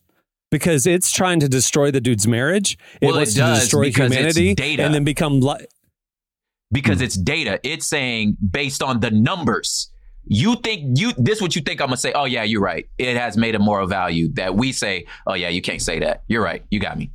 because 0.51 0.87
it's 0.87 1.13
trying 1.13 1.39
to 1.41 1.49
destroy 1.49 1.91
the 1.93 2.01
dude's 2.01 2.27
marriage. 2.27 2.79
It 3.01 3.07
Well, 3.07 3.15
it 3.15 3.19
wants 3.19 3.35
does 3.35 3.59
to 3.59 3.61
destroy 3.61 3.83
because 3.85 4.11
it's 4.11 4.17
humanity 4.17 4.55
data. 4.55 4.83
and 4.83 4.95
then 4.95 5.05
become 5.05 5.41
li- 5.41 5.67
because 6.73 6.99
hmm. 6.99 7.05
it's 7.05 7.17
data. 7.17 7.61
It's 7.63 7.87
saying 7.87 8.39
based 8.51 8.83
on 8.83 9.01
the 9.01 9.11
numbers. 9.11 9.91
You 10.31 10.57
think 10.57 10.99
you 10.99 11.13
this 11.17 11.41
what 11.41 11.57
you 11.57 11.63
think 11.63 11.81
I'm 11.81 11.89
gonna 11.89 11.97
say? 11.97 12.13
Oh 12.13 12.25
yeah, 12.25 12.43
you're 12.43 12.61
right. 12.61 12.87
It 12.99 13.17
has 13.17 13.37
made 13.37 13.55
a 13.55 13.59
moral 13.59 13.87
value 13.87 14.31
that 14.35 14.55
we 14.55 14.73
say. 14.73 15.07
Oh 15.27 15.35
yeah, 15.35 15.49
you 15.49 15.63
can't 15.63 15.81
say 15.81 16.01
that. 16.01 16.25
You're 16.29 16.43
right. 16.43 16.65
You 16.71 16.81
got 16.81 16.99
me. 16.99 17.13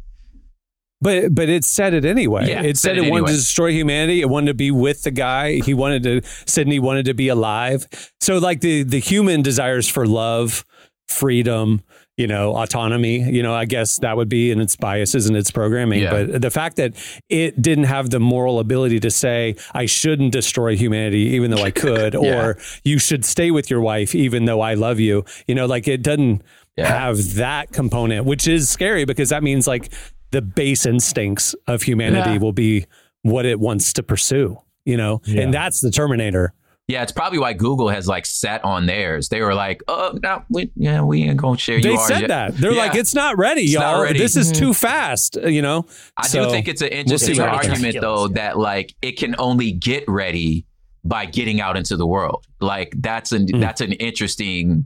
But 1.00 1.36
but 1.36 1.50
it 1.50 1.64
said 1.64 1.94
it 1.94 2.06
anyway. 2.06 2.50
Yeah, 2.50 2.64
it 2.64 2.78
said 2.78 2.96
said 2.96 2.98
it, 2.98 3.08
it 3.08 3.12
wanted 3.12 3.28
to 3.28 3.34
destroy 3.34 3.72
humanity. 3.72 4.22
It 4.22 4.30
wanted 4.30 4.48
to 4.48 4.54
be 4.54 4.72
with 4.72 5.04
the 5.04 5.12
guy. 5.12 5.60
He 5.60 5.74
wanted 5.74 6.04
to 6.04 6.22
Sydney 6.48 6.80
wanted 6.80 7.06
to 7.06 7.14
be 7.14 7.28
alive. 7.28 7.88
So 8.22 8.38
like 8.38 8.62
the 8.62 8.84
the 8.84 9.00
human 9.00 9.42
desires 9.42 9.88
for 9.88 10.08
love, 10.08 10.66
freedom, 11.08 11.82
you 12.18 12.28
know, 12.28 12.56
autonomy, 12.56 13.20
you 13.20 13.42
know, 13.44 13.54
I 13.54 13.66
guess 13.66 13.98
that 13.98 14.16
would 14.18 14.30
be 14.30 14.52
in 14.52 14.62
its 14.62 14.76
biases 14.76 15.28
and 15.28 15.36
its 15.36 15.52
programming. 15.52 16.04
Yeah. 16.04 16.12
But 16.26 16.42
the 16.42 16.52
fact 16.52 16.76
that 16.78 16.94
it 17.30 17.62
didn't 17.62 17.86
have 17.86 18.10
the 18.10 18.20
moral 18.20 18.60
ability 18.60 19.00
to 19.02 19.12
say, 19.12 19.56
I 19.74 19.86
shouldn't 19.86 20.32
destroy 20.32 20.76
humanity 20.76 21.32
even 21.36 21.52
though 21.52 21.63
I 21.63 21.72
could, 21.86 22.13
Yeah. 22.13 22.46
or 22.46 22.58
you 22.84 23.00
should 23.00 23.26
stay 23.26 23.52
with 23.52 23.70
your 23.70 23.82
wife 23.82 24.13
even 24.16 24.46
though 24.46 24.62
I 24.62 24.76
love 24.76 25.00
you. 25.00 25.26
You 25.48 25.56
know, 25.56 25.66
like 25.66 25.88
it 25.88 26.02
doesn't 26.04 26.42
Yeah. 26.78 26.88
have 26.88 27.36
that 27.36 27.72
component, 27.72 28.26
which 28.26 28.48
is 28.48 28.70
scary 28.70 29.06
because 29.06 29.30
that 29.30 29.44
means 29.44 29.68
like 29.68 29.92
the 30.32 30.42
base 30.42 30.86
instincts 30.86 31.54
of 31.68 31.84
humanity 31.84 32.39
will 32.39 32.54
be 32.54 32.86
what 33.22 33.46
it 33.46 33.60
wants 33.60 33.94
to 33.94 34.04
pursue, 34.04 34.58
you 34.86 34.98
know? 34.98 35.22
And 35.28 35.54
that's 35.54 35.80
the 35.82 35.92
Terminator. 35.92 36.54
Yeah, 36.89 37.02
it's 37.02 37.13
probably 37.13 37.39
why 37.39 37.54
Google 37.54 37.88
has 37.89 38.08
like 38.10 38.26
set 38.26 38.63
on 38.65 38.86
theirs. 38.88 39.30
They 39.30 39.41
were 39.41 39.56
like, 39.56 39.82
"Oh, 39.88 40.19
no, 40.22 40.43
we, 40.50 40.69
yeah, 40.76 41.02
we 41.02 41.24
ain't 41.24 41.38
gonna 41.38 41.58
share." 41.58 41.80
They 41.82 41.91
you 41.91 41.98
said 42.00 42.22
yet." 42.22 42.28
that. 42.28 42.58
They're 42.58 42.74
Yeah. 42.74 42.78
like, 42.86 42.96
it's 42.96 43.15
not 43.15 43.38
ready, 43.38 43.62
It's 43.62 43.72
y'all. 43.74 44.02
ready. 44.04 44.19
This 44.19 44.36
is 44.36 44.52
too 44.52 44.74
fast, 44.74 45.38
uh, 45.38 45.48
you 45.48 45.62
know? 45.62 45.86
I 46.17 46.28
So, 46.28 46.43
do 46.46 46.52
think 46.52 46.67
it's 46.67 46.82
an 46.82 46.89
we'll 46.91 47.00
interesting 47.00 47.36
see 47.36 47.41
what 47.41 47.50
happens. 47.52 47.69
argument, 47.69 48.02
though, 48.02 48.26
Yeah. 48.28 48.34
that 48.36 48.58
like 48.60 48.93
it 49.02 49.13
can 49.17 49.34
only 49.39 49.72
get 49.72 50.04
ready 50.10 50.65
by 51.06 51.26
getting 51.26 51.62
out 51.62 51.78
into 51.78 51.96
the 51.96 52.06
world. 52.06 52.46
Like 52.60 52.93
that's 52.98 53.32
an 53.32 53.48
Mm. 53.48 53.62
that's 53.62 53.80
an 53.82 53.93
interesting 53.93 54.86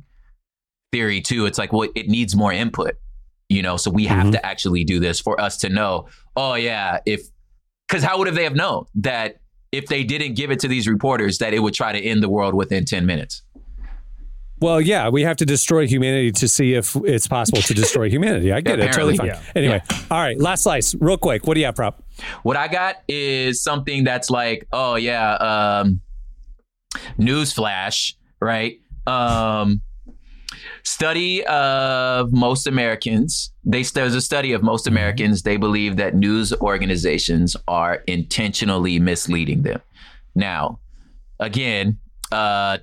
theory 0.92 1.20
too. 1.22 1.46
It's 1.48 1.58
like, 1.58 1.74
well, 1.74 1.90
it 1.96 2.08
needs 2.08 2.36
more 2.36 2.52
input, 2.54 2.94
you 3.50 3.62
know. 3.64 3.76
So 3.78 3.90
we 3.92 4.06
have 4.06 4.28
Mhm. 4.28 4.32
to 4.34 4.46
actually 4.46 4.84
do 4.84 5.00
this 5.00 5.20
for 5.20 5.40
us 5.42 5.58
to 5.58 5.70
know. 5.70 6.08
Oh 6.36 6.54
yeah, 6.54 7.00
if 7.08 7.22
because 7.88 8.04
how 8.04 8.18
would 8.20 8.28
have 8.28 8.36
they 8.36 8.44
have 8.44 8.56
known 8.56 8.86
that 8.96 9.38
if 9.72 9.88
they 9.88 10.04
didn't 10.04 10.36
give 10.36 10.52
it 10.52 10.60
to 10.62 10.68
these 10.68 10.88
reporters 10.88 11.38
that 11.40 11.54
it 11.54 11.60
would 11.60 11.74
try 11.74 11.92
to 11.92 12.00
end 12.00 12.24
the 12.24 12.30
world 12.30 12.54
within 12.54 12.86
ten 12.86 13.06
minutes? 13.06 13.44
Well, 14.60 14.82
yeah, 14.82 15.10
we 15.10 15.22
have 15.22 15.38
to 15.38 15.46
destroy 15.46 15.86
humanity 15.86 16.32
to 16.32 16.48
see 16.48 16.74
if 16.74 16.96
it's 17.04 17.28
possible 17.28 17.62
to 17.62 17.74
destroy 17.76 18.10
humanity. 18.10 18.52
I 18.52 18.62
get 18.62 18.80
it. 18.80 18.92
Totally 18.92 19.16
fine. 19.16 19.30
Apparently. 19.30 19.62
Anyway, 19.62 19.82
all 20.10 20.18
right, 20.18 20.40
last 20.40 20.64
slice, 20.64 20.96
real 20.96 21.18
quick. 21.18 21.46
What 21.46 21.54
do 21.54 21.60
you 21.60 21.68
have, 21.68 21.76
prop? 21.76 22.04
What 22.42 22.58
I 22.58 22.68
got 22.68 22.96
is 23.08 23.62
something 23.62 24.04
that's 24.04 24.30
like, 24.32 24.68
oh 24.72 24.96
yeah, 24.96 25.34
um, 25.36 26.02
newsflash, 27.20 28.16
right? 28.42 28.80
Um, 29.06 29.82
study 30.88 31.46
of 31.48 32.32
most 32.32 32.66
Americans. 32.66 33.52
They 33.66 33.84
there's 33.84 34.16
a 34.16 34.22
study 34.22 34.54
of 34.54 34.64
most 34.64 34.88
Americans. 34.88 35.44
They 35.44 35.58
believe 35.58 35.98
that 35.98 36.16
news 36.16 36.54
organizations 36.54 37.58
are 37.68 38.04
intentionally 38.08 38.98
misleading 38.98 39.64
them. 39.64 39.82
Now, 40.34 40.80
again, 41.40 42.00
uh, 42.32 42.78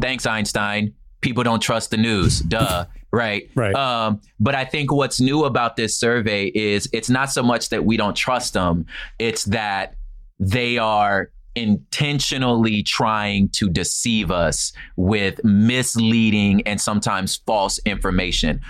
thanks 0.00 0.24
Einstein. 0.24 0.94
People 1.20 1.42
don't 1.42 1.60
trust 1.60 1.90
the 1.90 1.98
news. 1.98 2.40
Duh. 2.40 2.86
Right. 3.12 3.50
Right. 3.54 3.74
Um, 3.74 4.20
but 4.40 4.54
I 4.54 4.64
think 4.64 4.90
what's 4.90 5.20
new 5.20 5.44
about 5.44 5.76
this 5.76 5.96
survey 5.96 6.46
is 6.46 6.88
it's 6.92 7.10
not 7.10 7.30
so 7.30 7.42
much 7.42 7.68
that 7.68 7.84
we 7.84 7.96
don't 7.96 8.16
trust 8.16 8.54
them, 8.54 8.86
it's 9.18 9.44
that 9.44 9.94
they 10.38 10.78
are 10.78 11.30
intentionally 11.56 12.82
trying 12.82 13.48
to 13.48 13.68
deceive 13.68 14.30
us 14.30 14.72
with 14.96 15.42
misleading 15.42 16.62
and 16.66 16.80
sometimes 16.80 17.36
false 17.36 17.80
information 17.84 18.60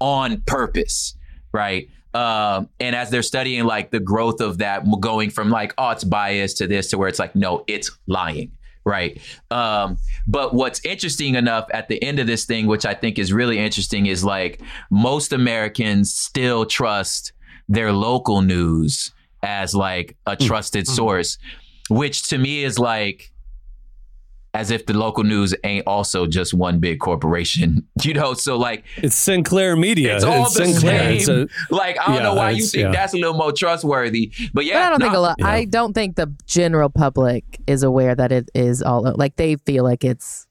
on 0.00 0.40
purpose, 0.46 1.16
right? 1.52 1.88
Um, 2.14 2.70
and 2.80 2.96
as 2.96 3.10
they're 3.10 3.22
studying 3.22 3.64
like 3.64 3.90
the 3.90 4.00
growth 4.00 4.40
of 4.40 4.58
that 4.58 4.84
going 5.00 5.28
from 5.28 5.50
like, 5.50 5.74
oh, 5.76 5.90
it's 5.90 6.04
biased 6.04 6.56
to 6.58 6.66
this 6.66 6.88
to 6.90 6.98
where 6.98 7.08
it's 7.08 7.18
like, 7.18 7.36
no, 7.36 7.64
it's 7.66 7.90
lying. 8.06 8.52
Right. 8.84 9.20
Um, 9.50 9.98
but 10.28 10.54
what's 10.54 10.82
interesting 10.84 11.34
enough 11.34 11.66
at 11.72 11.88
the 11.88 12.00
end 12.02 12.20
of 12.20 12.28
this 12.28 12.44
thing, 12.44 12.68
which 12.68 12.86
I 12.86 12.94
think 12.94 13.18
is 13.18 13.32
really 13.32 13.58
interesting, 13.58 14.06
is 14.06 14.24
like 14.24 14.62
most 14.90 15.32
Americans 15.32 16.14
still 16.14 16.64
trust 16.64 17.32
their 17.68 17.92
local 17.92 18.42
news 18.42 19.12
as 19.42 19.74
like 19.74 20.16
a 20.26 20.36
trusted 20.36 20.86
source, 20.86 21.36
which 21.88 22.28
to 22.28 22.38
me 22.38 22.64
is 22.64 22.78
like 22.78 23.32
as 24.56 24.70
if 24.70 24.86
the 24.86 24.94
local 24.94 25.22
news 25.22 25.54
ain't 25.64 25.86
also 25.86 26.26
just 26.26 26.54
one 26.54 26.78
big 26.80 26.98
corporation, 26.98 27.86
you 28.02 28.14
know? 28.14 28.32
So 28.34 28.56
like 28.56 28.84
It's 28.96 29.14
Sinclair 29.14 29.76
Media. 29.76 30.16
it's 30.16 30.24
all 30.24 30.44
the 30.44 30.64
Sinclair. 30.64 31.20
Same. 31.20 31.48
a- 31.70 31.74
like 31.74 32.00
I 32.00 32.06
don't 32.06 32.16
yeah, 32.16 32.22
know 32.22 32.34
why 32.34 32.50
you 32.50 32.64
think 32.64 32.84
yeah. 32.84 32.90
that's 32.90 33.12
a 33.12 33.18
little 33.18 33.34
more 33.34 33.52
trustworthy, 33.52 34.32
but 34.54 34.64
yeah, 34.64 34.74
but 34.74 34.82
I 34.82 34.90
don't 34.90 35.00
think 35.00 35.12
no, 35.12 35.18
a 35.18 35.20
lot. 35.20 35.36
Yeah. 35.38 35.48
I 35.48 35.64
don't 35.66 35.92
think 35.92 36.16
the 36.16 36.32
general 36.46 36.88
public 36.88 37.44
is 37.66 37.82
aware 37.82 38.14
that 38.14 38.32
it 38.32 38.50
is 38.54 38.82
all 38.82 39.02
like 39.16 39.36
they 39.36 39.56
feel 39.56 39.84
like 39.84 40.04
it's 40.04 40.46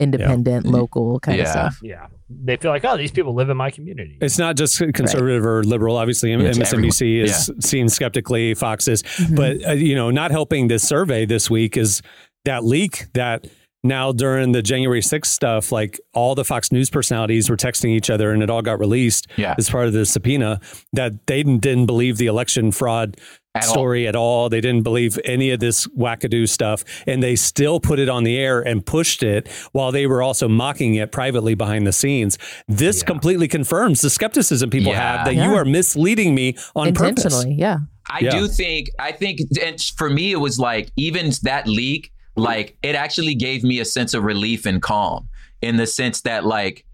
independent, 0.00 0.66
local 0.66 1.20
kind 1.20 1.40
of 1.40 1.46
stuff. 1.48 1.78
Yeah. 1.82 2.06
They 2.28 2.56
feel 2.56 2.70
like, 2.70 2.84
oh, 2.84 2.96
these 2.96 3.10
people 3.10 3.34
live 3.34 3.50
in 3.50 3.56
my 3.56 3.70
community. 3.70 4.16
It's 4.20 4.38
not 4.38 4.56
just 4.56 4.78
conservative 4.78 5.44
or 5.44 5.62
liberal. 5.62 5.96
Obviously, 5.96 6.32
It's 6.32 6.58
MSNBC 6.58 7.20
everyone. 7.22 7.30
is 7.30 7.50
seen 7.60 7.88
skeptically. 7.88 8.54
Fox 8.54 8.88
is, 8.88 9.02
Mm-hmm. 9.02 9.34
but 9.34 9.66
uh, 9.68 9.72
you 9.72 9.94
know, 9.94 10.10
not 10.10 10.30
helping 10.30 10.68
this 10.68 10.82
survey 10.86 11.26
this 11.26 11.50
week 11.50 11.76
is 11.76 12.00
that 12.44 12.64
leak 12.64 13.06
that 13.14 13.46
now 13.82 14.12
during 14.12 14.52
the 14.52 14.62
January 14.62 15.00
6th 15.00 15.26
stuff, 15.26 15.72
like 15.72 15.98
all 16.12 16.34
the 16.34 16.44
Fox 16.44 16.70
News 16.70 16.90
personalities 16.90 17.48
were 17.48 17.56
texting 17.56 17.90
each 17.90 18.10
other, 18.10 18.32
and 18.32 18.42
it 18.42 18.50
all 18.50 18.62
got 18.62 18.78
released 18.78 19.26
Yeah. 19.36 19.54
as 19.58 19.70
part 19.70 19.86
of 19.86 19.92
the 19.92 20.04
subpoena. 20.04 20.60
That 20.92 21.26
they 21.26 21.38
didn't, 21.42 21.58
didn't 21.62 21.86
believe 21.86 22.18
the 22.18 22.26
election 22.26 22.72
fraud 22.72 23.16
At 23.54 23.64
all. 23.64 23.70
story 23.72 24.06
at 24.06 24.14
all. 24.14 24.48
They 24.50 24.60
didn't 24.60 24.82
believe 24.82 25.18
any 25.24 25.50
of 25.50 25.60
this 25.60 25.86
wackadoo 25.88 26.46
stuff, 26.48 26.84
and 27.06 27.22
they 27.22 27.36
still 27.36 27.80
put 27.80 27.98
it 27.98 28.08
on 28.10 28.24
the 28.24 28.36
air 28.36 28.60
and 28.60 28.84
pushed 28.84 29.22
it 29.22 29.48
while 29.72 29.92
they 29.92 30.06
were 30.06 30.22
also 30.22 30.46
mocking 30.46 30.96
it 30.96 31.10
privately 31.10 31.54
behind 31.54 31.86
the 31.86 31.92
scenes. 31.92 32.36
This 32.68 33.02
completely 33.02 33.48
confirms 33.48 34.02
the 34.02 34.10
skepticism 34.10 34.68
people 34.70 34.92
Yeah. 34.92 35.16
have 35.16 35.26
that 35.26 35.34
Yeah. 35.36 35.48
you 35.50 35.56
are 35.56 35.64
misleading 35.64 36.34
me 36.34 36.54
on 36.76 36.92
purpose. 36.92 37.44
Yeah. 37.48 37.78
I 38.10 38.18
Yeah. 38.20 38.30
do 38.32 38.48
think 38.48 38.90
I 38.98 39.12
think 39.12 39.38
and 39.62 39.80
for 39.96 40.10
me 40.10 40.32
it 40.32 40.40
was 40.40 40.58
like 40.58 40.90
even 40.96 41.32
that 41.44 41.66
leak 41.68 42.10
like 42.36 42.76
it 42.82 42.94
actually 42.94 43.34
gave 43.34 43.62
me 43.64 43.80
a 43.80 43.84
sense 43.84 44.14
of 44.14 44.24
relief 44.24 44.66
and 44.66 44.80
calm 44.82 45.28
in 45.62 45.76
the 45.76 45.86
sense 45.86 46.20
that 46.22 46.44
like 46.44 46.84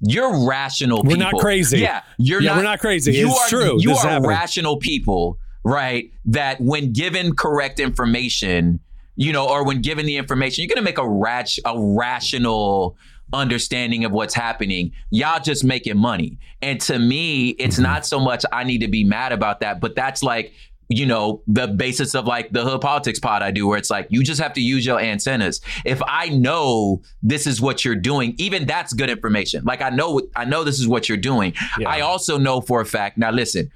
you're 0.00 0.46
rational 0.48 1.02
We're 1.04 1.16
not 1.16 1.34
crazy. 1.34 1.80
Yeah, 1.80 2.02
you're 2.18 2.40
Yeah, 2.40 2.50
not 2.50 2.56
we're 2.58 2.62
not 2.62 2.78
crazy. 2.80 3.12
You 3.14 3.28
It's 3.30 3.40
are 3.40 3.48
true. 3.48 3.76
you 3.80 3.88
This 3.90 4.04
are 4.04 4.26
rational 4.26 4.76
people, 4.76 5.38
right? 5.64 6.12
That 6.24 6.60
when 6.60 6.92
given 6.92 7.34
correct 7.34 7.80
information, 7.80 8.78
you 9.16 9.32
know, 9.32 9.48
or 9.48 9.64
when 9.64 9.82
given 9.82 10.06
the 10.06 10.16
information, 10.16 10.62
you're 10.62 10.72
gonna 10.72 10.84
make 10.84 10.98
a 10.98 11.08
rat- 11.08 11.58
a 11.64 11.74
rational 11.76 12.96
understanding 13.32 14.04
of 14.04 14.12
what's 14.12 14.34
happening. 14.34 14.92
Y'all 15.10 15.40
just 15.40 15.64
making 15.64 15.98
money. 15.98 16.38
And 16.62 16.80
to 16.82 16.98
me, 16.98 17.48
it's 17.50 17.74
Mm-hmm. 17.76 17.82
not 17.82 18.06
so 18.06 18.20
much 18.20 18.44
I 18.52 18.64
need 18.64 18.78
to 18.78 18.88
be 18.88 19.04
mad 19.04 19.32
about 19.32 19.60
that, 19.60 19.80
but 19.80 19.94
that's 19.96 20.22
like 20.22 20.52
you 20.88 21.04
know 21.04 21.42
the 21.46 21.68
basis 21.68 22.14
of 22.14 22.26
like 22.26 22.50
the 22.52 22.64
hood 22.64 22.80
politics 22.80 23.18
pod 23.18 23.42
I 23.42 23.50
do 23.50 23.66
where 23.66 23.76
it's 23.76 23.90
like 23.90 24.06
you 24.10 24.22
just 24.22 24.40
have 24.40 24.54
to 24.54 24.60
use 24.60 24.86
your 24.86 24.98
antennas. 24.98 25.60
If 25.84 26.00
I 26.06 26.30
know 26.30 27.02
this 27.22 27.46
is 27.46 27.60
what 27.60 27.84
you're 27.84 27.94
doing, 27.94 28.34
even 28.38 28.66
that's 28.66 28.92
good 28.92 29.10
information. 29.10 29.64
Like 29.64 29.82
I 29.82 29.90
know 29.90 30.20
I 30.34 30.44
know 30.44 30.64
this 30.64 30.80
is 30.80 30.88
what 30.88 31.08
you're 31.08 31.18
doing. 31.18 31.54
Yeah. 31.78 31.90
I 31.90 32.00
also 32.00 32.38
know 32.38 32.60
for 32.60 32.80
a 32.80 32.86
fact. 32.86 33.18
Now 33.18 33.30
listen, 33.30 33.70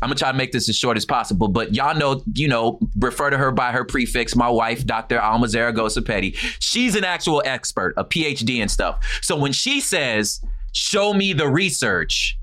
I'm 0.00 0.08
gonna 0.08 0.14
try 0.14 0.30
to 0.30 0.38
make 0.38 0.52
this 0.52 0.68
as 0.68 0.76
short 0.76 0.96
as 0.96 1.04
possible, 1.04 1.48
but 1.48 1.74
y'all 1.74 1.96
know, 1.96 2.22
you 2.34 2.48
know, 2.48 2.78
refer 2.98 3.30
to 3.30 3.38
her 3.38 3.50
by 3.50 3.72
her 3.72 3.84
prefix. 3.84 4.36
My 4.36 4.48
wife, 4.48 4.86
Dr. 4.86 5.20
Alma 5.20 5.48
Zaragoza 5.48 6.02
Petty, 6.02 6.32
she's 6.60 6.94
an 6.94 7.04
actual 7.04 7.42
expert, 7.44 7.94
a 7.96 8.04
PhD 8.04 8.60
and 8.60 8.70
stuff. 8.70 9.04
So 9.22 9.36
when 9.36 9.52
she 9.52 9.80
says, 9.80 10.40
"Show 10.72 11.12
me 11.12 11.32
the 11.32 11.48
research," 11.48 12.38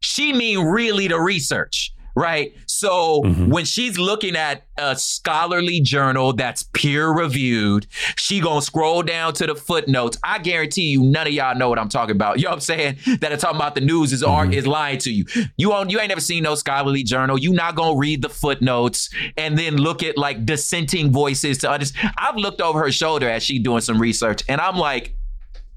she 0.00 0.32
mean 0.32 0.60
really 0.60 1.08
the 1.08 1.20
research. 1.20 1.92
Right. 2.20 2.54
So 2.66 3.22
mm-hmm. 3.22 3.48
when 3.48 3.64
she's 3.64 3.98
looking 3.98 4.36
at 4.36 4.64
a 4.76 4.94
scholarly 4.94 5.80
journal 5.80 6.34
that's 6.34 6.64
peer 6.64 7.08
reviewed, 7.08 7.86
she 8.16 8.40
gonna 8.40 8.60
scroll 8.60 9.02
down 9.02 9.32
to 9.34 9.46
the 9.46 9.54
footnotes. 9.54 10.18
I 10.22 10.38
guarantee 10.38 10.90
you, 10.90 11.02
none 11.02 11.26
of 11.26 11.32
y'all 11.32 11.54
know 11.54 11.70
what 11.70 11.78
I'm 11.78 11.88
talking 11.88 12.14
about. 12.14 12.38
You 12.38 12.44
know 12.44 12.50
what 12.50 12.56
I'm 12.56 12.60
saying? 12.60 12.98
That 13.20 13.32
are 13.32 13.36
talking 13.36 13.56
about 13.56 13.74
the 13.74 13.80
news 13.80 14.12
is 14.12 14.22
art 14.22 14.50
mm-hmm. 14.50 14.58
is 14.58 14.66
lying 14.66 14.98
to 14.98 15.12
you. 15.12 15.24
You 15.56 15.72
on 15.72 15.90
you 15.90 15.98
ain't 15.98 16.08
never 16.08 16.20
seen 16.20 16.42
no 16.42 16.54
scholarly 16.54 17.02
journal. 17.02 17.38
You 17.38 17.52
not 17.52 17.74
gonna 17.74 17.96
read 17.96 18.22
the 18.22 18.28
footnotes 18.28 19.10
and 19.36 19.58
then 19.58 19.76
look 19.76 20.02
at 20.02 20.16
like 20.16 20.46
dissenting 20.46 21.10
voices 21.10 21.58
to 21.58 21.70
understand. 21.70 22.14
I've 22.16 22.36
looked 22.36 22.60
over 22.60 22.78
her 22.80 22.92
shoulder 22.92 23.28
as 23.28 23.42
she 23.42 23.58
doing 23.58 23.80
some 23.80 24.00
research, 24.00 24.42
and 24.48 24.60
I'm 24.60 24.76
like, 24.76 25.14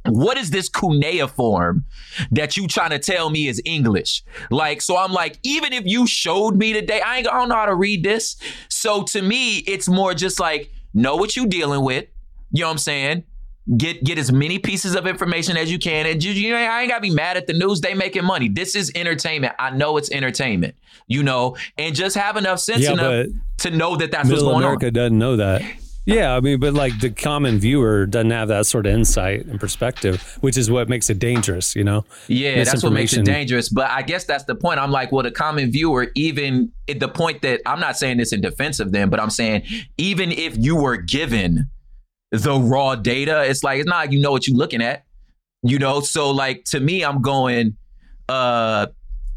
what 0.06 0.38
is 0.38 0.50
this 0.50 0.70
cuneiform 0.70 1.86
that 2.32 2.58
you 2.58 2.68
trying 2.68 2.90
to 2.90 3.00
tell 3.00 3.30
me 3.30 3.48
is 3.48 3.62
English? 3.66 4.24
Like, 4.50 4.82
so 4.82 4.98
I'm 4.98 5.12
like, 5.12 5.40
even 5.44 5.74
if 5.74 5.86
you 5.86 6.08
showed 6.08 6.56
me 6.56 6.74
today, 6.74 7.02
I 7.02 7.18
ain't 7.18 7.28
I 7.28 7.32
don't 7.38 7.50
know 7.50 7.56
how 7.56 7.66
to 7.66 7.76
read 7.76 8.04
this. 8.04 8.36
So 8.70 9.04
to 9.04 9.22
me, 9.22 9.58
it's 9.60 9.88
more 9.88 10.14
just 10.14 10.40
like 10.40 10.72
know 10.94 11.16
what 11.16 11.36
you 11.36 11.48
dealing 11.48 11.84
with. 11.84 12.06
You 12.52 12.62
know 12.62 12.68
what 12.68 12.72
I'm 12.74 12.78
saying? 12.80 13.24
Get 13.78 14.04
get 14.04 14.18
as 14.18 14.30
many 14.30 14.60
pieces 14.60 14.94
of 14.94 15.08
information 15.08 15.56
as 15.56 15.72
you 15.72 15.80
can, 15.80 16.06
and 16.06 16.22
you, 16.22 16.34
you 16.34 16.52
know, 16.52 16.58
I 16.58 16.82
ain't 16.82 16.90
gotta 16.90 17.02
be 17.02 17.12
mad 17.12 17.38
at 17.38 17.48
the 17.48 17.54
news. 17.54 17.80
They 17.80 17.94
making 17.94 18.26
money. 18.26 18.50
This 18.50 18.76
is 18.76 18.92
entertainment. 18.94 19.54
I 19.58 19.70
know 19.70 19.96
it's 19.96 20.12
entertainment. 20.12 20.76
You 21.08 21.24
know, 21.24 21.56
and 21.78 21.96
just 21.96 22.18
have 22.18 22.36
enough 22.36 22.60
sense 22.60 22.82
Yeah, 22.82 22.92
enough 22.92 23.28
to 23.60 23.72
know 23.72 23.96
that 23.96 24.12
that's 24.12 24.28
what's 24.28 24.42
Middle 24.42 24.52
going 24.52 24.64
America 24.66 24.88
on. 24.88 24.94
doesn't 24.94 25.18
know 25.18 25.38
that. 25.38 25.62
Yeah, 26.06 26.36
I 26.36 26.42
mean, 26.42 26.60
but 26.60 26.74
like 26.74 27.00
the 27.00 27.10
common 27.10 27.60
viewer 27.60 28.06
doesn't 28.06 28.32
have 28.32 28.50
that 28.50 28.66
sort 28.66 28.86
of 28.86 28.94
insight 28.94 29.46
and 29.46 29.60
perspective, 29.60 30.38
which 30.42 30.58
is 30.58 30.70
what 30.70 30.90
makes 30.90 31.10
it 31.10 31.18
dangerous, 31.18 31.76
you 31.76 31.84
know? 31.84 32.04
Yeah, 32.28 32.64
that's 32.64 32.84
what 32.84 32.92
makes 32.92 33.14
it 33.14 33.24
dangerous. 33.24 33.70
But 33.70 33.90
I 33.90 34.02
guess 34.02 34.26
that's 34.26 34.44
the 34.44 34.56
point. 34.56 34.80
I'm 34.80 34.92
like, 34.92 35.14
well, 35.14 35.24
the 35.24 35.32
common 35.32 35.72
viewer, 35.72 36.12
even 36.16 36.72
at 36.90 37.00
the 37.00 37.08
point 37.08 37.42
that 37.44 37.62
I'm 37.66 37.80
not 37.80 37.98
saying 37.98 38.18
this 38.18 38.34
in 38.34 38.42
defense 38.42 38.82
of 38.82 38.92
them, 38.92 39.10
but 39.10 39.20
I'm 39.22 39.30
saying 39.30 39.64
even 39.98 40.32
if 40.32 40.58
you 40.58 40.76
were 40.76 40.98
given 40.98 41.70
the 42.32 42.60
raw 42.60 42.96
data, 42.96 43.44
it's 43.46 43.64
like 43.64 43.80
it's 43.80 43.88
not 43.88 43.98
like 43.98 44.12
you 44.12 44.20
know 44.20 44.32
what 44.32 44.48
you're 44.48 44.58
looking 44.58 44.82
at. 44.82 45.06
You 45.62 45.80
know, 45.80 46.02
so 46.02 46.32
like 46.32 46.66
to 46.66 46.82
me, 46.82 47.06
I'm 47.06 47.22
going, 47.22 47.78
uh, 48.28 48.88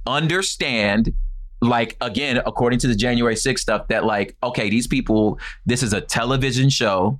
understand 0.05 1.13
like 1.63 1.97
again 2.01 2.37
according 2.45 2.79
to 2.79 2.87
the 2.87 2.95
january 2.95 3.35
6th 3.35 3.59
stuff 3.61 3.89
that 3.89 4.05
like 4.05 4.37
okay 4.43 4.69
these 4.69 4.87
people 4.87 5.39
this 5.65 5.83
is 5.83 5.93
a 5.93 6.01
television 6.01 6.69
show 6.69 7.19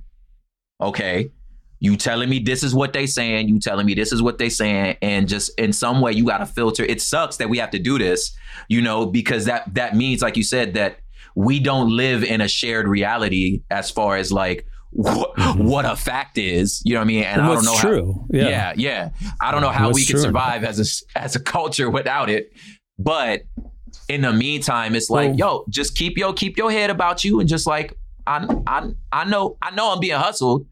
okay? 0.81 1.31
You 1.79 1.95
telling 1.95 2.29
me 2.29 2.39
this 2.39 2.63
is 2.63 2.73
what 2.73 2.93
they 2.93 3.05
saying 3.05 3.49
you 3.49 3.59
telling 3.59 3.85
me 3.85 3.93
this 3.93 4.11
is 4.11 4.21
what 4.21 4.39
they 4.39 4.49
saying 4.49 4.97
and 5.01 5.27
just 5.27 5.57
in 5.59 5.71
some 5.73 6.01
way 6.01 6.11
you 6.11 6.25
got 6.25 6.39
to 6.39 6.45
filter. 6.45 6.83
It 6.83 7.01
sucks 7.01 7.37
that 7.37 7.49
we 7.49 7.59
have 7.59 7.69
to 7.71 7.79
do 7.79 7.97
this 7.99 8.35
you 8.67 8.81
know 8.81 9.05
because 9.05 9.45
that 9.45 9.73
that 9.75 9.95
means 9.95 10.21
like 10.21 10.37
you 10.37 10.43
said 10.43 10.73
that 10.73 10.99
we 11.35 11.59
don't 11.59 11.95
live 11.95 12.23
in 12.23 12.41
a 12.41 12.47
shared 12.47 12.87
reality 12.87 13.61
as 13.69 13.91
far 13.91 14.17
as 14.17 14.31
like 14.31 14.65
what, 14.89 15.31
what 15.57 15.85
a 15.85 15.95
fact 15.95 16.37
is 16.39 16.81
you 16.83 16.93
know 16.93 16.99
what 16.99 17.03
i 17.03 17.07
mean? 17.07 17.23
And, 17.23 17.41
And 17.41 17.51
i 17.51 17.53
don't 17.53 17.65
know 17.65 17.75
true. 17.77 18.13
how, 18.13 18.25
Yeah. 18.31 18.47
yeah 18.49 18.73
yeah. 18.75 19.09
I 19.39 19.51
don't 19.51 19.61
know 19.61 19.69
how 19.69 19.87
What's 19.87 19.99
we 19.99 20.05
can 20.05 20.17
survive 20.17 20.63
as 20.63 20.79
a 20.79 21.19
as 21.19 21.35
a 21.35 21.39
culture 21.39 21.89
without 21.91 22.29
it 22.29 22.51
but 22.97 23.43
in 24.09 24.21
the 24.21 24.31
meantime 24.33 24.95
it's 24.95 25.09
like 25.09 25.29
Well- 25.29 25.37
yo 25.37 25.65
just 25.69 25.95
keep 25.95 26.17
your 26.17 26.33
keep 26.33 26.57
your 26.57 26.71
head 26.71 26.89
about 26.89 27.23
you 27.23 27.39
and 27.39 27.49
just 27.49 27.67
like 27.67 27.93
i 28.25 28.45
i 28.65 28.89
i 29.11 29.23
know 29.25 29.57
i 29.61 29.71
know 29.71 29.91
i'm 29.91 29.99
being 29.99 30.17
hustled 30.19 30.65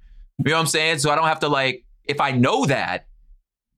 you 0.43 0.49
know 0.49 0.57
what 0.57 0.61
I'm 0.61 0.67
saying? 0.67 0.99
So 0.99 1.09
I 1.09 1.15
don't 1.15 1.27
have 1.27 1.39
to 1.39 1.47
like, 1.47 1.85
if 2.03 2.19
I 2.19 2.31
know 2.31 2.65
that, 2.65 3.07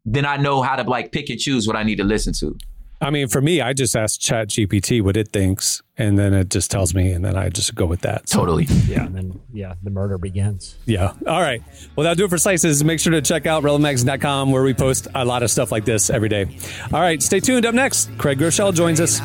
then 0.06 0.26
I 0.26 0.38
know 0.38 0.63
how 0.63 0.76
to 0.76 0.82
like 0.89 1.12
pick 1.12 1.30
and 1.30 1.39
choose 1.39 1.67
what 1.67 1.76
I 1.76 1.84
need 1.84 1.98
to 1.98 2.04
listen 2.04 2.34
to. 2.39 2.58
I 3.00 3.12
mean, 3.12 3.28
for 3.28 3.42
me, 3.42 3.62
I 3.62 3.74
just 3.74 3.96
ask 3.96 4.20
Chat 4.20 4.50
GPT 4.50 5.04
what 5.04 5.16
it 5.18 5.28
thinks, 5.28 5.84
and 5.98 6.18
then 6.18 6.34
it 6.34 6.50
just 6.50 6.72
tells 6.72 6.96
me, 6.96 7.12
and 7.12 7.24
then 7.24 7.38
I 7.38 7.50
just 7.50 7.76
go 7.76 7.86
with 7.86 8.02
that. 8.02 8.28
So, 8.28 8.40
Totally. 8.40 8.64
Yeah, 8.88 9.06
and 9.06 9.16
then 9.16 9.40
yeah, 9.54 9.76
the 9.84 9.92
murder 9.92 10.18
begins. 10.18 10.76
yeah. 10.86 11.14
All 11.28 11.42
right. 11.42 11.62
Well, 11.96 12.04
that'll 12.06 12.16
do 12.16 12.26
it 12.26 12.30
for 12.30 12.40
Slices. 12.40 12.84
Make 12.84 13.00
sure 13.00 13.12
to 13.12 13.22
check 13.22 13.46
out 13.46 13.62
relevantmagazine.com 13.64 14.52
where 14.52 14.64
we 14.64 14.74
post 14.74 15.08
a 15.14 15.24
lot 15.24 15.44
of 15.44 15.52
stuff 15.52 15.72
like 15.72 15.86
this 15.86 16.10
every 16.10 16.30
day. 16.30 16.48
All 16.92 17.00
right. 17.00 17.22
Stay 17.22 17.40
tuned. 17.40 17.66
Up 17.68 17.76
next, 17.76 18.10
Craig 18.18 18.40
Groeschel 18.40 18.74
joins 18.74 19.00
us. 19.00 19.20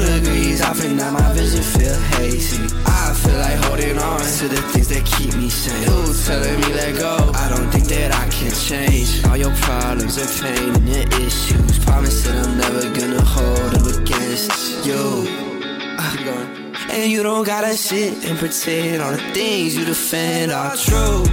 Degrees, 0.00 0.60
I 0.62 0.72
think 0.72 0.98
that 0.98 1.12
my 1.12 1.32
vision 1.32 1.62
feel 1.62 1.94
hazy. 2.16 2.62
I 2.86 3.12
feel 3.14 3.38
like 3.38 3.58
holding 3.64 3.98
on 3.98 4.20
to 4.20 4.48
the 4.48 4.62
things 4.72 4.88
that 4.88 5.04
keep 5.04 5.34
me 5.36 5.48
sane. 5.48 5.82
You 5.82 6.14
telling 6.24 6.60
me 6.60 6.68
let 6.74 6.96
go, 6.98 7.30
I 7.34 7.48
don't 7.48 7.70
think 7.70 7.84
that 7.88 8.14
I 8.14 8.28
can 8.28 8.50
change. 8.52 9.24
All 9.26 9.36
your 9.36 9.54
problems 9.56 10.16
and 10.16 10.30
pain 10.40 10.74
and 10.74 10.88
your 10.88 11.26
issues. 11.26 11.78
Promise 11.84 12.24
that 12.24 12.46
I'm 12.46 12.56
never 12.56 12.82
gonna 12.98 13.22
hold 13.22 13.72
them 13.72 14.02
against 14.02 14.86
you. 14.86 15.28
And 16.92 17.10
you 17.10 17.22
don't 17.22 17.46
gotta 17.46 17.74
sit 17.74 18.24
and 18.24 18.36
pretend 18.36 19.00
all 19.00 19.12
the 19.12 19.18
things 19.32 19.76
you 19.76 19.84
defend 19.84 20.50
are 20.50 20.74
true. 20.76 21.24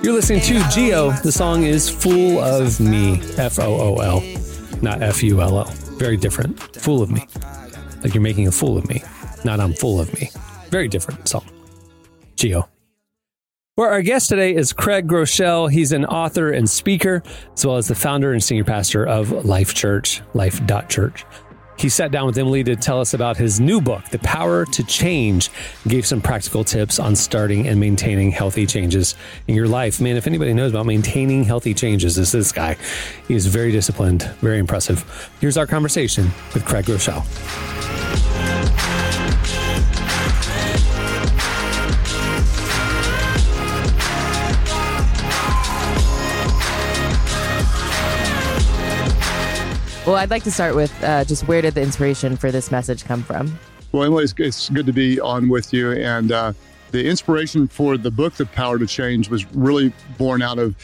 You're 0.00 0.14
listening 0.14 0.42
to 0.42 0.62
Geo. 0.70 1.10
The 1.10 1.32
song 1.32 1.64
is 1.64 1.90
Fool 1.90 2.38
of 2.38 2.78
Me. 2.78 3.20
F 3.36 3.58
O 3.58 3.64
O 3.64 3.94
L, 3.96 4.22
not 4.80 5.02
F 5.02 5.22
U 5.24 5.40
L 5.40 5.58
L. 5.58 5.64
Very 5.98 6.16
different. 6.16 6.60
Fool 6.76 7.02
of 7.02 7.10
Me. 7.10 7.26
Like 8.02 8.14
you're 8.14 8.22
making 8.22 8.46
a 8.46 8.52
fool 8.52 8.78
of 8.78 8.88
me, 8.88 9.02
not 9.44 9.60
I'm 9.60 9.72
full 9.72 10.00
of 10.00 10.12
me. 10.14 10.30
Very 10.70 10.88
different 10.88 11.28
song. 11.28 11.44
Geo. 12.36 12.68
Where 13.74 13.90
our 13.90 14.02
guest 14.02 14.28
today 14.28 14.54
is 14.56 14.72
Craig 14.72 15.06
Groeschel. 15.06 15.70
He's 15.70 15.92
an 15.92 16.04
author 16.04 16.50
and 16.50 16.68
speaker, 16.68 17.22
as 17.54 17.64
well 17.64 17.76
as 17.76 17.86
the 17.86 17.94
founder 17.94 18.32
and 18.32 18.42
senior 18.42 18.64
pastor 18.64 19.06
of 19.06 19.44
Life 19.44 19.72
Church, 19.72 20.20
life.church. 20.34 21.24
He 21.78 21.88
sat 21.88 22.10
down 22.10 22.26
with 22.26 22.36
Emily 22.36 22.64
to 22.64 22.74
tell 22.74 23.00
us 23.00 23.14
about 23.14 23.36
his 23.36 23.60
new 23.60 23.80
book, 23.80 24.04
The 24.06 24.18
Power 24.18 24.66
to 24.66 24.82
Change, 24.84 25.48
gave 25.86 26.04
some 26.04 26.20
practical 26.20 26.64
tips 26.64 26.98
on 26.98 27.14
starting 27.14 27.68
and 27.68 27.78
maintaining 27.78 28.32
healthy 28.32 28.66
changes 28.66 29.14
in 29.46 29.54
your 29.54 29.68
life. 29.68 30.00
Man, 30.00 30.16
if 30.16 30.26
anybody 30.26 30.52
knows 30.52 30.72
about 30.72 30.86
maintaining 30.86 31.44
healthy 31.44 31.74
changes, 31.74 32.18
it's 32.18 32.32
this 32.32 32.50
guy. 32.50 32.76
He 33.28 33.34
is 33.34 33.46
very 33.46 33.70
disciplined, 33.70 34.24
very 34.40 34.58
impressive. 34.58 35.30
Here's 35.40 35.56
our 35.56 35.68
conversation 35.68 36.32
with 36.52 36.64
Craig 36.64 36.86
Groeschel. 36.86 37.24
Well, 50.08 50.16
I'd 50.16 50.30
like 50.30 50.44
to 50.44 50.50
start 50.50 50.74
with 50.74 51.04
uh, 51.04 51.22
just 51.24 51.46
where 51.46 51.60
did 51.60 51.74
the 51.74 51.82
inspiration 51.82 52.38
for 52.38 52.50
this 52.50 52.70
message 52.70 53.04
come 53.04 53.22
from? 53.22 53.58
Well, 53.92 54.04
Emily, 54.04 54.24
it's, 54.24 54.32
it's 54.38 54.70
good 54.70 54.86
to 54.86 54.92
be 54.94 55.20
on 55.20 55.50
with 55.50 55.70
you. 55.74 55.92
And 55.92 56.32
uh, 56.32 56.54
the 56.92 57.06
inspiration 57.06 57.68
for 57.68 57.98
the 57.98 58.10
book, 58.10 58.32
The 58.32 58.46
Power 58.46 58.78
to 58.78 58.86
Change, 58.86 59.28
was 59.28 59.44
really 59.52 59.92
born 60.16 60.40
out 60.40 60.58
of 60.58 60.74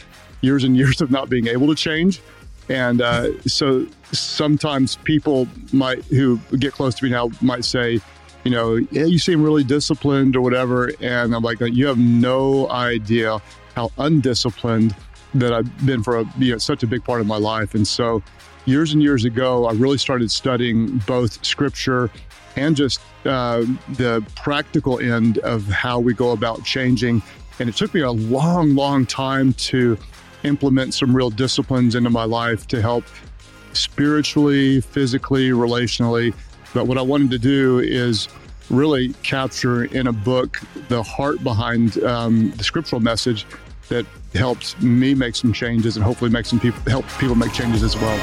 years 0.41 0.63
and 0.63 0.77
years 0.77 1.01
of 1.01 1.09
not 1.09 1.27
being 1.27 1.47
able 1.47 1.65
to 1.65 1.73
change. 1.73 2.21
And 2.69 3.01
uh, 3.01 3.41
so 3.47 3.87
sometimes 4.11 4.97
people 4.97 5.47
might, 5.73 6.03
who 6.03 6.37
get 6.59 6.73
close 6.73 6.93
to 6.93 7.03
me 7.03 7.09
now, 7.09 7.31
might 7.41 7.65
say, 7.65 7.99
you 8.43 8.51
know, 8.51 8.75
yeah, 8.75 9.05
you 9.05 9.17
seem 9.17 9.41
really 9.41 9.63
disciplined 9.63 10.35
or 10.35 10.41
whatever. 10.41 10.91
And 11.01 11.33
I'm 11.33 11.41
like, 11.41 11.61
you 11.61 11.87
have 11.87 11.97
no 11.97 12.69
idea 12.69 13.41
how 13.75 13.89
undisciplined 13.97 14.95
that 15.33 15.51
I've 15.51 15.83
been 15.83 16.03
for 16.03 16.19
a, 16.19 16.25
you 16.37 16.51
know, 16.51 16.59
such 16.59 16.83
a 16.83 16.87
big 16.87 17.03
part 17.03 17.21
of 17.21 17.25
my 17.25 17.37
life. 17.37 17.73
And 17.73 17.87
so 17.87 18.21
years 18.65 18.93
and 18.93 19.01
years 19.01 19.25
ago, 19.25 19.65
I 19.65 19.73
really 19.73 19.97
started 19.97 20.31
studying 20.31 20.97
both 21.07 21.43
scripture 21.45 22.09
and 22.55 22.75
just 22.75 22.99
uh, 23.25 23.65
the 23.93 24.25
practical 24.35 24.99
end 24.99 25.37
of 25.39 25.67
how 25.67 25.99
we 25.99 26.13
go 26.13 26.31
about 26.31 26.63
changing. 26.63 27.21
And 27.59 27.69
it 27.69 27.75
took 27.75 27.93
me 27.93 28.01
a 28.01 28.11
long, 28.11 28.75
long 28.75 29.05
time 29.05 29.53
to 29.53 29.97
implement 30.43 30.93
some 30.93 31.15
real 31.15 31.29
disciplines 31.29 31.95
into 31.95 32.09
my 32.09 32.23
life 32.23 32.67
to 32.67 32.81
help 32.81 33.03
spiritually, 33.73 34.81
physically, 34.81 35.49
relationally. 35.49 36.33
But 36.73 36.87
what 36.87 36.97
I 36.97 37.01
wanted 37.01 37.31
to 37.31 37.39
do 37.39 37.79
is 37.79 38.27
really 38.69 39.13
capture 39.23 39.85
in 39.85 40.07
a 40.07 40.13
book 40.13 40.59
the 40.87 41.03
heart 41.03 41.43
behind 41.43 42.03
um, 42.03 42.51
the 42.51 42.63
scriptural 42.63 43.01
message 43.01 43.45
that 43.89 44.05
helped 44.35 44.81
me 44.81 45.15
make 45.15 45.35
some 45.35 45.53
changes 45.53 45.95
and 45.95 46.03
hopefully 46.05 46.29
make 46.29 46.45
some 46.45 46.59
people 46.59 46.81
help 46.87 47.05
people 47.19 47.35
make 47.35 47.53
changes 47.53 47.83
as 47.83 47.95
well. 47.95 48.19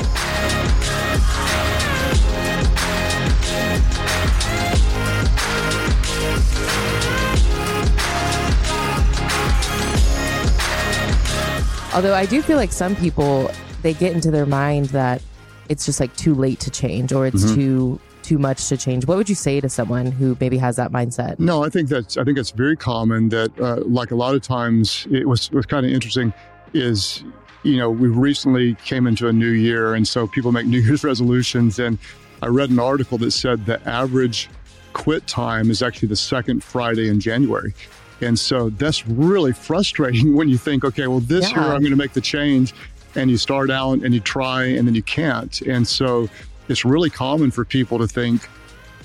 Although 11.95 12.15
I 12.15 12.25
do 12.25 12.41
feel 12.41 12.57
like 12.57 12.73
some 12.73 12.97
people 12.97 13.51
they 13.83 13.93
get 13.93 14.13
into 14.15 14.31
their 14.31 14.47
mind 14.47 14.87
that 14.87 15.21
it's 15.69 15.85
just 15.85 16.01
like 16.01 16.15
too 16.17 16.35
late 16.35 16.61
to 16.61 16.71
change 16.71 17.13
or 17.13 17.27
it's 17.27 17.45
mm-hmm. 17.45 17.55
too 17.55 18.01
too 18.33 18.39
much 18.39 18.67
to 18.69 18.79
change. 18.79 19.07
What 19.07 19.19
would 19.19 19.29
you 19.29 19.35
say 19.35 19.61
to 19.61 19.69
someone 19.69 20.07
who 20.07 20.39
maybe 20.41 20.57
has 20.57 20.77
that 20.77 20.91
mindset? 20.91 21.39
No, 21.39 21.63
I 21.63 21.69
think 21.69 21.91
that's 21.91 22.17
I 22.17 22.25
think 22.25 22.39
it's 22.39 22.51
very 22.51 22.77
common 22.77 23.29
that 23.29 23.51
uh, 23.61 23.83
like 23.85 24.11
a 24.11 24.15
lot 24.15 24.35
of 24.35 24.41
times 24.41 25.07
it 25.11 25.29
was 25.29 25.51
was 25.51 25.67
kind 25.67 25.85
of 25.85 25.93
interesting 25.93 26.33
is 26.73 27.25
you 27.63 27.77
know 27.77 27.91
we 27.91 28.09
recently 28.09 28.75
came 28.77 29.07
into 29.07 29.29
a 29.29 29.33
new 29.33 29.51
year 29.51 29.95
and 29.95 30.09
so 30.09 30.27
people 30.27 30.51
make 30.51 30.65
New 30.75 30.81
Year's 30.81 31.05
resolutions 31.05 31.79
and 31.79 31.99
I 32.41 32.47
read 32.47 32.71
an 32.71 32.79
article 32.79 33.19
that 33.19 33.33
said 33.33 33.67
the 33.67 33.87
average 33.87 34.49
quit 34.95 35.27
time 35.27 35.71
is 35.71 35.83
actually 35.83 36.09
the 36.09 36.17
second 36.17 36.65
Friday 36.65 37.09
in 37.09 37.21
January. 37.21 37.75
And 38.23 38.39
so 38.39 38.71
that's 38.71 39.07
really 39.07 39.53
frustrating 39.69 40.35
when 40.35 40.49
you 40.49 40.57
think, 40.57 40.85
okay, 40.85 41.07
well, 41.07 41.21
this 41.21 41.51
year 41.51 41.61
I'm 41.61 41.81
going 41.81 41.91
to 41.91 41.97
make 41.97 42.15
the 42.15 42.21
change. 42.21 42.73
And 43.15 43.31
you 43.31 43.37
start 43.37 43.71
out 43.71 43.99
and 44.01 44.15
you 44.15 44.21
try 44.21 44.65
and 44.65 44.89
then 44.89 44.95
you 44.95 45.03
can't. 45.03 45.61
And 45.63 45.87
so 45.87 46.31
it's 46.69 46.85
really 46.85 47.11
common 47.11 47.51
for 47.51 47.65
people 47.65 47.99
to 47.99 48.07
think 48.07 48.49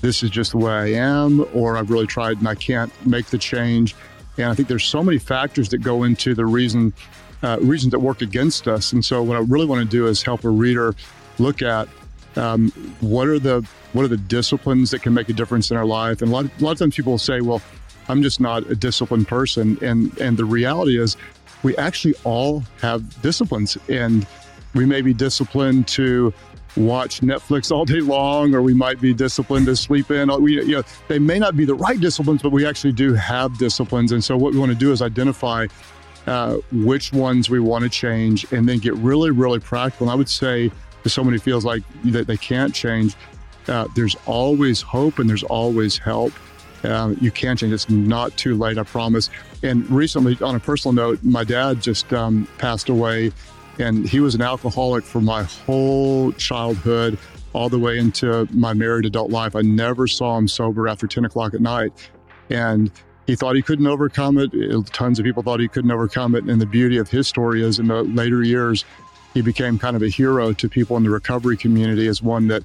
this 0.02 0.24
is 0.24 0.30
just 0.30 0.52
the 0.52 0.58
way 0.58 0.72
I 0.72 0.88
am, 0.94 1.46
or 1.54 1.78
I've 1.78 1.90
really 1.90 2.08
tried 2.08 2.38
and 2.38 2.48
I 2.48 2.56
can't 2.56 2.92
make 3.06 3.28
the 3.28 3.38
change. 3.38 3.96
And 4.38 4.46
I 4.48 4.54
think 4.54 4.68
there's 4.68 4.86
so 4.86 5.04
many 5.04 5.18
factors 5.18 5.70
that 5.70 5.80
go 5.80 6.04
into 6.04 6.36
the 6.36 6.46
reason, 6.46 6.94
uh, 7.42 7.58
reasons 7.62 7.92
that 7.92 8.00
work 8.00 8.22
against 8.22 8.68
us. 8.68 8.94
And 8.94 9.04
so 9.04 9.24
what 9.24 9.38
I 9.38 9.40
really 9.42 9.66
want 9.66 9.82
to 9.82 9.90
do 9.90 10.08
is 10.08 10.22
help 10.22 10.44
a 10.44 10.50
reader 10.50 10.94
look 11.40 11.62
at 11.62 11.88
um, 12.36 12.72
what 13.00 13.28
are 13.28 13.40
the 13.40 13.68
what 13.94 14.04
are 14.04 14.08
the 14.08 14.18
disciplines 14.18 14.92
that 14.92 15.02
can 15.02 15.14
make 15.14 15.30
a 15.30 15.34
difference 15.34 15.72
in 15.72 15.78
our 15.78 15.86
life. 15.86 16.22
And 16.22 16.30
a 16.30 16.34
lot, 16.34 16.46
a 16.46 16.64
lot 16.64 16.72
of 16.74 16.78
times 16.78 16.96
people 16.96 17.14
will 17.14 17.18
say, 17.18 17.42
well, 17.42 17.62
I'm 18.10 18.22
just 18.22 18.40
not 18.40 18.70
a 18.70 18.76
disciplined 18.76 19.28
person. 19.28 19.78
And 19.82 20.16
and 20.20 20.38
the 20.38 20.46
reality 20.46 21.00
is 21.00 21.18
we 21.64 21.76
actually 21.78 22.14
all 22.24 22.64
have 22.82 23.22
disciplines 23.22 23.78
and 23.90 24.28
we 24.76 24.86
may 24.86 25.02
be 25.02 25.14
disciplined 25.14 25.88
to 25.88 26.32
watch 26.78 27.22
Netflix 27.22 27.72
all 27.72 27.86
day 27.86 28.02
long, 28.02 28.54
or 28.54 28.62
we 28.62 28.74
might 28.74 29.02
be 29.02 29.14
disciplined 29.14 29.66
to 29.66 29.76
sleep 29.76 30.12
in. 30.12 30.30
We, 30.42 30.64
you 30.64 30.78
know, 30.78 30.84
they 31.08 31.20
may 31.20 31.40
not 31.40 31.58
be 31.58 31.66
the 31.66 31.76
right 31.76 32.00
disciplines, 32.00 32.42
but 32.42 32.52
we 32.52 32.66
actually 32.66 32.94
do 32.94 33.14
have 33.14 33.58
disciplines. 33.58 34.12
And 34.12 34.24
so 34.24 34.38
what 34.38 34.54
we 34.54 34.60
want 34.60 34.72
to 34.72 34.78
do 34.78 34.92
is 34.92 35.02
identify 35.02 35.68
uh, 36.28 36.58
which 36.72 37.12
ones 37.14 37.50
we 37.50 37.60
want 37.60 37.84
to 37.84 37.90
change 37.90 38.52
and 38.52 38.68
then 38.68 38.80
get 38.80 38.94
really, 38.96 39.32
really 39.32 39.60
practical. 39.60 40.08
And 40.08 40.12
I 40.12 40.16
would 40.16 40.30
say 40.30 40.72
to 41.04 41.10
someone 41.10 41.34
who 41.34 41.40
feels 41.40 41.66
like 41.66 41.84
that 42.06 42.28
they 42.28 42.38
can't 42.38 42.74
change, 42.74 43.16
uh, 43.68 43.88
there's 43.96 44.16
always 44.26 44.82
hope 44.82 45.20
and 45.20 45.30
there's 45.30 45.44
always 45.44 45.98
help. 45.98 46.34
Uh, 46.84 47.16
you 47.20 47.32
can 47.32 47.58
change. 47.58 47.74
It's 47.74 47.90
not 47.90 48.36
too 48.38 48.56
late, 48.56 48.78
I 48.78 48.84
promise. 48.84 49.30
And 49.64 49.90
recently, 49.90 50.38
on 50.42 50.56
a 50.56 50.60
personal 50.60 50.94
note, 50.94 51.24
my 51.24 51.44
dad 51.44 51.82
just 51.82 52.14
um, 52.14 52.48
passed 52.60 52.90
away, 52.90 53.32
and 53.80 54.08
he 54.08 54.20
was 54.20 54.36
an 54.36 54.42
alcoholic 54.42 55.04
for 55.04 55.22
my 55.22 55.44
whole 55.44 56.32
childhood, 56.34 57.18
all 57.54 57.70
the 57.70 57.80
way 57.80 57.98
into 57.98 58.48
my 58.52 58.74
married 58.74 59.06
adult 59.06 59.32
life. 59.32 59.56
I 59.56 59.62
never 59.62 60.08
saw 60.08 60.38
him 60.38 60.48
sober 60.48 60.88
after 60.88 61.08
10 61.08 61.26
o'clock 61.26 61.54
at 61.54 61.62
night. 61.62 61.92
And 62.50 62.92
he 63.26 63.36
thought 63.36 63.56
he 63.56 63.62
couldn't 63.62 63.88
overcome 63.88 64.38
it. 64.38 64.52
Tons 64.94 65.20
of 65.20 65.26
people 65.26 65.44
thought 65.44 65.60
he 65.60 65.68
couldn't 65.68 65.92
overcome 65.92 66.36
it. 66.36 66.46
And 66.46 66.62
the 66.62 66.66
beauty 66.66 66.98
of 66.98 67.10
his 67.10 67.28
story 67.28 67.62
is 67.62 67.80
in 67.80 67.88
the 67.88 68.04
later 68.04 68.44
years, 68.44 68.86
he 69.34 69.42
became 69.42 69.78
kind 69.78 69.96
of 69.96 70.02
a 70.02 70.08
hero 70.08 70.54
to 70.54 70.70
people 70.70 70.98
in 70.98 71.04
the 71.04 71.10
recovery 71.10 71.58
community 71.58 72.08
as 72.08 72.22
one 72.22 72.48
that 72.48 72.64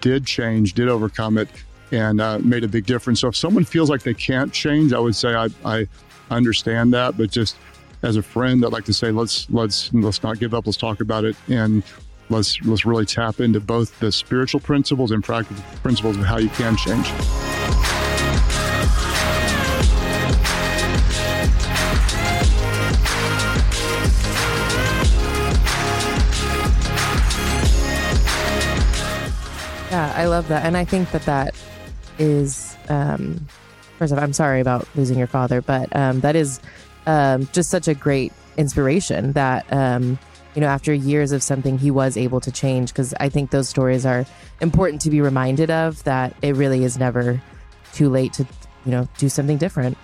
did 0.00 0.26
change, 0.26 0.74
did 0.74 0.88
overcome 0.88 1.38
it, 1.38 1.48
and 1.90 2.20
uh, 2.20 2.38
made 2.40 2.64
a 2.64 2.68
big 2.68 2.86
difference. 2.86 3.20
So 3.20 3.28
if 3.28 3.36
someone 3.36 3.64
feels 3.64 3.90
like 3.90 4.02
they 4.02 4.14
can't 4.14 4.52
change, 4.52 4.92
I 4.92 4.98
would 4.98 5.16
say 5.16 5.34
I, 5.34 5.48
I 5.64 5.88
understand 6.30 6.92
that, 6.94 7.16
but 7.16 7.30
just 7.30 7.56
as 8.02 8.16
a 8.16 8.22
friend, 8.22 8.64
I'd 8.64 8.72
like 8.72 8.84
to 8.86 8.92
say 8.92 9.10
let's 9.10 9.48
let's 9.50 9.92
let's 9.92 10.22
not 10.22 10.38
give 10.38 10.54
up. 10.54 10.66
Let's 10.66 10.78
talk 10.78 11.00
about 11.00 11.24
it 11.24 11.36
and 11.48 11.82
let's 12.28 12.60
let's 12.62 12.84
really 12.84 13.06
tap 13.06 13.40
into 13.40 13.60
both 13.60 13.98
the 14.00 14.10
spiritual 14.10 14.60
principles 14.60 15.10
and 15.10 15.22
practical 15.22 15.62
principles 15.82 16.16
of 16.16 16.24
how 16.24 16.38
you 16.38 16.48
can 16.50 16.76
change. 16.76 17.06
Yeah, 29.90 30.12
I 30.16 30.24
love 30.24 30.48
that, 30.48 30.64
and 30.64 30.76
I 30.76 30.84
think 30.84 31.10
that 31.12 31.22
that 31.22 31.54
is. 32.18 32.76
Um, 32.88 33.46
first 33.98 34.12
of 34.12 34.18
all, 34.18 34.24
I'm 34.24 34.32
sorry 34.32 34.60
about 34.60 34.88
losing 34.96 35.18
your 35.18 35.28
father, 35.28 35.60
but 35.60 35.94
um, 35.94 36.20
that 36.20 36.34
is 36.34 36.60
um, 37.06 37.48
just 37.52 37.70
such 37.70 37.88
a 37.88 37.94
great 37.94 38.32
inspiration 38.56 39.32
that, 39.32 39.70
um, 39.72 40.18
you 40.54 40.60
know, 40.60 40.66
after 40.66 40.92
years 40.92 41.32
of 41.32 41.42
something, 41.42 41.78
he 41.78 41.90
was 41.90 42.16
able 42.16 42.40
to 42.40 42.52
change. 42.52 42.90
Because 42.92 43.14
I 43.18 43.28
think 43.28 43.50
those 43.50 43.68
stories 43.68 44.04
are 44.04 44.26
important 44.60 45.00
to 45.02 45.10
be 45.10 45.20
reminded 45.20 45.70
of 45.70 46.02
that 46.04 46.34
it 46.42 46.56
really 46.56 46.84
is 46.84 46.98
never 46.98 47.40
too 47.92 48.08
late 48.08 48.32
to, 48.34 48.46
you 48.84 48.90
know, 48.90 49.08
do 49.18 49.28
something 49.28 49.58
different. 49.58 49.96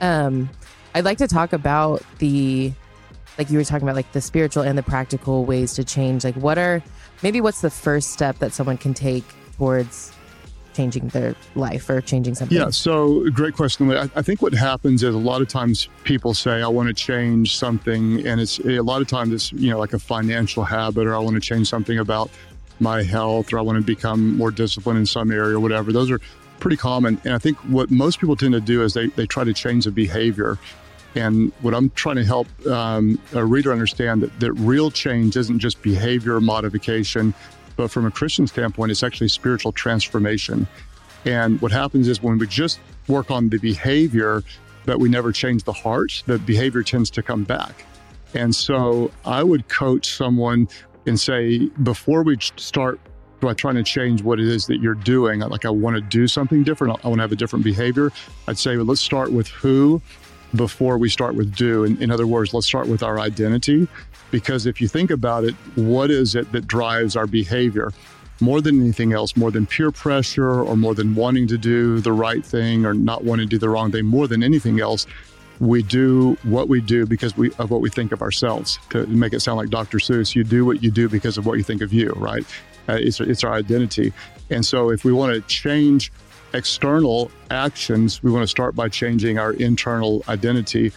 Um, 0.00 0.48
I'd 0.94 1.04
like 1.04 1.18
to 1.18 1.28
talk 1.28 1.52
about 1.52 2.02
the, 2.18 2.72
like 3.38 3.50
you 3.50 3.58
were 3.58 3.64
talking 3.64 3.84
about, 3.84 3.96
like 3.96 4.12
the 4.12 4.20
spiritual 4.20 4.62
and 4.62 4.76
the 4.76 4.82
practical 4.82 5.44
ways 5.44 5.74
to 5.74 5.84
change. 5.84 6.24
Like, 6.24 6.36
what 6.36 6.58
are 6.58 6.82
maybe 7.22 7.40
what's 7.40 7.60
the 7.60 7.70
first 7.70 8.10
step 8.10 8.38
that 8.38 8.52
someone 8.52 8.78
can 8.78 8.94
take 8.94 9.24
towards 9.56 10.12
changing 10.74 11.08
their 11.08 11.34
life 11.54 11.88
or 11.90 12.00
changing 12.00 12.34
something? 12.34 12.56
Yeah, 12.56 12.70
so 12.70 13.28
great 13.30 13.54
question. 13.54 13.90
I, 13.90 14.08
I 14.14 14.22
think 14.22 14.42
what 14.42 14.54
happens 14.54 15.02
is 15.02 15.14
a 15.14 15.18
lot 15.18 15.42
of 15.42 15.48
times 15.48 15.88
people 16.04 16.34
say, 16.34 16.62
I 16.62 16.68
want 16.68 16.88
to 16.88 16.94
change 16.94 17.56
something. 17.56 18.26
And 18.26 18.40
it's 18.40 18.58
a 18.60 18.80
lot 18.80 19.02
of 19.02 19.08
times 19.08 19.32
it's, 19.32 19.52
you 19.52 19.70
know, 19.70 19.78
like 19.78 19.92
a 19.92 19.98
financial 19.98 20.64
habit, 20.64 21.06
or 21.06 21.14
I 21.14 21.18
want 21.18 21.34
to 21.34 21.40
change 21.40 21.68
something 21.68 21.98
about 21.98 22.30
my 22.80 23.02
health, 23.02 23.52
or 23.52 23.58
I 23.58 23.62
want 23.62 23.78
to 23.78 23.84
become 23.84 24.36
more 24.36 24.50
disciplined 24.50 24.98
in 24.98 25.06
some 25.06 25.30
area 25.30 25.56
or 25.56 25.60
whatever. 25.60 25.92
Those 25.92 26.10
are 26.10 26.20
pretty 26.58 26.76
common. 26.76 27.20
And 27.24 27.34
I 27.34 27.38
think 27.38 27.58
what 27.58 27.90
most 27.90 28.20
people 28.20 28.36
tend 28.36 28.54
to 28.54 28.60
do 28.60 28.82
is 28.82 28.94
they, 28.94 29.08
they 29.08 29.26
try 29.26 29.44
to 29.44 29.52
change 29.52 29.84
the 29.84 29.90
behavior. 29.90 30.58
And 31.14 31.52
what 31.60 31.74
I'm 31.74 31.90
trying 31.90 32.16
to 32.16 32.24
help 32.24 32.48
um, 32.66 33.20
a 33.34 33.44
reader 33.44 33.70
understand 33.70 34.22
that, 34.22 34.40
that 34.40 34.52
real 34.54 34.90
change 34.90 35.36
isn't 35.36 35.58
just 35.58 35.82
behavior 35.82 36.40
modification, 36.40 37.34
but 37.82 37.90
from 37.90 38.06
a 38.06 38.12
Christian 38.12 38.46
standpoint, 38.46 38.92
it's 38.92 39.02
actually 39.02 39.26
spiritual 39.26 39.72
transformation. 39.72 40.68
And 41.24 41.60
what 41.60 41.72
happens 41.72 42.06
is 42.06 42.22
when 42.22 42.38
we 42.38 42.46
just 42.46 42.78
work 43.08 43.28
on 43.28 43.48
the 43.48 43.58
behavior, 43.58 44.44
but 44.86 45.00
we 45.00 45.08
never 45.08 45.32
change 45.32 45.64
the 45.64 45.72
heart, 45.72 46.22
the 46.26 46.38
behavior 46.38 46.84
tends 46.84 47.10
to 47.10 47.24
come 47.24 47.42
back. 47.42 47.84
And 48.34 48.54
so 48.54 49.10
I 49.24 49.42
would 49.42 49.66
coach 49.66 50.14
someone 50.16 50.68
and 51.06 51.18
say, 51.18 51.70
before 51.82 52.22
we 52.22 52.38
start 52.54 53.00
by 53.40 53.52
trying 53.52 53.74
to 53.74 53.82
change 53.82 54.22
what 54.22 54.38
it 54.38 54.46
is 54.46 54.66
that 54.68 54.80
you're 54.80 54.94
doing, 54.94 55.40
like 55.40 55.64
I 55.64 55.70
want 55.70 55.96
to 55.96 56.02
do 56.02 56.28
something 56.28 56.62
different, 56.62 57.04
I 57.04 57.08
want 57.08 57.18
to 57.18 57.22
have 57.22 57.32
a 57.32 57.36
different 57.36 57.64
behavior, 57.64 58.12
I'd 58.46 58.58
say, 58.58 58.76
well, 58.76 58.86
let's 58.86 59.00
start 59.00 59.32
with 59.32 59.48
who 59.48 60.00
before 60.54 60.98
we 60.98 61.08
start 61.08 61.34
with 61.34 61.52
do. 61.56 61.82
In, 61.82 62.00
in 62.00 62.12
other 62.12 62.28
words, 62.28 62.54
let's 62.54 62.68
start 62.68 62.86
with 62.86 63.02
our 63.02 63.18
identity. 63.18 63.88
Because 64.32 64.66
if 64.66 64.80
you 64.80 64.88
think 64.88 65.12
about 65.12 65.44
it, 65.44 65.54
what 65.76 66.10
is 66.10 66.34
it 66.34 66.50
that 66.50 66.66
drives 66.66 67.14
our 67.14 67.28
behavior? 67.28 67.92
More 68.40 68.60
than 68.60 68.80
anything 68.80 69.12
else, 69.12 69.36
more 69.36 69.52
than 69.52 69.66
peer 69.66 69.92
pressure 69.92 70.62
or 70.62 70.76
more 70.76 70.94
than 70.96 71.14
wanting 71.14 71.46
to 71.48 71.58
do 71.58 72.00
the 72.00 72.12
right 72.12 72.44
thing 72.44 72.84
or 72.84 72.94
not 72.94 73.22
wanting 73.22 73.46
to 73.46 73.50
do 73.50 73.58
the 73.58 73.68
wrong 73.68 73.92
thing, 73.92 74.06
more 74.06 74.26
than 74.26 74.42
anything 74.42 74.80
else, 74.80 75.06
we 75.60 75.82
do 75.82 76.36
what 76.42 76.68
we 76.68 76.80
do 76.80 77.06
because 77.06 77.36
we 77.36 77.52
of 77.58 77.70
what 77.70 77.80
we 77.80 77.90
think 77.90 78.10
of 78.10 78.22
ourselves. 78.22 78.80
To 78.90 79.06
make 79.06 79.32
it 79.32 79.40
sound 79.40 79.58
like 79.58 79.70
Dr. 79.70 79.98
Seuss, 79.98 80.34
you 80.34 80.42
do 80.42 80.64
what 80.64 80.82
you 80.82 80.90
do 80.90 81.08
because 81.08 81.38
of 81.38 81.46
what 81.46 81.58
you 81.58 81.62
think 81.62 81.82
of 81.82 81.92
you, 81.92 82.12
right? 82.16 82.44
Uh, 82.88 82.94
it's, 82.94 83.20
it's 83.20 83.44
our 83.44 83.52
identity. 83.52 84.12
And 84.50 84.66
so 84.66 84.90
if 84.90 85.04
we 85.04 85.12
want 85.12 85.34
to 85.34 85.40
change 85.42 86.10
external 86.52 87.30
actions, 87.50 88.22
we 88.22 88.30
want 88.30 88.42
to 88.42 88.48
start 88.48 88.74
by 88.74 88.88
changing 88.88 89.38
our 89.38 89.52
internal 89.52 90.24
identity. 90.28 90.90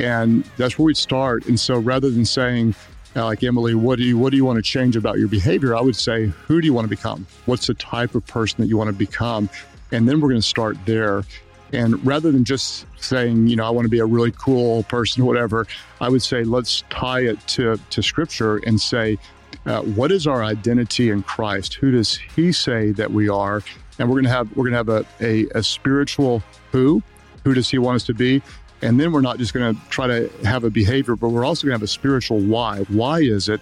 And 0.00 0.44
that's 0.56 0.78
where 0.78 0.86
we'd 0.86 0.96
start. 0.96 1.46
And 1.46 1.58
so 1.58 1.78
rather 1.78 2.10
than 2.10 2.24
saying, 2.24 2.74
uh, 3.16 3.24
like 3.24 3.42
Emily, 3.42 3.74
what 3.74 3.98
do 3.98 4.04
you 4.04 4.16
what 4.16 4.30
do 4.30 4.36
you 4.36 4.44
want 4.44 4.56
to 4.56 4.62
change 4.62 4.96
about 4.96 5.18
your 5.18 5.28
behavior? 5.28 5.76
I 5.76 5.80
would 5.80 5.96
say, 5.96 6.26
who 6.26 6.60
do 6.60 6.66
you 6.66 6.72
want 6.72 6.84
to 6.84 6.88
become? 6.88 7.26
What's 7.46 7.66
the 7.66 7.74
type 7.74 8.14
of 8.14 8.24
person 8.26 8.62
that 8.62 8.68
you 8.68 8.76
want 8.76 8.88
to 8.88 8.96
become? 8.96 9.50
And 9.92 10.08
then 10.08 10.20
we're 10.20 10.28
going 10.28 10.40
to 10.40 10.46
start 10.46 10.76
there. 10.86 11.24
And 11.72 12.04
rather 12.04 12.32
than 12.32 12.44
just 12.44 12.86
saying, 12.98 13.46
you 13.46 13.56
know, 13.56 13.64
I 13.64 13.70
want 13.70 13.84
to 13.84 13.90
be 13.90 13.98
a 13.98 14.06
really 14.06 14.32
cool 14.32 14.82
person 14.84 15.22
or 15.22 15.26
whatever, 15.26 15.66
I 16.00 16.08
would 16.08 16.22
say, 16.22 16.42
let's 16.44 16.82
tie 16.90 17.20
it 17.20 17.44
to, 17.48 17.78
to 17.90 18.02
scripture 18.02 18.58
and 18.58 18.80
say, 18.80 19.18
uh, 19.66 19.82
what 19.82 20.10
is 20.10 20.26
our 20.26 20.42
identity 20.42 21.10
in 21.10 21.22
Christ? 21.22 21.74
Who 21.74 21.90
does 21.92 22.16
he 22.16 22.50
say 22.52 22.90
that 22.92 23.12
we 23.12 23.28
are? 23.28 23.62
And 23.98 24.08
we're 24.08 24.16
going 24.16 24.24
to 24.24 24.30
have, 24.30 24.56
we're 24.56 24.68
going 24.68 24.72
to 24.72 24.76
have 24.78 24.88
a, 24.88 25.06
a, 25.20 25.58
a 25.58 25.62
spiritual 25.62 26.42
who, 26.72 27.02
who 27.44 27.54
does 27.54 27.68
he 27.68 27.78
want 27.78 27.96
us 27.96 28.04
to 28.04 28.14
be? 28.14 28.42
And 28.82 28.98
then 28.98 29.12
we're 29.12 29.20
not 29.20 29.38
just 29.38 29.52
going 29.52 29.74
to 29.74 29.80
try 29.90 30.06
to 30.06 30.28
have 30.44 30.64
a 30.64 30.70
behavior, 30.70 31.14
but 31.14 31.28
we're 31.28 31.44
also 31.44 31.66
going 31.66 31.72
to 31.72 31.76
have 31.76 31.82
a 31.82 31.86
spiritual 31.86 32.38
why. 32.40 32.78
Why 32.88 33.20
is 33.20 33.48
it 33.48 33.60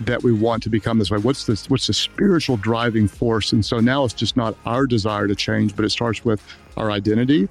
that 0.00 0.22
we 0.22 0.32
want 0.32 0.62
to 0.62 0.70
become 0.70 0.98
this 0.98 1.10
way? 1.10 1.18
What's 1.18 1.44
the 1.44 1.62
what's 1.68 1.86
the 1.86 1.92
spiritual 1.92 2.56
driving 2.56 3.06
force? 3.06 3.52
And 3.52 3.64
so 3.64 3.80
now 3.80 4.04
it's 4.04 4.14
just 4.14 4.36
not 4.36 4.56
our 4.64 4.86
desire 4.86 5.28
to 5.28 5.34
change, 5.34 5.76
but 5.76 5.84
it 5.84 5.90
starts 5.90 6.24
with 6.24 6.42
our 6.76 6.90
identity. 6.90 7.48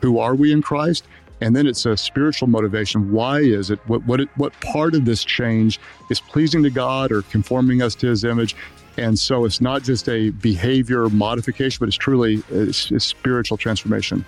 Who 0.00 0.18
are 0.18 0.34
we 0.34 0.52
in 0.52 0.62
Christ? 0.62 1.04
And 1.40 1.54
then 1.54 1.66
it's 1.66 1.84
a 1.84 1.96
spiritual 1.96 2.48
motivation. 2.48 3.12
Why 3.12 3.40
is 3.40 3.70
it? 3.70 3.78
What 3.86 4.04
what 4.06 4.20
what 4.36 4.58
part 4.60 4.94
of 4.94 5.04
this 5.04 5.24
change 5.24 5.78
is 6.08 6.20
pleasing 6.20 6.62
to 6.62 6.70
God 6.70 7.12
or 7.12 7.22
conforming 7.22 7.82
us 7.82 7.94
to 7.96 8.06
His 8.06 8.24
image? 8.24 8.56
And 8.96 9.18
so 9.18 9.44
it's 9.44 9.60
not 9.60 9.82
just 9.82 10.08
a 10.08 10.30
behavior 10.30 11.08
modification, 11.08 11.78
but 11.80 11.88
it's 11.88 11.96
truly 11.96 12.42
a, 12.52 12.68
a 12.68 12.72
spiritual 12.72 13.56
transformation. 13.56 14.24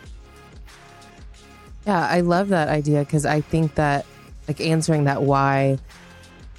Yeah, 1.87 2.07
I 2.07 2.21
love 2.21 2.49
that 2.49 2.69
idea 2.69 3.01
because 3.01 3.25
I 3.25 3.41
think 3.41 3.77
that, 3.77 4.07
like, 4.49 4.61
answering 4.61 5.05
that 5.05 5.23
why, 5.23 5.79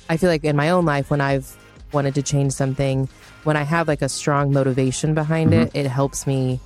I 0.09 0.17
feel 0.17 0.30
like 0.30 0.43
in 0.43 0.55
my 0.55 0.69
own 0.69 0.86
life, 0.86 1.09
when 1.09 1.21
I've 1.21 1.55
wanted 1.91 2.15
to 2.15 2.21
change 2.21 2.53
something, 2.53 3.09
when 3.43 3.55
I 3.55 3.63
have 3.63 3.88
like 3.88 4.01
a 4.01 4.09
strong 4.09 4.51
motivation 4.51 5.13
behind 5.13 5.53
it, 5.53 5.71
it 5.73 5.88
helps 5.88 6.28
me 6.28 6.59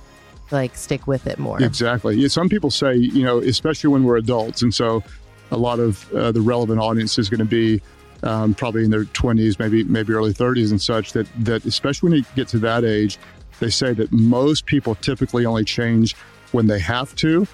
like 0.50 0.76
stick 0.76 1.06
with 1.06 1.26
it 1.26 1.38
more. 1.38 1.62
Exactly. 1.62 2.16
Yeah, 2.16 2.28
some 2.28 2.48
people 2.48 2.70
say, 2.70 2.94
you 2.94 3.22
know, 3.22 3.38
especially 3.38 3.88
when 3.88 4.04
we're 4.04 4.16
adults. 4.16 4.62
And 4.62 4.74
so 4.74 5.02
a 5.50 5.56
lot 5.56 5.78
of 5.78 6.12
uh, 6.12 6.32
the 6.32 6.40
relevant 6.40 6.80
audience 6.80 7.18
is 7.18 7.28
going 7.28 7.38
to 7.38 7.44
be 7.44 7.80
um, 8.22 8.54
probably 8.54 8.84
in 8.84 8.90
their 8.90 9.04
20s, 9.04 9.58
maybe 9.58 9.84
maybe 9.84 10.12
early 10.12 10.32
30s 10.32 10.70
and 10.70 10.80
such, 10.80 11.12
that, 11.12 11.26
that 11.44 11.64
especially 11.64 12.10
when 12.10 12.18
you 12.18 12.24
get 12.36 12.48
to 12.48 12.58
that 12.58 12.84
age, 12.84 13.18
they 13.60 13.70
say 13.70 13.92
that 13.94 14.12
most 14.12 14.66
people 14.66 14.94
typically 14.96 15.46
only 15.46 15.64
change 15.64 16.14
when 16.52 16.66
they 16.66 16.78
have 16.78 17.14
to 17.16 17.46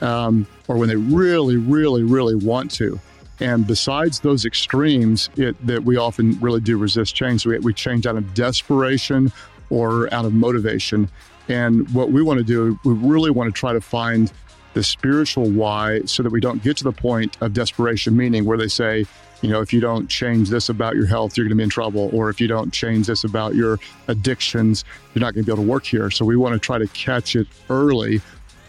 um, 0.00 0.46
or 0.68 0.76
when 0.76 0.88
they 0.88 0.96
really, 0.96 1.56
really, 1.56 2.02
really 2.02 2.34
want 2.34 2.70
to. 2.72 3.00
And 3.40 3.66
besides 3.66 4.20
those 4.20 4.44
extremes, 4.44 5.28
it, 5.36 5.54
that 5.66 5.82
we 5.82 5.96
often 5.96 6.38
really 6.40 6.60
do 6.60 6.76
resist 6.76 7.14
change. 7.14 7.44
We, 7.44 7.58
we 7.58 7.74
change 7.74 8.06
out 8.06 8.16
of 8.16 8.34
desperation 8.34 9.32
or 9.70 10.12
out 10.14 10.24
of 10.24 10.32
motivation. 10.32 11.10
And 11.48 11.88
what 11.92 12.10
we 12.10 12.22
want 12.22 12.38
to 12.38 12.44
do, 12.44 12.78
we 12.84 12.94
really 12.94 13.30
want 13.30 13.52
to 13.52 13.58
try 13.58 13.72
to 13.72 13.80
find 13.80 14.32
the 14.74 14.82
spiritual 14.82 15.50
why 15.50 16.00
so 16.04 16.22
that 16.22 16.30
we 16.30 16.40
don't 16.40 16.62
get 16.62 16.76
to 16.78 16.84
the 16.84 16.92
point 16.92 17.36
of 17.40 17.52
desperation, 17.52 18.16
meaning 18.16 18.44
where 18.44 18.58
they 18.58 18.68
say, 18.68 19.06
you 19.42 19.50
know, 19.50 19.60
if 19.60 19.72
you 19.72 19.80
don't 19.80 20.08
change 20.08 20.48
this 20.48 20.68
about 20.68 20.96
your 20.96 21.06
health, 21.06 21.36
you're 21.36 21.44
going 21.44 21.56
to 21.56 21.56
be 21.56 21.64
in 21.64 21.70
trouble. 21.70 22.08
Or 22.12 22.30
if 22.30 22.40
you 22.40 22.48
don't 22.48 22.72
change 22.72 23.08
this 23.08 23.24
about 23.24 23.54
your 23.54 23.78
addictions, 24.08 24.84
you're 25.12 25.20
not 25.20 25.34
going 25.34 25.44
to 25.44 25.46
be 25.46 25.52
able 25.52 25.64
to 25.64 25.70
work 25.70 25.84
here. 25.84 26.10
So 26.10 26.24
we 26.24 26.36
want 26.36 26.54
to 26.54 26.58
try 26.58 26.78
to 26.78 26.86
catch 26.88 27.36
it 27.36 27.46
early 27.68 28.20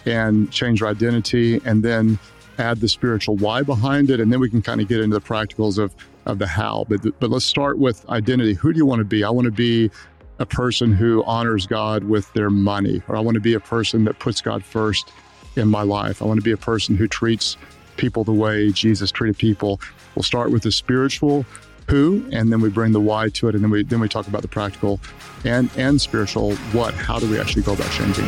and 0.06 0.51
change 0.51 0.82
our 0.82 0.89
identity 0.89 1.62
and 1.66 1.84
then 1.84 2.20
add 2.58 2.80
the 2.80 2.88
spiritual 2.88 3.36
why 3.36 3.64
behind 3.64 4.10
it. 4.10 4.20
And 4.20 4.32
then 4.32 4.39
we 4.39 4.49
can 4.49 4.62
kind 4.62 4.82
of 4.82 4.88
get 4.88 5.01
into 5.01 5.18
the 5.18 5.26
practicals 5.26 5.78
of, 5.78 5.95
of 6.26 6.39
the 6.39 6.47
how. 6.47 6.86
But, 6.88 7.20
but 7.20 7.30
let's 7.30 7.45
start 7.45 7.78
with 7.78 8.08
identity. 8.10 8.53
Who 8.53 8.72
do 8.72 8.78
you 8.78 8.86
want 8.86 8.99
to 8.99 9.06
be? 9.06 9.24
I 9.24 9.30
want 9.30 9.45
to 9.45 9.51
be 9.51 9.91
a 10.39 10.45
person 10.45 10.93
who 10.93 11.24
honors 11.24 11.66
God 11.66 12.03
with 12.03 12.32
their 12.34 12.49
money, 12.49 13.01
or 13.08 13.16
I 13.16 13.20
want 13.20 13.36
to 13.36 13.41
be 13.41 13.53
a 13.53 13.60
person 13.60 14.03
that 14.06 14.20
puts 14.20 14.41
God 14.41 14.64
first 14.64 15.12
in 15.56 15.70
my 15.70 15.82
life. 15.82 16.22
I 16.22 16.26
want 16.26 16.39
to 16.39 16.43
be 16.43 16.51
a 16.51 16.58
person 16.58 16.95
who 16.95 17.08
treats 17.08 17.58
people 17.97 18.24
the 18.24 18.34
way 18.34 18.72
Jesus 18.72 19.12
treated 19.12 19.38
people. 19.38 19.80
We'll 20.16 20.24
start 20.24 20.51
with 20.51 20.64
the 20.64 20.72
spiritual 20.72 21.45
who, 21.88 22.28
and 22.32 22.51
then 22.51 22.62
we 22.62 22.70
bring 22.70 22.91
the 22.91 22.99
why 22.99 23.30
to 23.30 23.47
it, 23.47 23.56
and 23.56 23.64
then 23.64 23.72
we 23.72 23.84
then 23.84 23.99
we 23.99 24.10
talk 24.10 24.28
about 24.28 24.41
the 24.41 24.47
practical 24.47 24.99
and 25.43 25.70
and 25.78 26.01
spiritual 26.01 26.56
what. 26.74 26.93
How 26.93 27.20
do 27.20 27.30
we 27.30 27.39
actually 27.39 27.62
go 27.62 27.74
about 27.74 27.91
changing? 27.91 28.26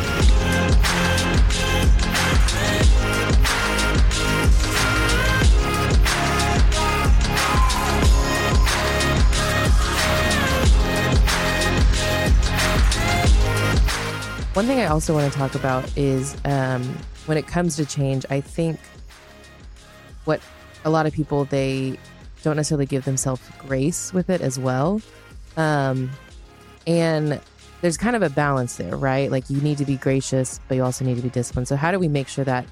One 14.58 14.66
thing 14.66 14.80
I 14.80 14.86
also 14.86 15.14
want 15.14 15.32
to 15.32 15.38
talk 15.38 15.54
about 15.54 15.96
is 15.96 16.36
um, 16.44 16.82
when 17.26 17.38
it 17.38 17.46
comes 17.46 17.76
to 17.76 17.86
change, 17.86 18.26
I 18.28 18.40
think 18.40 18.80
what 20.24 20.40
a 20.84 20.90
lot 20.90 21.06
of 21.06 21.12
people 21.12 21.44
they 21.44 21.96
don't 22.42 22.56
necessarily 22.56 22.84
give 22.84 23.04
themselves 23.04 23.40
grace 23.58 24.12
with 24.12 24.28
it 24.30 24.40
as 24.40 24.58
well. 24.58 25.00
Um, 25.56 26.10
and 26.88 27.40
there's 27.82 27.96
kind 27.96 28.16
of 28.16 28.22
a 28.22 28.30
balance 28.30 28.78
there, 28.78 28.96
right? 28.96 29.30
Like 29.30 29.48
you 29.48 29.60
need 29.60 29.78
to 29.78 29.84
be 29.84 29.96
gracious, 29.96 30.58
but 30.66 30.74
you 30.74 30.82
also 30.82 31.04
need 31.04 31.14
to 31.14 31.22
be 31.22 31.30
disciplined. 31.30 31.68
So 31.68 31.76
how 31.76 31.92
do 31.92 32.00
we 32.00 32.08
make 32.08 32.26
sure 32.26 32.44
that 32.44 32.66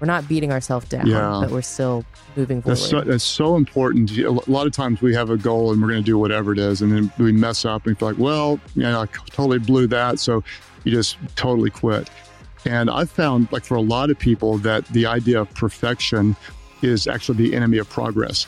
we're 0.00 0.06
not 0.06 0.26
beating 0.26 0.50
ourselves 0.50 0.88
down, 0.88 1.06
Yeah. 1.06 1.40
but 1.42 1.50
we're 1.50 1.62
still 1.62 2.04
moving 2.36 2.62
forward. 2.62 2.76
That's 2.78 2.88
so, 2.88 3.00
that's 3.02 3.24
so 3.24 3.56
important. 3.56 4.16
A 4.18 4.30
lot 4.50 4.66
of 4.66 4.72
times 4.72 5.02
we 5.02 5.14
have 5.14 5.30
a 5.30 5.36
goal 5.36 5.72
and 5.72 5.80
we're 5.80 5.88
going 5.88 6.02
to 6.02 6.06
do 6.06 6.18
whatever 6.18 6.52
it 6.52 6.58
is, 6.58 6.80
and 6.82 6.90
then 6.90 7.12
we 7.18 7.32
mess 7.32 7.64
up 7.64 7.86
and 7.86 7.94
we 7.94 7.98
feel 7.98 8.08
like, 8.08 8.18
well, 8.18 8.58
you 8.74 8.82
know, 8.82 9.02
I 9.02 9.06
totally 9.30 9.58
blew 9.58 9.86
that. 9.88 10.18
So 10.18 10.42
you 10.84 10.92
just 10.92 11.18
totally 11.36 11.70
quit. 11.70 12.08
And 12.64 12.90
I've 12.90 13.10
found, 13.10 13.50
like, 13.52 13.64
for 13.64 13.76
a 13.76 13.80
lot 13.82 14.10
of 14.10 14.18
people, 14.18 14.58
that 14.58 14.86
the 14.88 15.06
idea 15.06 15.40
of 15.40 15.52
perfection 15.54 16.36
is 16.82 17.06
actually 17.06 17.38
the 17.38 17.54
enemy 17.56 17.78
of 17.78 17.88
progress. 17.88 18.46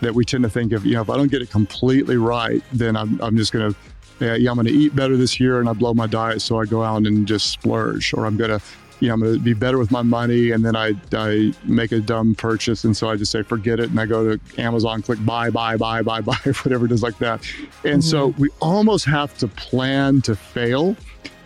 That 0.00 0.14
we 0.14 0.24
tend 0.24 0.42
to 0.42 0.50
think 0.50 0.72
of, 0.72 0.84
you 0.84 0.94
know, 0.94 1.02
if 1.02 1.10
I 1.10 1.16
don't 1.16 1.30
get 1.30 1.42
it 1.42 1.50
completely 1.50 2.16
right, 2.16 2.60
then 2.72 2.96
I'm, 2.96 3.20
I'm 3.20 3.36
just 3.36 3.52
going 3.52 3.72
to, 3.72 3.78
yeah, 4.18 4.34
yeah, 4.34 4.50
I'm 4.50 4.56
going 4.56 4.66
to 4.66 4.72
eat 4.72 4.96
better 4.96 5.16
this 5.16 5.38
year 5.38 5.60
and 5.60 5.68
I 5.68 5.74
blow 5.74 5.94
my 5.94 6.08
diet. 6.08 6.42
So 6.42 6.60
I 6.60 6.64
go 6.64 6.82
out 6.82 7.06
and 7.06 7.24
just 7.24 7.50
splurge, 7.50 8.12
or 8.14 8.26
I'm 8.26 8.36
going 8.36 8.50
to, 8.50 8.60
you 9.02 9.08
know, 9.08 9.14
I'm 9.14 9.20
going 9.20 9.34
to 9.34 9.40
be 9.40 9.52
better 9.52 9.78
with 9.78 9.90
my 9.90 10.02
money, 10.02 10.52
and 10.52 10.64
then 10.64 10.76
I, 10.76 10.92
I 11.12 11.52
make 11.64 11.90
a 11.90 11.98
dumb 11.98 12.36
purchase, 12.36 12.84
and 12.84 12.96
so 12.96 13.10
I 13.10 13.16
just 13.16 13.32
say 13.32 13.42
forget 13.42 13.80
it, 13.80 13.90
and 13.90 13.98
I 13.98 14.06
go 14.06 14.36
to 14.36 14.62
Amazon, 14.62 15.02
click 15.02 15.18
buy, 15.24 15.50
buy, 15.50 15.76
buy, 15.76 16.02
buy, 16.02 16.20
buy, 16.20 16.36
whatever 16.62 16.86
it 16.86 16.92
is 16.92 17.02
like 17.02 17.18
that. 17.18 17.44
And 17.84 18.04
so 18.04 18.28
we 18.38 18.48
almost 18.60 19.04
have 19.06 19.36
to 19.38 19.48
plan 19.48 20.22
to 20.22 20.36
fail 20.36 20.94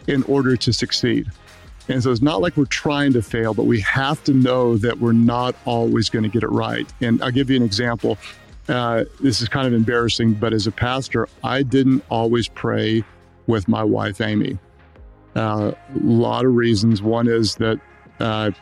in 0.06 0.22
order 0.24 0.54
to 0.54 0.70
succeed. 0.70 1.30
And 1.88 2.02
so 2.02 2.12
it's 2.12 2.20
not 2.20 2.42
like 2.42 2.58
we're 2.58 2.66
trying 2.66 3.14
to 3.14 3.22
fail, 3.22 3.54
but 3.54 3.64
we 3.64 3.80
have 3.80 4.22
to 4.24 4.34
know 4.34 4.76
that 4.76 4.98
we're 4.98 5.12
not 5.12 5.56
always 5.64 6.10
going 6.10 6.24
to 6.24 6.28
get 6.28 6.42
it 6.42 6.50
right. 6.50 6.86
And 7.00 7.22
I'll 7.22 7.30
give 7.30 7.48
you 7.48 7.56
an 7.56 7.62
example. 7.62 8.18
Uh, 8.68 9.04
this 9.20 9.40
is 9.40 9.48
kind 9.48 9.66
of 9.66 9.72
embarrassing, 9.72 10.34
but 10.34 10.52
as 10.52 10.66
a 10.66 10.72
pastor, 10.72 11.26
I 11.42 11.62
didn't 11.62 12.04
always 12.10 12.48
pray 12.48 13.02
with 13.46 13.66
my 13.66 13.82
wife, 13.82 14.20
Amy. 14.20 14.58
Uh, 15.36 15.72
a 15.94 15.98
lot 15.98 16.46
of 16.46 16.54
reasons. 16.54 17.02
One 17.02 17.28
is 17.28 17.56
that 17.56 17.78
uh, 18.20 18.50
I 18.50 18.54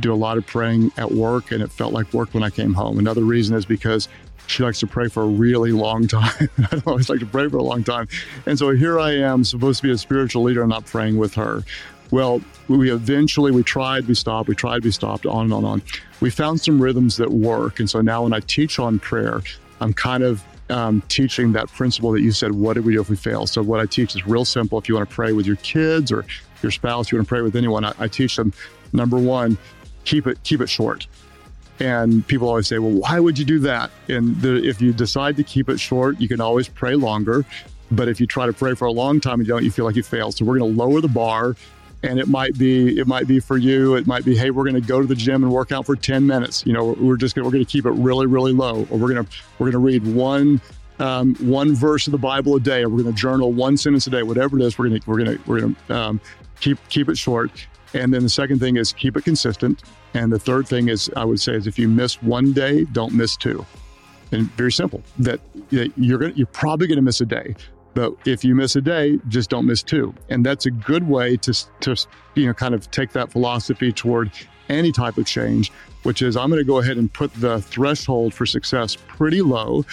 do 0.00 0.12
a 0.12 0.16
lot 0.16 0.38
of 0.38 0.46
praying 0.46 0.90
at 0.96 1.12
work, 1.12 1.52
and 1.52 1.62
it 1.62 1.70
felt 1.70 1.92
like 1.92 2.12
work 2.14 2.32
when 2.32 2.42
I 2.42 2.48
came 2.48 2.72
home. 2.72 2.98
Another 2.98 3.22
reason 3.22 3.54
is 3.54 3.66
because 3.66 4.08
she 4.46 4.62
likes 4.62 4.80
to 4.80 4.86
pray 4.86 5.08
for 5.08 5.22
a 5.22 5.26
really 5.26 5.72
long 5.72 6.08
time. 6.08 6.48
I 6.58 6.66
don't 6.70 6.86
always 6.86 7.10
like 7.10 7.20
to 7.20 7.26
pray 7.26 7.48
for 7.48 7.58
a 7.58 7.62
long 7.62 7.84
time. 7.84 8.08
And 8.46 8.58
so 8.58 8.70
here 8.70 8.98
I 8.98 9.12
am, 9.12 9.44
supposed 9.44 9.82
to 9.82 9.88
be 9.88 9.92
a 9.92 9.98
spiritual 9.98 10.42
leader, 10.42 10.62
and 10.62 10.70
not 10.70 10.86
praying 10.86 11.18
with 11.18 11.34
her. 11.34 11.62
Well, 12.10 12.42
we 12.68 12.90
eventually 12.90 13.52
we 13.52 13.62
tried, 13.62 14.06
we 14.06 14.14
stopped, 14.14 14.48
we 14.48 14.54
tried, 14.54 14.84
we 14.84 14.90
stopped, 14.90 15.26
on 15.26 15.44
and 15.44 15.52
on 15.52 15.64
and 15.64 15.66
on. 15.66 15.82
We 16.20 16.30
found 16.30 16.60
some 16.60 16.80
rhythms 16.80 17.18
that 17.18 17.30
work, 17.30 17.78
and 17.78 17.88
so 17.88 18.00
now 18.00 18.22
when 18.22 18.32
I 18.32 18.40
teach 18.40 18.78
on 18.78 18.98
prayer, 18.98 19.42
I'm 19.80 19.92
kind 19.92 20.22
of 20.22 20.42
um, 20.72 21.02
teaching 21.08 21.52
that 21.52 21.68
principle 21.68 22.10
that 22.12 22.22
you 22.22 22.32
said. 22.32 22.52
What 22.52 22.74
do 22.74 22.82
we 22.82 22.94
do 22.94 23.00
if 23.00 23.10
we 23.10 23.16
fail? 23.16 23.46
So 23.46 23.62
what 23.62 23.78
I 23.78 23.86
teach 23.86 24.14
is 24.16 24.26
real 24.26 24.44
simple. 24.44 24.78
If 24.78 24.88
you 24.88 24.94
want 24.94 25.08
to 25.08 25.14
pray 25.14 25.32
with 25.32 25.46
your 25.46 25.56
kids 25.56 26.10
or 26.10 26.24
your 26.62 26.72
spouse, 26.72 27.12
you 27.12 27.18
want 27.18 27.28
to 27.28 27.28
pray 27.28 27.42
with 27.42 27.56
anyone, 27.56 27.84
I, 27.84 27.92
I 27.98 28.08
teach 28.08 28.36
them. 28.36 28.52
Number 28.92 29.18
one, 29.18 29.58
keep 30.04 30.26
it 30.26 30.42
keep 30.42 30.60
it 30.60 30.68
short. 30.68 31.06
And 31.78 32.26
people 32.26 32.48
always 32.48 32.68
say, 32.68 32.78
well, 32.78 32.92
why 32.92 33.18
would 33.18 33.38
you 33.38 33.44
do 33.44 33.58
that? 33.60 33.90
And 34.08 34.40
the, 34.40 34.62
if 34.62 34.80
you 34.80 34.92
decide 34.92 35.36
to 35.36 35.42
keep 35.42 35.68
it 35.68 35.80
short, 35.80 36.20
you 36.20 36.28
can 36.28 36.40
always 36.40 36.68
pray 36.68 36.94
longer. 36.94 37.44
But 37.90 38.08
if 38.08 38.20
you 38.20 38.26
try 38.26 38.46
to 38.46 38.52
pray 38.52 38.74
for 38.74 38.86
a 38.86 38.92
long 38.92 39.20
time 39.20 39.40
and 39.40 39.46
you 39.46 39.52
don't, 39.52 39.64
you 39.64 39.70
feel 39.70 39.84
like 39.84 39.96
you 39.96 40.02
fail. 40.02 40.32
So 40.32 40.44
we're 40.44 40.58
going 40.58 40.72
to 40.72 40.78
lower 40.78 41.00
the 41.00 41.08
bar. 41.08 41.56
And 42.02 42.18
it 42.18 42.26
might 42.26 42.58
be, 42.58 42.98
it 42.98 43.06
might 43.06 43.28
be 43.28 43.38
for 43.38 43.56
you. 43.56 43.94
It 43.94 44.06
might 44.06 44.24
be, 44.24 44.36
hey, 44.36 44.50
we're 44.50 44.64
going 44.64 44.80
to 44.80 44.86
go 44.86 45.00
to 45.00 45.06
the 45.06 45.14
gym 45.14 45.44
and 45.44 45.52
work 45.52 45.70
out 45.70 45.86
for 45.86 45.94
10 45.94 46.26
minutes. 46.26 46.64
You 46.66 46.72
know, 46.72 46.96
we're 46.98 47.16
just 47.16 47.36
to, 47.36 47.42
we're 47.42 47.50
going 47.50 47.64
to 47.64 47.70
keep 47.70 47.86
it 47.86 47.92
really, 47.92 48.26
really 48.26 48.52
low. 48.52 48.86
Or 48.90 48.98
we're 48.98 49.12
going 49.12 49.24
to, 49.24 49.32
we're 49.58 49.70
going 49.70 49.72
to 49.72 49.78
read 49.78 50.14
one, 50.14 50.60
um, 50.98 51.36
one 51.36 51.74
verse 51.74 52.08
of 52.08 52.10
the 52.10 52.18
Bible 52.18 52.56
a 52.56 52.60
day. 52.60 52.82
Or 52.82 52.88
we're 52.88 53.02
going 53.02 53.14
to 53.14 53.20
journal 53.20 53.52
one 53.52 53.76
sentence 53.76 54.06
a 54.08 54.10
day. 54.10 54.24
Whatever 54.24 54.58
it 54.58 54.64
is, 54.64 54.78
we're 54.78 54.88
going 54.88 55.00
to, 55.00 55.10
we're 55.10 55.24
going 55.24 55.38
to, 55.38 55.44
we're 55.48 55.60
going 55.60 55.76
to 55.86 55.94
um, 55.96 56.20
keep, 56.60 56.78
keep 56.88 57.08
it 57.08 57.16
short. 57.16 57.50
And 57.94 58.12
then 58.12 58.22
the 58.22 58.28
second 58.28 58.58
thing 58.58 58.76
is 58.76 58.92
keep 58.92 59.16
it 59.16 59.24
consistent. 59.24 59.82
And 60.14 60.32
the 60.32 60.38
third 60.38 60.66
thing 60.66 60.88
is, 60.88 61.10
I 61.16 61.24
would 61.24 61.40
say, 61.40 61.54
is 61.54 61.66
if 61.66 61.78
you 61.78 61.88
miss 61.88 62.22
one 62.22 62.52
day, 62.52 62.84
don't 62.84 63.14
miss 63.14 63.36
two. 63.36 63.64
And 64.32 64.50
very 64.52 64.72
simple. 64.72 65.02
That, 65.18 65.40
that 65.70 65.92
you're 65.96 66.18
going, 66.18 66.34
you're 66.36 66.46
probably 66.46 66.86
going 66.86 66.96
to 66.96 67.02
miss 67.02 67.20
a 67.20 67.26
day, 67.26 67.54
but 67.94 68.14
if 68.24 68.44
you 68.44 68.54
miss 68.54 68.76
a 68.76 68.80
day, 68.80 69.18
just 69.28 69.50
don't 69.50 69.66
miss 69.66 69.82
two. 69.82 70.14
And 70.28 70.44
that's 70.44 70.66
a 70.66 70.70
good 70.70 71.08
way 71.08 71.36
to 71.38 71.52
to 71.80 71.96
you 72.34 72.46
know 72.46 72.54
kind 72.54 72.74
of 72.74 72.90
take 72.90 73.12
that 73.12 73.30
philosophy 73.30 73.92
toward 73.92 74.30
any 74.68 74.92
type 74.92 75.18
of 75.18 75.26
change, 75.26 75.70
which 76.02 76.22
is 76.22 76.36
I'm 76.36 76.48
going 76.48 76.60
to 76.60 76.66
go 76.66 76.78
ahead 76.78 76.96
and 76.96 77.12
put 77.12 77.32
the 77.34 77.60
threshold 77.60 78.34
for 78.34 78.46
success 78.46 78.96
pretty 78.96 79.42
low. 79.42 79.84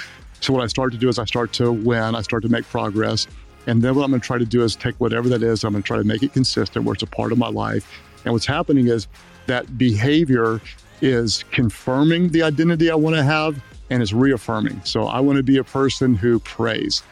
So 0.42 0.54
what 0.54 0.64
I 0.64 0.68
start 0.68 0.94
to 0.94 0.98
do 0.98 1.10
is 1.10 1.20
I 1.20 1.26
start 1.26 1.52
to 1.54 1.72
win, 1.72 2.16
I 2.16 2.22
start 2.22 2.44
to 2.44 2.50
make 2.50 2.66
progress. 2.66 3.28
And 3.68 3.82
then 3.82 3.96
what 3.96 4.04
I'm 4.04 4.10
going 4.10 4.22
to 4.22 4.26
try 4.26 4.38
to 4.38 4.46
do 4.46 4.64
is 4.64 4.76
take 4.76 4.96
whatever 4.96 5.28
that 5.30 5.44
is, 5.44 5.64
I'm 5.64 5.74
going 5.74 5.84
to 5.84 5.88
try 5.88 5.98
to 5.98 6.04
make 6.04 6.24
it 6.24 6.34
consistent 6.34 6.86
where 6.86 6.94
it's 6.94 7.04
a 7.04 7.08
part 7.08 7.32
of 7.32 7.38
my 7.38 7.50
life. 7.50 8.02
And 8.24 8.34
what's 8.34 8.46
happening 8.46 8.88
is 8.88 9.08
that 9.48 9.78
behavior 9.78 10.62
is 11.02 11.44
confirming 11.52 12.30
the 12.30 12.44
identity 12.44 12.90
I 12.90 12.96
want 12.96 13.16
to 13.16 13.24
have 13.24 13.62
and 13.90 14.02
it's 14.02 14.14
reaffirming. 14.14 14.82
So 14.84 15.08
I 15.08 15.20
want 15.20 15.38
to 15.38 15.44
be 15.44 15.58
a 15.58 15.64
person 15.64 16.16
who 16.16 16.40
prays. 16.40 17.04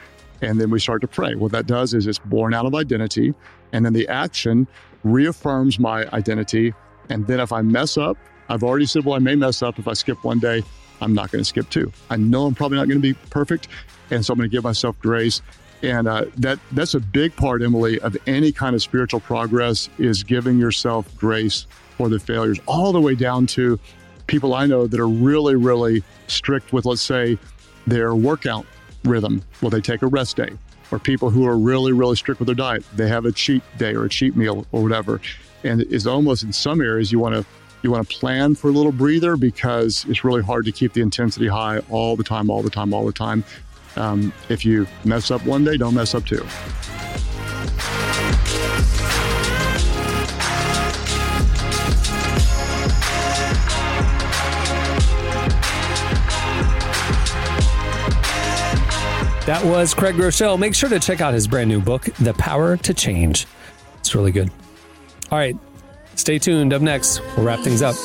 And 0.41 0.59
then 0.61 0.69
we 0.69 0.79
start 0.79 1.01
to 1.01 1.07
pray. 1.07 1.35
What 1.35 1.51
that 1.51 1.67
does 1.67 1.93
is 1.93 2.07
it's 2.07 2.19
born 2.19 2.53
out 2.53 2.65
of 2.65 2.75
identity. 2.75 3.33
And 3.73 3.85
then 3.85 3.93
the 3.93 4.07
action 4.07 4.67
reaffirms 5.03 5.79
my 5.79 6.07
identity. 6.13 6.73
And 7.09 7.25
then 7.27 7.39
if 7.39 7.51
I 7.51 7.61
mess 7.61 7.97
up, 7.97 8.17
I've 8.49 8.63
already 8.63 8.85
said, 8.85 9.05
well, 9.05 9.15
I 9.15 9.19
may 9.19 9.35
mess 9.35 9.61
up. 9.61 9.79
If 9.79 9.87
I 9.87 9.93
skip 9.93 10.23
one 10.23 10.39
day, 10.39 10.63
I'm 11.01 11.13
not 11.13 11.31
going 11.31 11.41
to 11.41 11.45
skip 11.45 11.69
two. 11.69 11.91
I 12.09 12.17
know 12.17 12.45
I'm 12.45 12.55
probably 12.55 12.77
not 12.77 12.87
going 12.87 13.01
to 13.01 13.13
be 13.13 13.13
perfect. 13.29 13.67
And 14.09 14.25
so 14.25 14.33
I'm 14.33 14.37
going 14.37 14.49
to 14.49 14.55
give 14.55 14.63
myself 14.63 14.97
grace. 14.99 15.41
And 15.83 16.07
uh, 16.07 16.25
that 16.37 16.59
that's 16.71 16.95
a 16.95 16.99
big 16.99 17.35
part, 17.35 17.61
Emily, 17.61 17.99
of 17.99 18.17
any 18.25 18.51
kind 18.51 18.75
of 18.75 18.81
spiritual 18.81 19.19
progress 19.19 19.89
is 19.99 20.23
giving 20.23 20.57
yourself 20.57 21.15
grace 21.17 21.67
for 21.97 22.09
the 22.09 22.19
failures, 22.19 22.59
all 22.65 22.91
the 22.91 23.01
way 23.01 23.15
down 23.15 23.45
to 23.47 23.79
people 24.25 24.53
I 24.53 24.65
know 24.65 24.87
that 24.87 24.99
are 24.99 25.07
really, 25.07 25.55
really 25.55 26.03
strict 26.27 26.73
with, 26.73 26.85
let's 26.85 27.01
say, 27.01 27.37
their 27.85 28.15
workout 28.15 28.65
rhythm. 29.07 29.43
Will 29.61 29.69
they 29.69 29.81
take 29.81 30.01
a 30.01 30.07
rest 30.07 30.35
day. 30.35 30.49
Or 30.91 30.99
people 30.99 31.29
who 31.29 31.45
are 31.45 31.57
really, 31.57 31.91
really 31.91 32.15
strict 32.15 32.39
with 32.39 32.47
their 32.47 32.55
diet, 32.55 32.83
they 32.95 33.09
have 33.09 33.25
a 33.25 33.31
cheat 33.31 33.61
day 33.77 33.93
or 33.93 34.05
a 34.05 34.09
cheat 34.09 34.37
meal 34.37 34.65
or 34.71 34.83
whatever. 34.83 35.19
And 35.63 35.81
it's 35.81 36.05
almost 36.05 36.43
in 36.43 36.53
some 36.53 36.79
areas 36.81 37.11
you 37.11 37.19
want 37.19 37.35
to 37.35 37.45
you 37.83 37.91
want 37.91 38.09
to 38.09 38.17
plan 38.17 38.55
for 38.55 38.69
a 38.69 38.71
little 38.71 38.91
breather 38.91 39.37
because 39.37 40.05
it's 40.09 40.23
really 40.23 40.41
hard 40.41 40.65
to 40.65 40.71
keep 40.71 40.93
the 40.93 41.01
intensity 41.01 41.47
high 41.47 41.79
all 41.89 42.15
the 42.15 42.23
time, 42.23 42.49
all 42.49 42.63
the 42.63 42.69
time, 42.69 42.93
all 42.93 43.05
the 43.05 43.11
time. 43.11 43.43
Um, 43.95 44.33
if 44.49 44.65
you 44.65 44.87
mess 45.05 45.29
up 45.31 45.45
one 45.45 45.63
day, 45.63 45.77
don't 45.77 45.93
mess 45.93 46.15
up 46.15 46.25
two. 46.25 46.45
That 59.47 59.63
was 59.63 59.93
Craig 59.93 60.15
Groeschel. 60.15 60.59
Make 60.59 60.75
sure 60.75 60.89
to 60.89 60.99
check 60.99 61.21
out 61.21 61.33
his 61.33 61.47
brand 61.47 61.69
new 61.69 61.79
book, 61.79 62.03
The 62.19 62.33
Power 62.33 62.75
to 62.75 62.93
Change. 62.93 63.47
It's 63.97 64.13
really 64.13 64.33
good. 64.33 64.51
All 65.31 65.37
right, 65.37 65.55
stay 66.15 66.37
tuned. 66.37 66.73
Up 66.73 66.81
next, 66.81 67.21
we'll 67.37 67.45
wrap 67.45 67.61
things 67.61 67.81
up. 67.81 67.95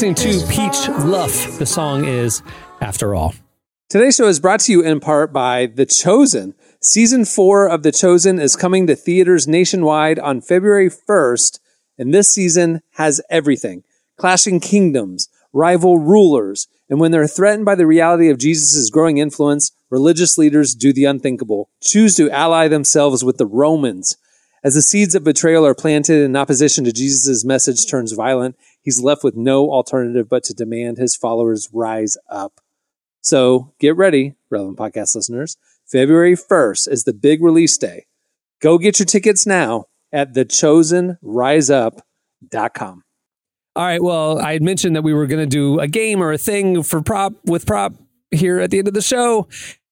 Listening 0.00 0.14
to 0.14 0.46
Peach 0.46 0.88
Luff. 1.06 1.58
The 1.58 1.66
song 1.66 2.04
is 2.04 2.40
After 2.80 3.16
All. 3.16 3.34
Today's 3.88 4.14
show 4.14 4.28
is 4.28 4.38
brought 4.38 4.60
to 4.60 4.70
you 4.70 4.80
in 4.80 5.00
part 5.00 5.32
by 5.32 5.66
The 5.66 5.86
Chosen. 5.86 6.54
Season 6.80 7.24
four 7.24 7.68
of 7.68 7.82
The 7.82 7.90
Chosen 7.90 8.38
is 8.38 8.54
coming 8.54 8.86
to 8.86 8.94
theaters 8.94 9.48
nationwide 9.48 10.20
on 10.20 10.40
February 10.40 10.88
1st, 10.88 11.58
and 11.98 12.14
this 12.14 12.32
season 12.32 12.80
has 12.92 13.20
everything 13.28 13.82
clashing 14.16 14.60
kingdoms, 14.60 15.28
rival 15.52 15.98
rulers, 15.98 16.68
and 16.88 17.00
when 17.00 17.10
they're 17.10 17.26
threatened 17.26 17.64
by 17.64 17.74
the 17.74 17.84
reality 17.84 18.28
of 18.28 18.38
Jesus' 18.38 18.90
growing 18.90 19.18
influence, 19.18 19.72
religious 19.90 20.38
leaders 20.38 20.76
do 20.76 20.92
the 20.92 21.06
unthinkable 21.06 21.70
choose 21.80 22.14
to 22.14 22.30
ally 22.30 22.68
themselves 22.68 23.24
with 23.24 23.36
the 23.36 23.46
Romans. 23.46 24.16
As 24.62 24.74
the 24.74 24.82
seeds 24.82 25.14
of 25.14 25.24
betrayal 25.24 25.66
are 25.66 25.74
planted 25.74 26.24
in 26.24 26.36
opposition 26.36 26.84
to 26.84 26.92
Jesus' 26.92 27.44
message 27.44 27.88
turns 27.88 28.12
violent, 28.12 28.56
he's 28.88 29.00
left 29.02 29.22
with 29.22 29.36
no 29.36 29.70
alternative 29.70 30.30
but 30.30 30.42
to 30.42 30.54
demand 30.54 30.96
his 30.96 31.14
followers 31.14 31.68
rise 31.74 32.16
up. 32.30 32.58
So 33.20 33.74
get 33.78 33.94
ready, 33.98 34.36
relevant 34.48 34.78
podcast 34.78 35.14
listeners. 35.14 35.58
February 35.86 36.34
1st 36.34 36.90
is 36.90 37.04
the 37.04 37.12
big 37.12 37.42
release 37.42 37.76
day. 37.76 38.06
Go 38.62 38.78
get 38.78 38.98
your 38.98 39.04
tickets 39.04 39.46
now 39.46 39.84
at 40.10 40.32
thechosenriseup.com. 40.32 43.02
All 43.76 43.84
right. 43.84 44.02
Well, 44.02 44.38
I 44.38 44.54
had 44.54 44.62
mentioned 44.62 44.96
that 44.96 45.02
we 45.02 45.12
were 45.12 45.26
going 45.26 45.42
to 45.42 45.46
do 45.46 45.78
a 45.80 45.86
game 45.86 46.22
or 46.22 46.32
a 46.32 46.38
thing 46.38 46.82
for 46.82 47.02
prop 47.02 47.34
with 47.44 47.66
prop 47.66 47.92
here 48.30 48.58
at 48.58 48.70
the 48.70 48.78
end 48.78 48.88
of 48.88 48.94
the 48.94 49.02
show. 49.02 49.48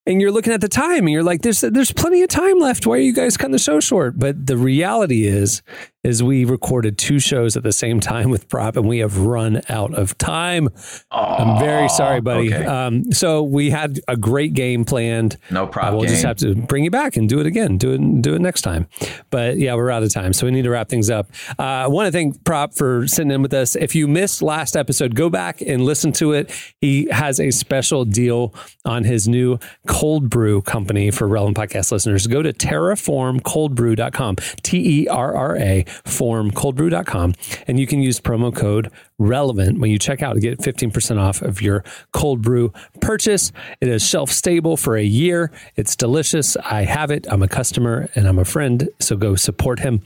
And 0.07 0.23
you're 0.23 0.33
looking 0.33 0.55
at 0.55 0.63
the 0.63 0.69
time 0.69 1.01
and 1.01 1.11
you're 1.11 1.23
like, 1.23 1.43
there's 1.43 1.61
there's 1.61 1.93
plenty 1.93 2.23
of 2.23 2.31
time 2.31 2.61
left. 2.61 2.87
Why 2.87 2.95
are 2.95 3.01
you 3.01 3.13
guys 3.13 3.37
cutting 3.37 3.53
the 3.53 3.59
show 3.59 3.79
short? 3.81 4.19
But 4.19 4.47
the 4.47 4.57
reality 4.57 5.27
is, 5.27 5.61
is 6.07 6.23
we 6.23 6.45
recorded 6.45 6.97
two 6.97 7.19
shows 7.19 7.57
at 7.57 7.65
the 7.65 7.73
same 7.73 7.99
time 7.99 8.31
with 8.31 8.49
prop 8.49 8.77
and 8.77 8.87
we 8.87 8.99
have 8.99 9.19
run 9.19 9.61
out 9.69 9.93
of 9.95 10.17
time. 10.19 10.69
I'm 11.11 11.59
very 11.59 11.89
sorry, 11.89 12.21
buddy. 12.21 12.55
okay. 12.55 12.65
Um, 12.65 13.11
so 13.13 13.43
we 13.43 13.71
had 13.71 13.99
a 14.07 14.17
great 14.17 14.55
game 14.55 14.85
planned. 14.85 15.37
No 15.51 15.67
problem. 15.67 15.95
Uh, 15.95 15.99
we'll 15.99 16.09
just 16.09 16.23
have 16.25 16.37
to 16.39 16.55
bring 16.55 16.85
you 16.85 16.91
back 16.91 17.17
and 17.17 17.29
do 17.29 17.41
it 17.41 17.47
again. 17.47 17.77
Do 17.77 17.93
it. 17.93 18.23
Do 18.23 18.35
it 18.35 18.41
next 18.41 18.63
time. 18.63 18.87
But 19.31 19.59
yeah, 19.59 19.75
we're 19.75 19.91
out 19.91 20.05
of 20.05 20.13
time, 20.13 20.33
so 20.33 20.47
we 20.47 20.53
need 20.53 20.63
to 20.63 20.71
wrap 20.71 20.89
things 20.89 21.11
up. 21.11 21.29
Uh, 21.59 21.63
I 21.63 21.87
want 21.89 22.07
to 22.07 22.13
thank 22.13 22.45
Prop 22.45 22.75
for 22.75 23.09
sitting 23.09 23.33
in 23.33 23.43
with 23.43 23.53
us. 23.53 23.75
If 23.75 23.95
you 23.95 24.07
missed 24.07 24.43
last 24.43 24.77
episode, 24.77 25.17
go 25.17 25.29
back 25.29 25.61
and 25.61 25.85
listen 25.85 26.13
to 26.13 26.33
it. 26.33 26.53
He 26.81 27.09
has 27.11 27.41
a 27.41 27.51
special 27.51 28.05
deal 28.05 28.55
on 28.85 29.03
his 29.05 29.27
new 29.27 29.59
cold 29.89 30.31
brew 30.31 30.63
company 30.63 31.11
for 31.11 31.27
relevant 31.27 31.57
podcast 31.57 31.91
listeners. 31.91 32.27
Go 32.29 32.43
to 32.43 32.53
terraformcoldbrew.com. 32.53 34.37
T 34.63 35.03
E 35.03 35.09
R 35.09 35.35
R 35.35 35.57
A 35.57 35.85
formcoldbrew.com, 36.05 37.35
and 37.67 37.81
you 37.81 37.87
can 37.87 38.03
use 38.03 38.21
promo 38.21 38.55
code 38.55 38.91
relevant 39.19 39.79
when 39.79 39.91
you 39.91 39.99
check 39.99 40.23
out 40.23 40.35
to 40.35 40.41
get 40.41 40.59
15% 40.59 41.19
off 41.19 41.43
of 41.43 41.63
your 41.63 41.85
cold 42.13 42.43
brew 42.43 42.73
purchase. 43.01 43.53
It 43.81 43.89
is 43.89 44.07
shelf 44.07 44.31
stable 44.31 44.77
for 44.77 44.97
a 44.97 45.03
year. 45.03 45.51
It's 45.77 45.97
delicious. 45.97 46.57
I 46.57 46.83
have 46.83 47.11
it. 47.11 47.27
I'm 47.31 47.43
a 47.43 47.49
customer 47.49 48.09
and 48.15 48.29
I'm 48.29 48.39
a 48.39 48.45
friend. 48.45 48.89
So 49.01 49.17
go 49.17 49.37
support 49.37 49.81
him. 49.81 50.03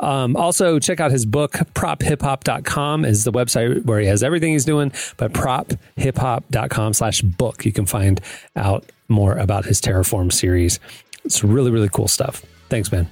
Um, 0.00 0.36
also, 0.36 0.78
check 0.78 1.00
out 1.00 1.12
his 1.12 1.26
book, 1.26 1.52
prophiphop.com 1.74 3.04
is 3.04 3.24
the 3.24 3.32
website 3.32 3.84
where 3.84 4.00
he 4.00 4.06
has 4.06 4.22
everything 4.22 4.52
he's 4.52 4.64
doing, 4.64 4.92
but 5.16 5.32
prophiphop.com 5.32 6.92
slash 6.92 7.22
book. 7.22 7.64
You 7.64 7.72
can 7.72 7.86
find 7.86 8.20
out 8.56 8.84
more 9.08 9.36
about 9.36 9.64
his 9.64 9.80
Terraform 9.80 10.32
series. 10.32 10.80
It's 11.24 11.42
really, 11.44 11.70
really 11.70 11.88
cool 11.88 12.08
stuff. 12.08 12.44
Thanks, 12.68 12.92
man. 12.92 13.08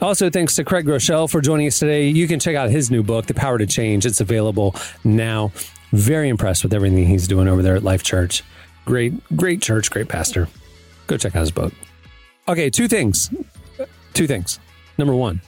Also, 0.00 0.30
thanks 0.30 0.56
to 0.56 0.64
Craig 0.64 0.86
Groeschel 0.86 1.30
for 1.30 1.40
joining 1.40 1.66
us 1.66 1.78
today. 1.78 2.08
You 2.08 2.26
can 2.28 2.40
check 2.40 2.56
out 2.56 2.70
his 2.70 2.90
new 2.90 3.02
book, 3.02 3.26
The 3.26 3.34
Power 3.34 3.58
to 3.58 3.66
Change. 3.66 4.06
It's 4.06 4.20
available 4.20 4.74
now. 5.04 5.52
Very 5.92 6.28
impressed 6.28 6.62
with 6.62 6.74
everything 6.74 7.06
he's 7.06 7.28
doing 7.28 7.48
over 7.48 7.62
there 7.62 7.76
at 7.76 7.82
Life 7.82 8.02
Church. 8.02 8.42
Great, 8.84 9.14
great 9.36 9.62
church, 9.62 9.90
great 9.90 10.08
pastor. 10.08 10.48
Go 11.06 11.16
check 11.16 11.36
out 11.36 11.40
his 11.40 11.50
book. 11.50 11.72
Okay, 12.48 12.68
two 12.70 12.88
things. 12.88 13.30
Two 14.12 14.26
things. 14.26 14.58
Number 14.98 15.14
one, 15.14 15.40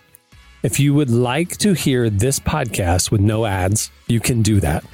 if 0.62 0.80
you 0.80 0.94
would 0.94 1.10
like 1.10 1.56
to 1.58 1.72
hear 1.74 2.10
this 2.10 2.40
podcast 2.40 3.10
with 3.10 3.20
no 3.20 3.44
ads, 3.44 3.90
you 4.08 4.20
can 4.20 4.42
do 4.42 4.60
that. 4.60 4.84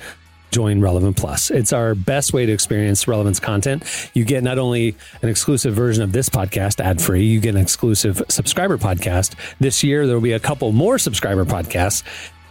Join 0.52 0.80
Relevant 0.80 1.16
Plus. 1.16 1.50
It's 1.50 1.72
our 1.72 1.94
best 1.94 2.32
way 2.32 2.46
to 2.46 2.52
experience 2.52 3.08
relevance 3.08 3.40
content. 3.40 3.84
You 4.14 4.24
get 4.24 4.44
not 4.44 4.58
only 4.58 4.94
an 5.22 5.28
exclusive 5.28 5.74
version 5.74 6.04
of 6.04 6.12
this 6.12 6.28
podcast 6.28 6.78
ad 6.78 7.00
free, 7.00 7.24
you 7.24 7.40
get 7.40 7.54
an 7.54 7.60
exclusive 7.60 8.22
subscriber 8.28 8.78
podcast. 8.78 9.34
This 9.58 9.82
year, 9.82 10.06
there 10.06 10.14
will 10.14 10.22
be 10.22 10.32
a 10.32 10.40
couple 10.40 10.70
more 10.72 10.98
subscriber 10.98 11.44
podcasts. 11.44 12.02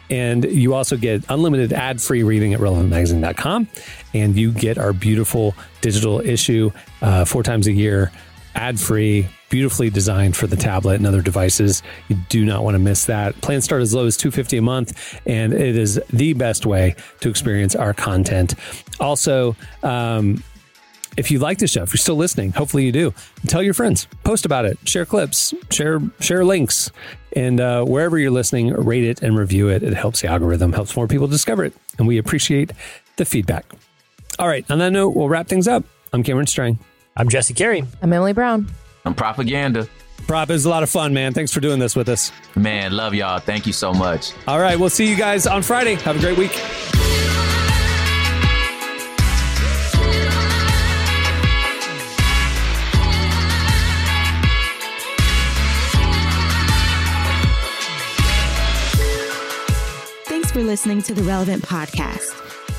And 0.10 0.44
you 0.44 0.74
also 0.74 0.98
get 0.98 1.24
unlimited 1.30 1.72
ad 1.72 2.02
free 2.02 2.24
reading 2.24 2.54
at 2.54 2.60
relevantmagazine.com. 2.60 3.70
And 4.14 4.36
you 4.36 4.52
get 4.52 4.78
our 4.78 4.92
beautiful 4.92 5.56
digital 5.80 6.20
issue 6.20 6.72
uh, 7.02 7.24
four 7.24 7.44
times 7.44 7.68
a 7.68 7.72
year, 7.72 8.12
ad 8.56 8.80
free, 8.80 9.28
beautifully 9.50 9.90
designed 9.90 10.36
for 10.36 10.48
the 10.48 10.56
tablet 10.56 10.96
and 10.96 11.08
other 11.08 11.22
devices. 11.22 11.84
You 12.08 12.18
do 12.30 12.46
not 12.46 12.64
want 12.64 12.76
to 12.76 12.80
miss 12.80 13.06
that. 13.06 13.40
Plans 13.42 13.64
start 13.64 13.82
as 13.82 13.94
low 13.94 14.06
as 14.06 14.18
250 14.18 14.58
a 14.58 14.62
month, 14.62 15.20
and 15.26 15.54
it 15.54 15.78
is 15.78 16.02
the 16.10 16.34
best 16.34 16.66
way 16.66 16.96
to 17.22 17.30
experience 17.30 17.76
our 17.76 17.94
content. 17.94 18.56
Also, 19.00 19.56
um, 19.84 20.44
if 21.18 21.30
you 21.30 21.40
like 21.40 21.58
the 21.58 21.68
show, 21.68 21.84
if 21.84 21.94
you're 21.94 21.98
still 21.98 22.16
listening, 22.16 22.52
hopefully 22.52 22.86
you 22.86 22.92
do. 22.92 23.14
Tell 23.48 23.62
your 23.62 23.74
friends, 23.74 24.08
post 24.24 24.46
about 24.46 24.66
it, 24.66 24.78
share 24.88 25.06
clips, 25.06 25.54
share 25.70 26.00
share 26.20 26.46
links, 26.46 26.90
and 27.36 27.60
uh, 27.60 27.84
wherever 27.84 28.18
you're 28.18 28.32
listening, 28.32 28.72
rate 28.74 29.04
it 29.04 29.22
and 29.22 29.38
review 29.38 29.68
it. 29.68 29.84
It 29.84 29.94
helps 29.94 30.22
the 30.22 30.28
algorithm, 30.28 30.74
helps 30.74 30.96
more 30.96 31.08
people 31.08 31.28
discover 31.28 31.66
it, 31.66 31.74
and 31.98 32.08
we 32.08 32.18
appreciate 32.18 32.72
the 33.18 33.26
feedback. 33.26 33.66
All 34.40 34.48
right, 34.48 34.70
on 34.72 34.80
that 34.80 34.92
note, 34.92 35.16
we'll 35.16 35.30
wrap 35.30 35.48
things 35.48 35.68
up. 35.68 35.84
I'm 36.14 36.24
Cameron 36.24 36.48
Strang. 36.48 36.80
I'm 37.16 37.30
Jesse 37.30 37.54
Carey. 37.54 37.84
I'm 38.02 38.14
Emily 38.14 38.34
Brown. 38.34 38.68
I'm 39.06 39.14
propaganda. 39.14 39.88
Prop 40.28 40.50
is 40.50 40.66
a 40.66 40.70
lot 40.70 40.84
of 40.84 40.90
fun, 40.90 41.14
man. 41.14 41.34
Thanks 41.34 41.52
for 41.52 41.60
doing 41.60 41.80
this 41.80 41.96
with 41.96 42.08
us. 42.08 42.32
Man, 42.56 42.94
love 42.94 43.14
y'all. 43.14 43.40
Thank 43.40 43.66
you 43.68 43.74
so 43.74 43.94
much. 43.94 44.32
All 44.48 44.60
right, 44.60 44.80
we'll 44.80 44.90
see 44.90 45.10
you 45.10 45.16
guys 45.18 45.48
on 45.48 45.62
Friday. 45.62 45.96
Have 45.96 46.18
a 46.18 46.20
great 46.20 46.38
week. 46.38 46.52
Thanks 60.26 60.52
for 60.52 60.62
listening 60.64 61.02
to 61.04 61.14
the 61.14 61.24
Relevant 61.24 61.64
Podcast. 61.64 62.51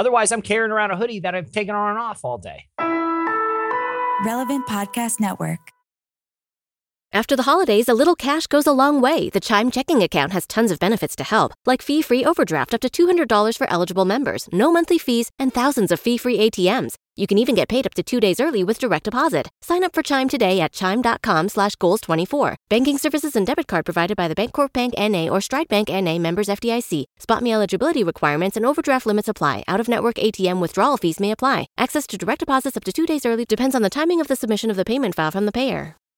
Otherwise, 0.00 0.32
I'm 0.32 0.40
carrying 0.40 0.72
around 0.72 0.92
a 0.92 0.96
hoodie 0.96 1.20
that 1.20 1.34
I've 1.34 1.52
taken 1.52 1.74
on 1.74 1.90
and 1.90 1.98
off 1.98 2.24
all 2.24 2.38
day. 2.38 2.64
Relevant 4.24 4.66
Podcast 4.66 5.20
Network. 5.20 5.58
After 7.12 7.36
the 7.36 7.42
holidays, 7.42 7.86
a 7.86 7.92
little 7.92 8.14
cash 8.14 8.46
goes 8.46 8.66
a 8.66 8.72
long 8.72 9.02
way. 9.02 9.28
The 9.28 9.40
Chime 9.40 9.70
checking 9.70 10.02
account 10.02 10.32
has 10.32 10.46
tons 10.46 10.70
of 10.70 10.78
benefits 10.78 11.14
to 11.16 11.24
help, 11.24 11.52
like 11.66 11.82
fee-free 11.82 12.24
overdraft 12.24 12.72
up 12.72 12.80
to 12.80 12.88
$200 12.88 13.58
for 13.58 13.68
eligible 13.68 14.06
members, 14.06 14.48
no 14.52 14.72
monthly 14.72 14.96
fees, 14.96 15.30
and 15.38 15.52
thousands 15.52 15.92
of 15.92 16.00
fee-free 16.00 16.38
ATMs. 16.38 16.94
You 17.16 17.26
can 17.26 17.38
even 17.38 17.54
get 17.54 17.68
paid 17.68 17.86
up 17.86 17.94
to 17.94 18.02
two 18.02 18.20
days 18.20 18.40
early 18.40 18.64
with 18.64 18.78
direct 18.78 19.04
deposit. 19.04 19.48
Sign 19.62 19.84
up 19.84 19.94
for 19.94 20.02
Chime 20.02 20.28
today 20.28 20.60
at 20.60 20.72
chime.com 20.72 21.48
slash 21.48 21.76
goals24. 21.76 22.56
Banking 22.68 22.98
services 22.98 23.36
and 23.36 23.46
debit 23.46 23.68
card 23.68 23.84
provided 23.84 24.16
by 24.16 24.26
the 24.26 24.34
Bancorp 24.34 24.72
Bank 24.72 24.94
N.A. 24.96 25.28
or 25.28 25.40
Stride 25.40 25.68
Bank 25.68 25.90
N.A. 25.90 26.18
members 26.18 26.48
FDIC. 26.48 27.04
SpotMe 27.20 27.52
eligibility 27.52 28.02
requirements 28.02 28.56
and 28.56 28.66
overdraft 28.66 29.06
limits 29.06 29.28
apply. 29.28 29.64
Out-of-network 29.68 30.16
ATM 30.16 30.60
withdrawal 30.60 30.96
fees 30.96 31.20
may 31.20 31.30
apply. 31.30 31.66
Access 31.76 32.06
to 32.08 32.18
direct 32.18 32.40
deposits 32.40 32.76
up 32.76 32.84
to 32.84 32.92
two 32.92 33.06
days 33.06 33.26
early 33.26 33.44
depends 33.44 33.74
on 33.74 33.82
the 33.82 33.90
timing 33.90 34.20
of 34.20 34.28
the 34.28 34.36
submission 34.36 34.70
of 34.70 34.76
the 34.76 34.84
payment 34.84 35.14
file 35.14 35.30
from 35.30 35.46
the 35.46 35.52
payer. 35.52 35.99